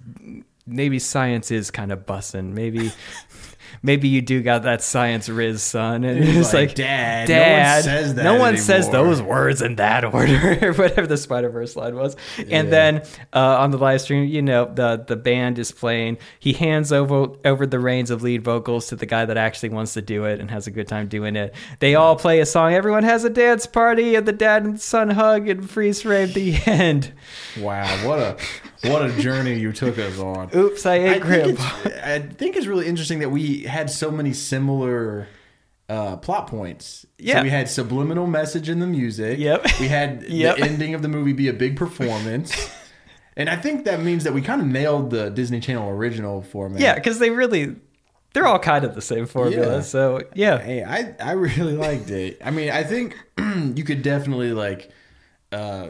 maybe 0.66 0.98
science 0.98 1.50
is 1.50 1.70
kind 1.70 1.92
of 1.92 2.04
bussing. 2.04 2.52
Maybe. 2.52 2.90
Maybe 3.82 4.08
you 4.08 4.22
do 4.22 4.42
got 4.42 4.62
that 4.64 4.82
science 4.82 5.28
riz, 5.28 5.62
son, 5.62 6.04
and 6.04 6.22
He's 6.24 6.36
it's 6.38 6.52
like, 6.54 6.68
like, 6.70 6.76
"Dad, 6.76 7.28
no 7.28 7.34
one 7.34 7.48
Dad, 7.50 7.84
says 7.84 8.14
that 8.14 8.22
no 8.24 8.34
one 8.38 8.56
says 8.56 8.90
those 8.90 9.22
words 9.22 9.62
in 9.62 9.76
that 9.76 10.04
order, 10.14 10.58
or 10.62 10.72
whatever 10.74 11.06
the 11.06 11.16
Spider 11.16 11.48
Verse 11.50 11.76
line 11.76 11.94
was. 11.94 12.16
And 12.38 12.48
Yeah. 12.48 12.62
then 12.62 12.96
uh, 13.32 13.58
on 13.58 13.70
the 13.70 13.78
live 13.78 14.00
stream, 14.00 14.24
you 14.28 14.42
know, 14.42 14.64
the 14.66 15.04
the 15.06 15.16
band 15.16 15.58
is 15.58 15.72
playing. 15.72 16.18
He 16.38 16.52
hands 16.52 16.92
over 16.92 17.28
over 17.44 17.66
the 17.66 17.78
reins 17.78 18.10
of 18.10 18.22
lead 18.22 18.42
vocals 18.42 18.86
to 18.88 18.96
the 18.96 19.06
guy 19.06 19.24
that 19.24 19.36
actually 19.36 19.70
wants 19.70 19.94
to 19.94 20.02
do 20.02 20.24
it 20.24 20.40
and 20.40 20.50
has 20.50 20.66
a 20.66 20.70
good 20.70 20.88
time 20.88 21.08
doing 21.08 21.36
it. 21.36 21.54
They 21.78 21.94
all 21.94 22.16
play 22.16 22.40
a 22.40 22.46
song. 22.46 22.72
Everyone 22.74 23.04
has 23.04 23.24
a 23.24 23.30
dance 23.30 23.66
party, 23.66 24.14
and 24.14 24.26
the 24.26 24.32
dad 24.32 24.64
and 24.64 24.80
son 24.80 25.10
hug 25.10 25.48
and 25.48 25.68
freeze 25.68 26.02
frame 26.02 26.32
the 26.32 26.56
end. 26.66 27.12
Wow, 27.60 27.86
what 28.06 28.18
a 28.18 28.36
what 28.88 29.04
a 29.08 29.12
journey 29.20 29.58
you 29.58 29.72
took 29.72 29.98
us 29.98 30.18
on. 30.18 30.50
Oops, 30.54 30.84
I 30.86 30.94
ate 30.96 31.06
I 31.08 31.12
think, 31.12 31.24
grandpa. 31.24 31.76
it's, 31.84 31.96
I 31.98 32.18
think 32.20 32.56
it's 32.56 32.66
really 32.66 32.86
interesting 32.86 33.20
that 33.20 33.30
we 33.30 33.62
had 33.62 33.90
so 33.90 34.10
many 34.10 34.32
similar 34.32 35.28
uh, 35.88 36.16
plot 36.16 36.46
points. 36.48 37.06
Yeah. 37.18 37.38
So 37.38 37.42
we 37.44 37.50
had 37.50 37.68
subliminal 37.68 38.26
message 38.26 38.68
in 38.68 38.80
the 38.80 38.86
music. 38.86 39.38
Yep. 39.38 39.66
We 39.80 39.88
had 39.88 40.22
Yep. 40.28 40.56
the 40.56 40.62
ending 40.64 40.94
of 40.94 41.02
the 41.02 41.08
movie 41.08 41.32
be 41.32 41.48
a 41.48 41.52
big 41.52 41.76
performance. 41.76 42.70
and 43.36 43.48
I 43.48 43.56
think 43.56 43.84
that 43.84 44.00
means 44.02 44.24
that 44.24 44.34
we 44.34 44.42
kind 44.42 44.60
of 44.60 44.66
nailed 44.66 45.10
the 45.10 45.30
Disney 45.30 45.60
Channel 45.60 45.88
original 45.88 46.42
format. 46.42 46.80
Yeah, 46.80 46.94
because 46.96 47.18
they 47.20 47.30
really, 47.30 47.76
they're 48.34 48.46
all 48.46 48.58
kind 48.58 48.84
of 48.84 48.94
the 48.94 49.00
same 49.02 49.26
formula. 49.26 49.76
Yeah. 49.76 49.80
So 49.82 50.22
yeah, 50.34 50.58
Hey, 50.58 50.82
I, 50.84 51.14
I 51.20 51.32
really 51.32 51.72
liked 51.76 52.10
it. 52.10 52.38
I 52.44 52.50
mean, 52.50 52.70
I 52.70 52.82
think 52.82 53.16
you 53.38 53.84
could 53.84 54.02
definitely 54.02 54.52
like 54.52 54.90
uh 55.52 55.88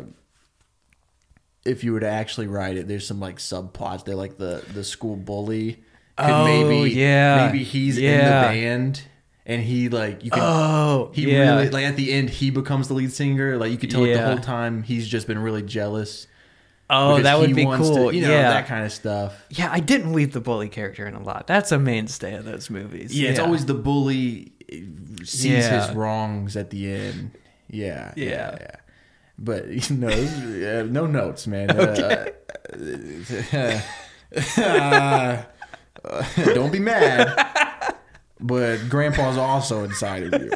if 1.66 1.84
you 1.84 1.92
were 1.92 2.00
to 2.00 2.08
actually 2.08 2.46
write 2.46 2.76
it, 2.76 2.88
there's 2.88 3.06
some 3.06 3.20
like 3.20 3.36
subplots. 3.36 4.04
They're 4.04 4.14
like 4.14 4.38
the 4.38 4.64
the 4.72 4.84
school 4.84 5.16
bully. 5.16 5.82
Could 6.16 6.30
Oh, 6.30 6.44
maybe, 6.44 6.92
yeah. 6.92 7.46
Maybe 7.46 7.62
he's 7.62 7.98
in 7.98 8.18
the 8.18 8.30
band, 8.30 9.02
and 9.44 9.62
he 9.62 9.88
like 9.88 10.24
you 10.24 10.30
can. 10.30 10.40
Oh, 10.42 11.10
he 11.12 11.30
yeah. 11.30 11.56
really 11.56 11.70
like 11.70 11.84
at 11.84 11.96
the 11.96 12.12
end 12.12 12.30
he 12.30 12.50
becomes 12.50 12.88
the 12.88 12.94
lead 12.94 13.12
singer. 13.12 13.56
Like 13.58 13.70
you 13.70 13.76
could 13.76 13.90
tell 13.90 14.00
like, 14.00 14.14
the 14.14 14.26
whole 14.26 14.38
time 14.38 14.82
he's 14.82 15.06
just 15.06 15.26
been 15.26 15.38
really 15.38 15.62
jealous. 15.62 16.26
Oh, 16.88 17.20
that 17.20 17.38
would 17.38 17.54
be 17.54 17.64
cool. 17.64 18.10
To, 18.10 18.14
you 18.16 18.22
know 18.22 18.30
yeah. 18.30 18.50
that 18.50 18.66
kind 18.68 18.84
of 18.84 18.92
stuff. 18.92 19.44
yeah, 19.50 19.68
I 19.72 19.80
didn't 19.80 20.12
leave 20.12 20.32
the 20.32 20.40
bully 20.40 20.68
character 20.68 21.04
in 21.06 21.14
a 21.14 21.22
lot. 21.22 21.46
That's 21.48 21.72
a 21.72 21.78
mainstay 21.78 22.34
of 22.34 22.44
those 22.44 22.70
movies. 22.70 23.18
Yeah, 23.18 23.30
it's 23.30 23.40
always 23.40 23.66
the 23.66 23.74
bully 23.74 24.52
sees 25.24 25.44
Yeah. 25.44 25.86
his 25.86 25.96
wrongs 25.96 26.56
at 26.56 26.70
the 26.70 26.90
end. 26.92 27.32
Yeah, 27.68 28.12
yeah, 28.16 28.56
Yeah. 28.60 28.76
But 29.38 29.68
you 29.90 29.96
know, 29.96 30.08
uh, 30.08 30.84
no 30.84 31.06
notes, 31.06 31.46
man. 31.46 31.70
Uh, 31.70 32.30
uh, 34.58 35.42
don't 36.54 36.72
be 36.72 36.80
mad. 36.80 37.96
But 38.40 38.88
Grandpa's 38.88 39.38
also 39.38 39.84
inside 39.84 40.32
of 40.32 40.42
you. 40.42 40.50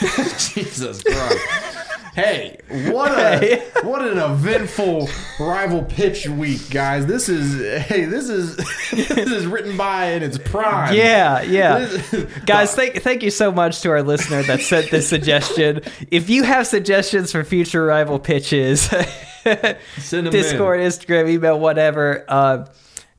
Jesus 0.38 1.02
Christ. 1.02 1.75
Hey, 2.16 2.56
what 2.88 3.12
a 3.12 3.58
what 3.82 4.00
an 4.00 4.16
eventful 4.16 5.06
rival 5.38 5.84
pitch 5.84 6.26
week, 6.26 6.70
guys. 6.70 7.04
This 7.04 7.28
is 7.28 7.84
hey, 7.84 8.06
this 8.06 8.30
is 8.30 8.56
this 8.90 9.30
is 9.30 9.46
written 9.46 9.76
by 9.76 10.12
in 10.12 10.22
its 10.22 10.38
prime. 10.38 10.94
Yeah, 10.94 11.42
yeah. 11.42 11.86
Guys, 12.46 12.74
thank 12.74 13.02
thank 13.02 13.22
you 13.22 13.30
so 13.30 13.52
much 13.52 13.82
to 13.82 13.90
our 13.90 14.02
listener 14.02 14.42
that 14.44 14.62
sent 14.62 14.90
this 14.90 15.06
suggestion. 15.06 15.82
If 16.10 16.30
you 16.30 16.42
have 16.44 16.66
suggestions 16.66 17.32
for 17.32 17.44
future 17.44 17.84
rival 17.84 18.18
pitches, 18.18 18.88
Discord, 19.44 20.80
Instagram, 20.80 21.28
email, 21.28 21.60
whatever. 21.60 22.24
Uh, 22.28 22.64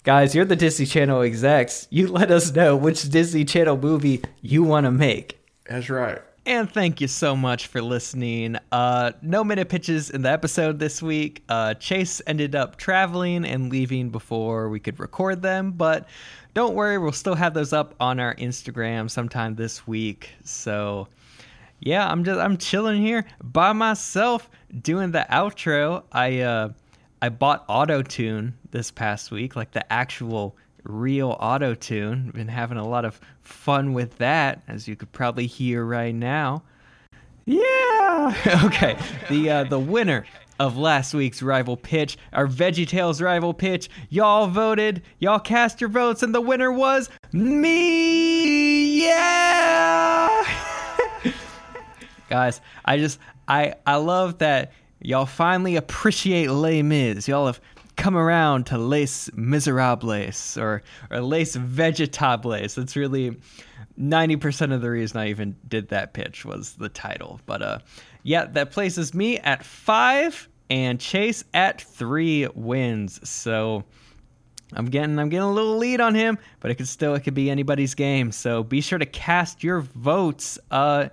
guys, 0.06 0.34
you're 0.34 0.44
the 0.44 0.56
Disney 0.56 0.88
Channel 0.88 1.22
execs. 1.22 1.88
You 1.92 2.08
let 2.08 2.32
us 2.32 2.52
know 2.52 2.76
which 2.76 3.08
Disney 3.12 3.46
Channel 3.46 3.78
movie 3.78 4.24
you 4.42 4.64
want 4.64 4.86
to 4.86 4.92
make. 4.92 5.40
That's 5.70 5.88
right. 5.88 6.20
And 6.48 6.72
thank 6.72 7.02
you 7.02 7.10
so 7.10 7.36
much 7.36 7.68
for 7.68 7.82
listening. 7.82 8.56
Uh, 8.72 9.12
no 9.22 9.44
minute 9.44 9.68
pitches 9.68 10.10
in 10.10 10.22
the 10.22 10.32
episode 10.32 10.80
this 10.80 11.02
week. 11.02 11.44
Uh, 11.50 11.74
Chase 11.74 12.22
ended 12.26 12.56
up 12.56 12.78
traveling 12.78 13.44
and 13.44 13.70
leaving 13.70 14.12
before 14.12 14.70
we 14.70 14.80
could 14.80 14.98
record 14.98 15.42
them, 15.42 15.74
but 15.74 16.08
don't 16.54 16.74
worry, 16.74 16.98
we'll 17.00 17.12
still 17.12 17.36
have 17.36 17.54
those 17.54 17.74
up 17.74 17.96
on 18.00 18.22
our 18.22 18.34
Instagram 18.36 19.12
sometime 19.12 19.56
this 19.56 19.86
week. 19.86 20.30
So, 20.46 21.10
yeah, 21.82 22.10
I'm 22.10 22.24
just 22.24 22.40
I'm 22.40 22.56
chilling 22.56 23.02
here 23.02 23.26
by 23.44 23.74
myself 23.74 24.50
doing 24.82 25.12
the 25.12 25.26
outro. 25.30 26.04
I 26.14 26.40
uh, 26.40 26.70
I 27.22 27.28
bought 27.28 27.66
Auto 27.68 28.02
Tune 28.02 28.58
this 28.72 28.90
past 28.90 29.32
week, 29.32 29.58
like 29.58 29.72
the 29.72 29.92
actual 29.92 30.56
real 30.88 31.38
auto 31.40 31.76
tune. 31.76 32.32
Been 32.32 32.48
having 32.48 32.78
a 32.78 32.88
lot 32.88 33.06
of 33.06 33.20
fun 33.42 33.94
with 33.94 34.18
that, 34.18 34.62
as 34.68 34.88
you 34.88 34.96
could 34.96 35.12
probably 35.12 35.48
hear 35.48 35.84
right 35.86 36.16
now. 36.16 36.64
Yeah. 37.46 38.62
okay. 38.66 38.98
The 39.30 39.50
uh, 39.50 39.64
the 39.66 39.80
winner 39.80 40.26
of 40.60 40.78
last 40.78 41.14
week's 41.14 41.42
rival 41.42 41.78
pitch, 41.78 42.18
our 42.34 42.48
VeggieTales 42.48 43.22
rival 43.22 43.54
pitch. 43.54 43.90
Y'all 44.10 44.48
voted. 44.48 45.04
Y'all 45.20 45.40
cast 45.40 45.80
your 45.80 45.90
votes, 45.90 46.24
and 46.24 46.34
the 46.34 46.42
winner 46.42 46.72
was 46.72 47.10
me. 47.32 49.06
Yeah. 49.06 50.44
Guys, 52.30 52.62
I 52.86 52.98
just 52.98 53.20
I 53.48 53.76
I 53.86 53.96
love 53.96 54.40
that 54.40 54.74
y'all 55.02 55.26
finally 55.26 55.76
appreciate 55.76 56.50
Les 56.50 56.82
Mis. 56.82 57.28
Y'all 57.28 57.46
have 57.46 57.62
come 57.98 58.16
around 58.16 58.68
to 58.68 58.78
Les 58.78 59.30
Miserables 59.36 60.58
or 60.58 60.84
or 61.12 61.20
Les 61.20 61.56
Vegetables. 61.56 62.76
That's 62.76 62.96
really 62.96 63.38
90% 64.00 64.74
of 64.74 64.82
the 64.82 64.90
reason 64.90 65.18
I 65.18 65.30
even 65.30 65.56
did 65.68 65.90
that 65.90 66.14
pitch 66.14 66.46
was 66.46 66.74
the 66.74 66.90
title. 66.90 67.42
But 67.46 67.62
uh 67.62 67.80
yeah, 68.24 68.46
that 68.46 68.72
places 68.72 69.14
me 69.14 69.40
at 69.40 69.64
5 69.64 70.50
and 70.70 71.00
Chase 71.00 71.44
at 71.54 71.82
3 71.82 72.48
wins. 72.54 73.28
So 73.28 73.84
I'm 74.74 74.86
getting 74.86 75.18
I'm 75.20 75.30
getting 75.30 75.48
a 75.48 75.52
little 75.52 75.78
lead 75.78 76.00
on 76.00 76.14
him, 76.14 76.38
but 76.60 76.72
it 76.72 76.76
could 76.76 76.88
still 76.88 77.16
it 77.16 77.22
could 77.22 77.34
be 77.34 77.50
anybody's 77.50 77.96
game. 77.96 78.32
So 78.32 78.64
be 78.64 78.82
sure 78.82 79.00
to 79.00 79.06
cast 79.06 79.64
your 79.64 79.82
votes 79.82 80.60
uh 80.72 81.10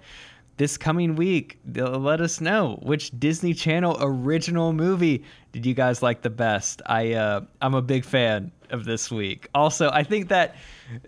this 0.56 0.76
coming 0.76 1.16
week. 1.16 1.58
Let 1.74 2.20
us 2.20 2.40
know 2.40 2.78
which 2.82 3.10
Disney 3.18 3.54
Channel 3.54 3.96
original 4.00 4.72
movie 4.72 5.24
did 5.52 5.66
you 5.66 5.74
guys 5.74 6.02
like 6.02 6.22
the 6.22 6.30
best. 6.30 6.82
I 6.86 7.12
uh 7.12 7.40
I'm 7.60 7.74
a 7.74 7.82
big 7.82 8.04
fan 8.04 8.52
of 8.70 8.84
this 8.84 9.10
week. 9.10 9.48
Also, 9.54 9.90
I 9.90 10.02
think 10.02 10.28
that 10.28 10.56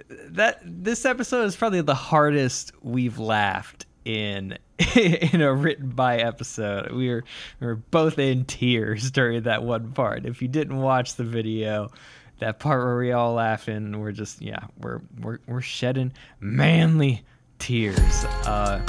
that 0.09 0.61
this 0.65 1.05
episode 1.05 1.45
is 1.45 1.57
probably 1.57 1.81
the 1.81 1.95
hardest 1.95 2.73
we've 2.83 3.19
laughed 3.19 3.87
in 4.05 4.57
in 4.97 5.41
a 5.41 5.53
written 5.53 5.91
by 5.91 6.19
episode. 6.19 6.93
We 6.93 7.09
were 7.09 7.25
we 7.61 7.67
were 7.67 7.77
both 7.77 8.19
in 8.19 8.45
tears 8.45 9.11
during 9.11 9.43
that 9.43 9.63
one 9.63 9.93
part. 9.93 10.27
If 10.27 10.43
you 10.43 10.49
didn't 10.49 10.79
watch 10.79 11.15
the 11.15 11.25
video, 11.25 11.91
that 12.39 12.59
part 12.59 12.85
where 12.85 12.99
we 12.99 13.13
all 13.13 13.35
laughing, 13.35 13.99
we're 14.01 14.13
just 14.13 14.41
yeah, 14.41 14.67
we're 14.81 15.01
we're 15.21 15.39
we're 15.47 15.61
shedding 15.61 16.13
manly 16.41 17.25
tears. 17.59 18.25
Uh 18.45 18.85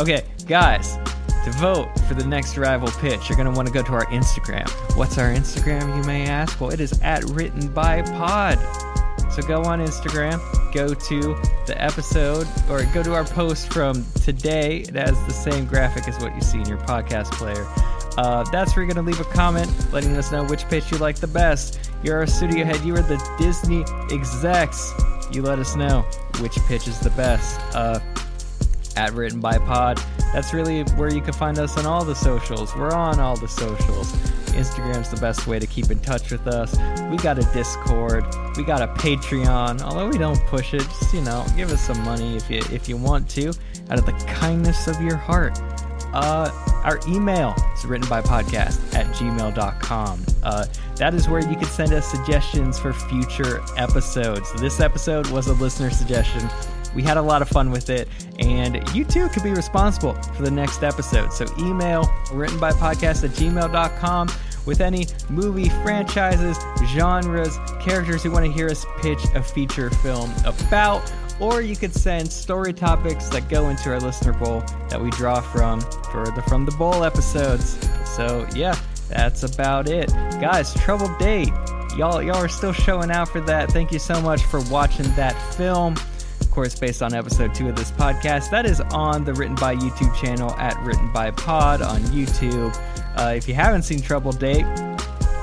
Okay, 0.00 0.24
guys, 0.48 0.96
to 1.44 1.52
vote 1.52 1.88
for 2.08 2.14
the 2.14 2.26
next 2.26 2.56
rival 2.56 2.88
pitch, 2.98 3.28
you're 3.28 3.36
going 3.36 3.48
to 3.48 3.56
want 3.56 3.68
to 3.68 3.72
go 3.72 3.80
to 3.80 3.92
our 3.92 4.06
Instagram. 4.06 4.68
What's 4.96 5.18
our 5.18 5.32
Instagram, 5.32 5.96
you 5.96 6.02
may 6.02 6.26
ask? 6.26 6.60
Well, 6.60 6.70
it 6.70 6.80
is 6.80 7.00
at 7.00 7.22
written 7.30 7.72
by 7.72 8.02
pod. 8.02 8.58
So 9.32 9.42
go 9.42 9.62
on 9.62 9.78
Instagram, 9.78 10.40
go 10.72 10.94
to 10.94 11.20
the 11.66 11.74
episode, 11.80 12.48
or 12.68 12.84
go 12.86 13.04
to 13.04 13.14
our 13.14 13.24
post 13.24 13.72
from 13.72 14.04
today. 14.24 14.78
It 14.78 14.96
has 14.96 15.16
the 15.26 15.32
same 15.32 15.64
graphic 15.64 16.08
as 16.08 16.20
what 16.20 16.34
you 16.34 16.40
see 16.40 16.58
in 16.58 16.66
your 16.66 16.78
podcast 16.78 17.30
player. 17.30 17.64
Uh, 18.18 18.42
that's 18.50 18.74
where 18.74 18.84
you're 18.84 18.92
going 18.92 19.04
to 19.04 19.08
leave 19.08 19.24
a 19.24 19.32
comment 19.32 19.70
letting 19.92 20.16
us 20.16 20.32
know 20.32 20.44
which 20.44 20.68
pitch 20.68 20.90
you 20.90 20.98
like 20.98 21.16
the 21.16 21.28
best. 21.28 21.92
You're 22.02 22.18
our 22.18 22.26
studio 22.26 22.64
head, 22.64 22.80
you 22.80 22.94
are 22.96 23.02
the 23.02 23.22
Disney 23.38 23.84
execs. 24.10 24.92
You 25.30 25.42
let 25.42 25.60
us 25.60 25.76
know 25.76 26.02
which 26.40 26.56
pitch 26.66 26.88
is 26.88 26.98
the 26.98 27.10
best. 27.10 27.60
Uh, 27.74 28.00
at 28.96 29.12
written 29.12 29.40
by 29.40 29.58
pod. 29.58 30.00
That's 30.32 30.52
really 30.52 30.82
where 30.96 31.12
you 31.12 31.20
can 31.20 31.32
find 31.32 31.58
us 31.58 31.76
on 31.76 31.86
all 31.86 32.04
the 32.04 32.14
socials. 32.14 32.74
We're 32.74 32.92
on 32.92 33.20
all 33.20 33.36
the 33.36 33.48
socials. 33.48 34.12
Instagram's 34.54 35.10
the 35.10 35.16
best 35.16 35.46
way 35.46 35.58
to 35.58 35.66
keep 35.66 35.90
in 35.90 35.98
touch 36.00 36.30
with 36.30 36.46
us. 36.46 36.76
We 37.10 37.16
got 37.16 37.38
a 37.38 37.52
discord. 37.52 38.24
We 38.56 38.64
got 38.64 38.82
a 38.82 38.88
patreon. 38.88 39.82
Although 39.82 40.08
we 40.08 40.18
don't 40.18 40.40
push 40.46 40.74
it 40.74 40.82
just 40.82 41.12
you 41.12 41.22
know 41.22 41.44
give 41.56 41.70
us 41.70 41.80
some 41.80 42.02
money 42.04 42.36
if 42.36 42.48
you 42.50 42.58
if 42.72 42.88
you 42.88 42.96
want 42.96 43.28
to 43.30 43.52
out 43.90 43.98
of 43.98 44.06
the 44.06 44.12
kindness 44.26 44.86
of 44.86 45.00
your 45.00 45.16
heart. 45.16 45.58
Uh, 46.12 46.48
our 46.84 47.00
email 47.08 47.56
is 47.74 47.84
written 47.84 48.08
by 48.08 48.22
podcast 48.22 48.94
at 48.94 49.06
gmail.com. 49.16 50.24
Uh, 50.44 50.66
that 50.96 51.12
is 51.12 51.28
where 51.28 51.40
you 51.40 51.56
can 51.56 51.64
send 51.64 51.92
us 51.92 52.08
suggestions 52.08 52.78
for 52.78 52.92
future 52.92 53.60
episodes. 53.76 54.52
This 54.60 54.78
episode 54.78 55.26
was 55.28 55.48
a 55.48 55.54
listener 55.54 55.90
suggestion. 55.90 56.48
We 56.94 57.02
had 57.02 57.16
a 57.16 57.22
lot 57.22 57.42
of 57.42 57.48
fun 57.48 57.70
with 57.70 57.90
it, 57.90 58.08
and 58.38 58.76
you 58.94 59.04
too 59.04 59.28
could 59.28 59.42
be 59.42 59.52
responsible 59.52 60.14
for 60.14 60.42
the 60.42 60.50
next 60.50 60.82
episode. 60.82 61.32
So 61.32 61.46
email 61.58 62.08
written 62.32 62.58
by 62.58 62.72
podcast 62.72 63.24
at 63.24 63.30
gmail.com 63.30 64.30
with 64.66 64.80
any 64.80 65.06
movie 65.28 65.68
franchises, 65.68 66.58
genres, 66.86 67.58
characters 67.80 68.24
you 68.24 68.30
want 68.30 68.46
to 68.46 68.52
hear 68.52 68.68
us 68.68 68.84
pitch 69.00 69.22
a 69.34 69.42
feature 69.42 69.90
film 69.90 70.32
about 70.44 71.12
or 71.40 71.60
you 71.60 71.76
could 71.76 71.92
send 71.92 72.30
story 72.30 72.72
topics 72.72 73.28
that 73.28 73.48
go 73.48 73.68
into 73.68 73.90
our 73.90 74.00
listener 74.00 74.32
bowl 74.32 74.60
that 74.88 75.00
we 75.00 75.10
draw 75.10 75.40
from 75.40 75.80
for 76.12 76.24
the 76.26 76.42
from 76.46 76.64
the 76.64 76.72
bowl 76.72 77.04
episodes. 77.04 77.76
So 78.04 78.46
yeah, 78.54 78.78
that's 79.08 79.42
about 79.42 79.88
it, 79.88 80.10
guys. 80.40 80.72
Trouble 80.74 81.14
Date, 81.18 81.50
y'all 81.96 82.22
y'all 82.22 82.36
are 82.36 82.48
still 82.48 82.72
showing 82.72 83.10
out 83.10 83.28
for 83.28 83.40
that. 83.42 83.70
Thank 83.72 83.92
you 83.92 83.98
so 83.98 84.20
much 84.20 84.42
for 84.44 84.60
watching 84.70 85.06
that 85.16 85.34
film. 85.54 85.96
Course, 86.54 86.78
based 86.78 87.02
on 87.02 87.14
episode 87.14 87.52
two 87.52 87.68
of 87.68 87.74
this 87.74 87.90
podcast, 87.90 88.50
that 88.50 88.64
is 88.64 88.80
on 88.80 89.24
the 89.24 89.34
Written 89.34 89.56
by 89.56 89.74
YouTube 89.74 90.14
channel 90.14 90.52
at 90.52 90.78
Written 90.84 91.12
by 91.12 91.32
Pod 91.32 91.82
on 91.82 92.00
YouTube. 92.02 92.72
Uh, 93.16 93.34
if 93.36 93.48
you 93.48 93.54
haven't 93.54 93.82
seen 93.82 94.00
Trouble 94.00 94.30
Date, 94.30 94.64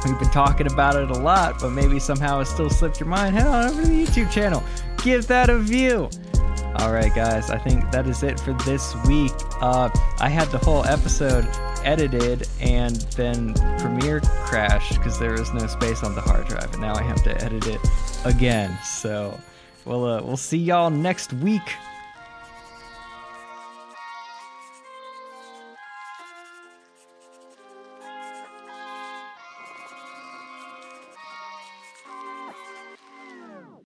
We've 0.05 0.18
been 0.18 0.32
talking 0.32 0.66
about 0.66 0.95
it 0.95 1.12
a 1.12 1.20
lot, 1.20 1.59
but 1.59 1.70
maybe 1.70 1.99
somehow 1.99 2.39
it 2.39 2.45
still 2.45 2.72
slipped 2.72 2.99
your 2.99 3.07
mind. 3.07 3.36
Head 3.36 3.45
on 3.45 3.70
over 3.70 3.82
to 3.84 3.88
the 3.88 4.05
YouTube 4.05 4.32
channel. 4.32 4.64
Give 5.03 5.28
that 5.28 5.49
a 5.49 5.59
view. 5.59 6.09
All 6.78 6.91
right, 6.91 7.14
guys, 7.14 7.51
I 7.51 7.59
think 7.59 7.91
that 7.91 8.07
is 8.07 8.24
it 8.24 8.39
for 8.39 8.53
this 8.66 8.95
week. 9.05 9.34
Uh, 9.62 9.89
I 10.20 10.30
had 10.30 10.47
the 10.47 10.57
whole 10.57 10.86
episode 10.86 11.47
edited 11.84 12.47
and 12.59 12.95
then 13.16 13.53
Premiere 13.78 14.22
crashed 14.22 14.97
because 14.97 15.20
there 15.20 15.34
was 15.34 15.53
no 15.53 15.68
space 15.68 16.01
on 16.03 16.16
the 16.16 16.22
hard 16.22 16.47
drive, 16.47 16.72
and 16.72 16.82
now 16.82 16.95
I 16.95 17.03
have 17.03 17.22
to 17.24 17.43
edit 17.43 17.68
it 17.68 17.82
again. 18.26 18.76
So 18.84 19.39
we'll 19.86 20.05
uh, 20.05 20.21
we'll 20.21 20.38
see 20.38 20.57
y'all 20.57 20.89
next 20.89 21.34
week. 21.34 21.75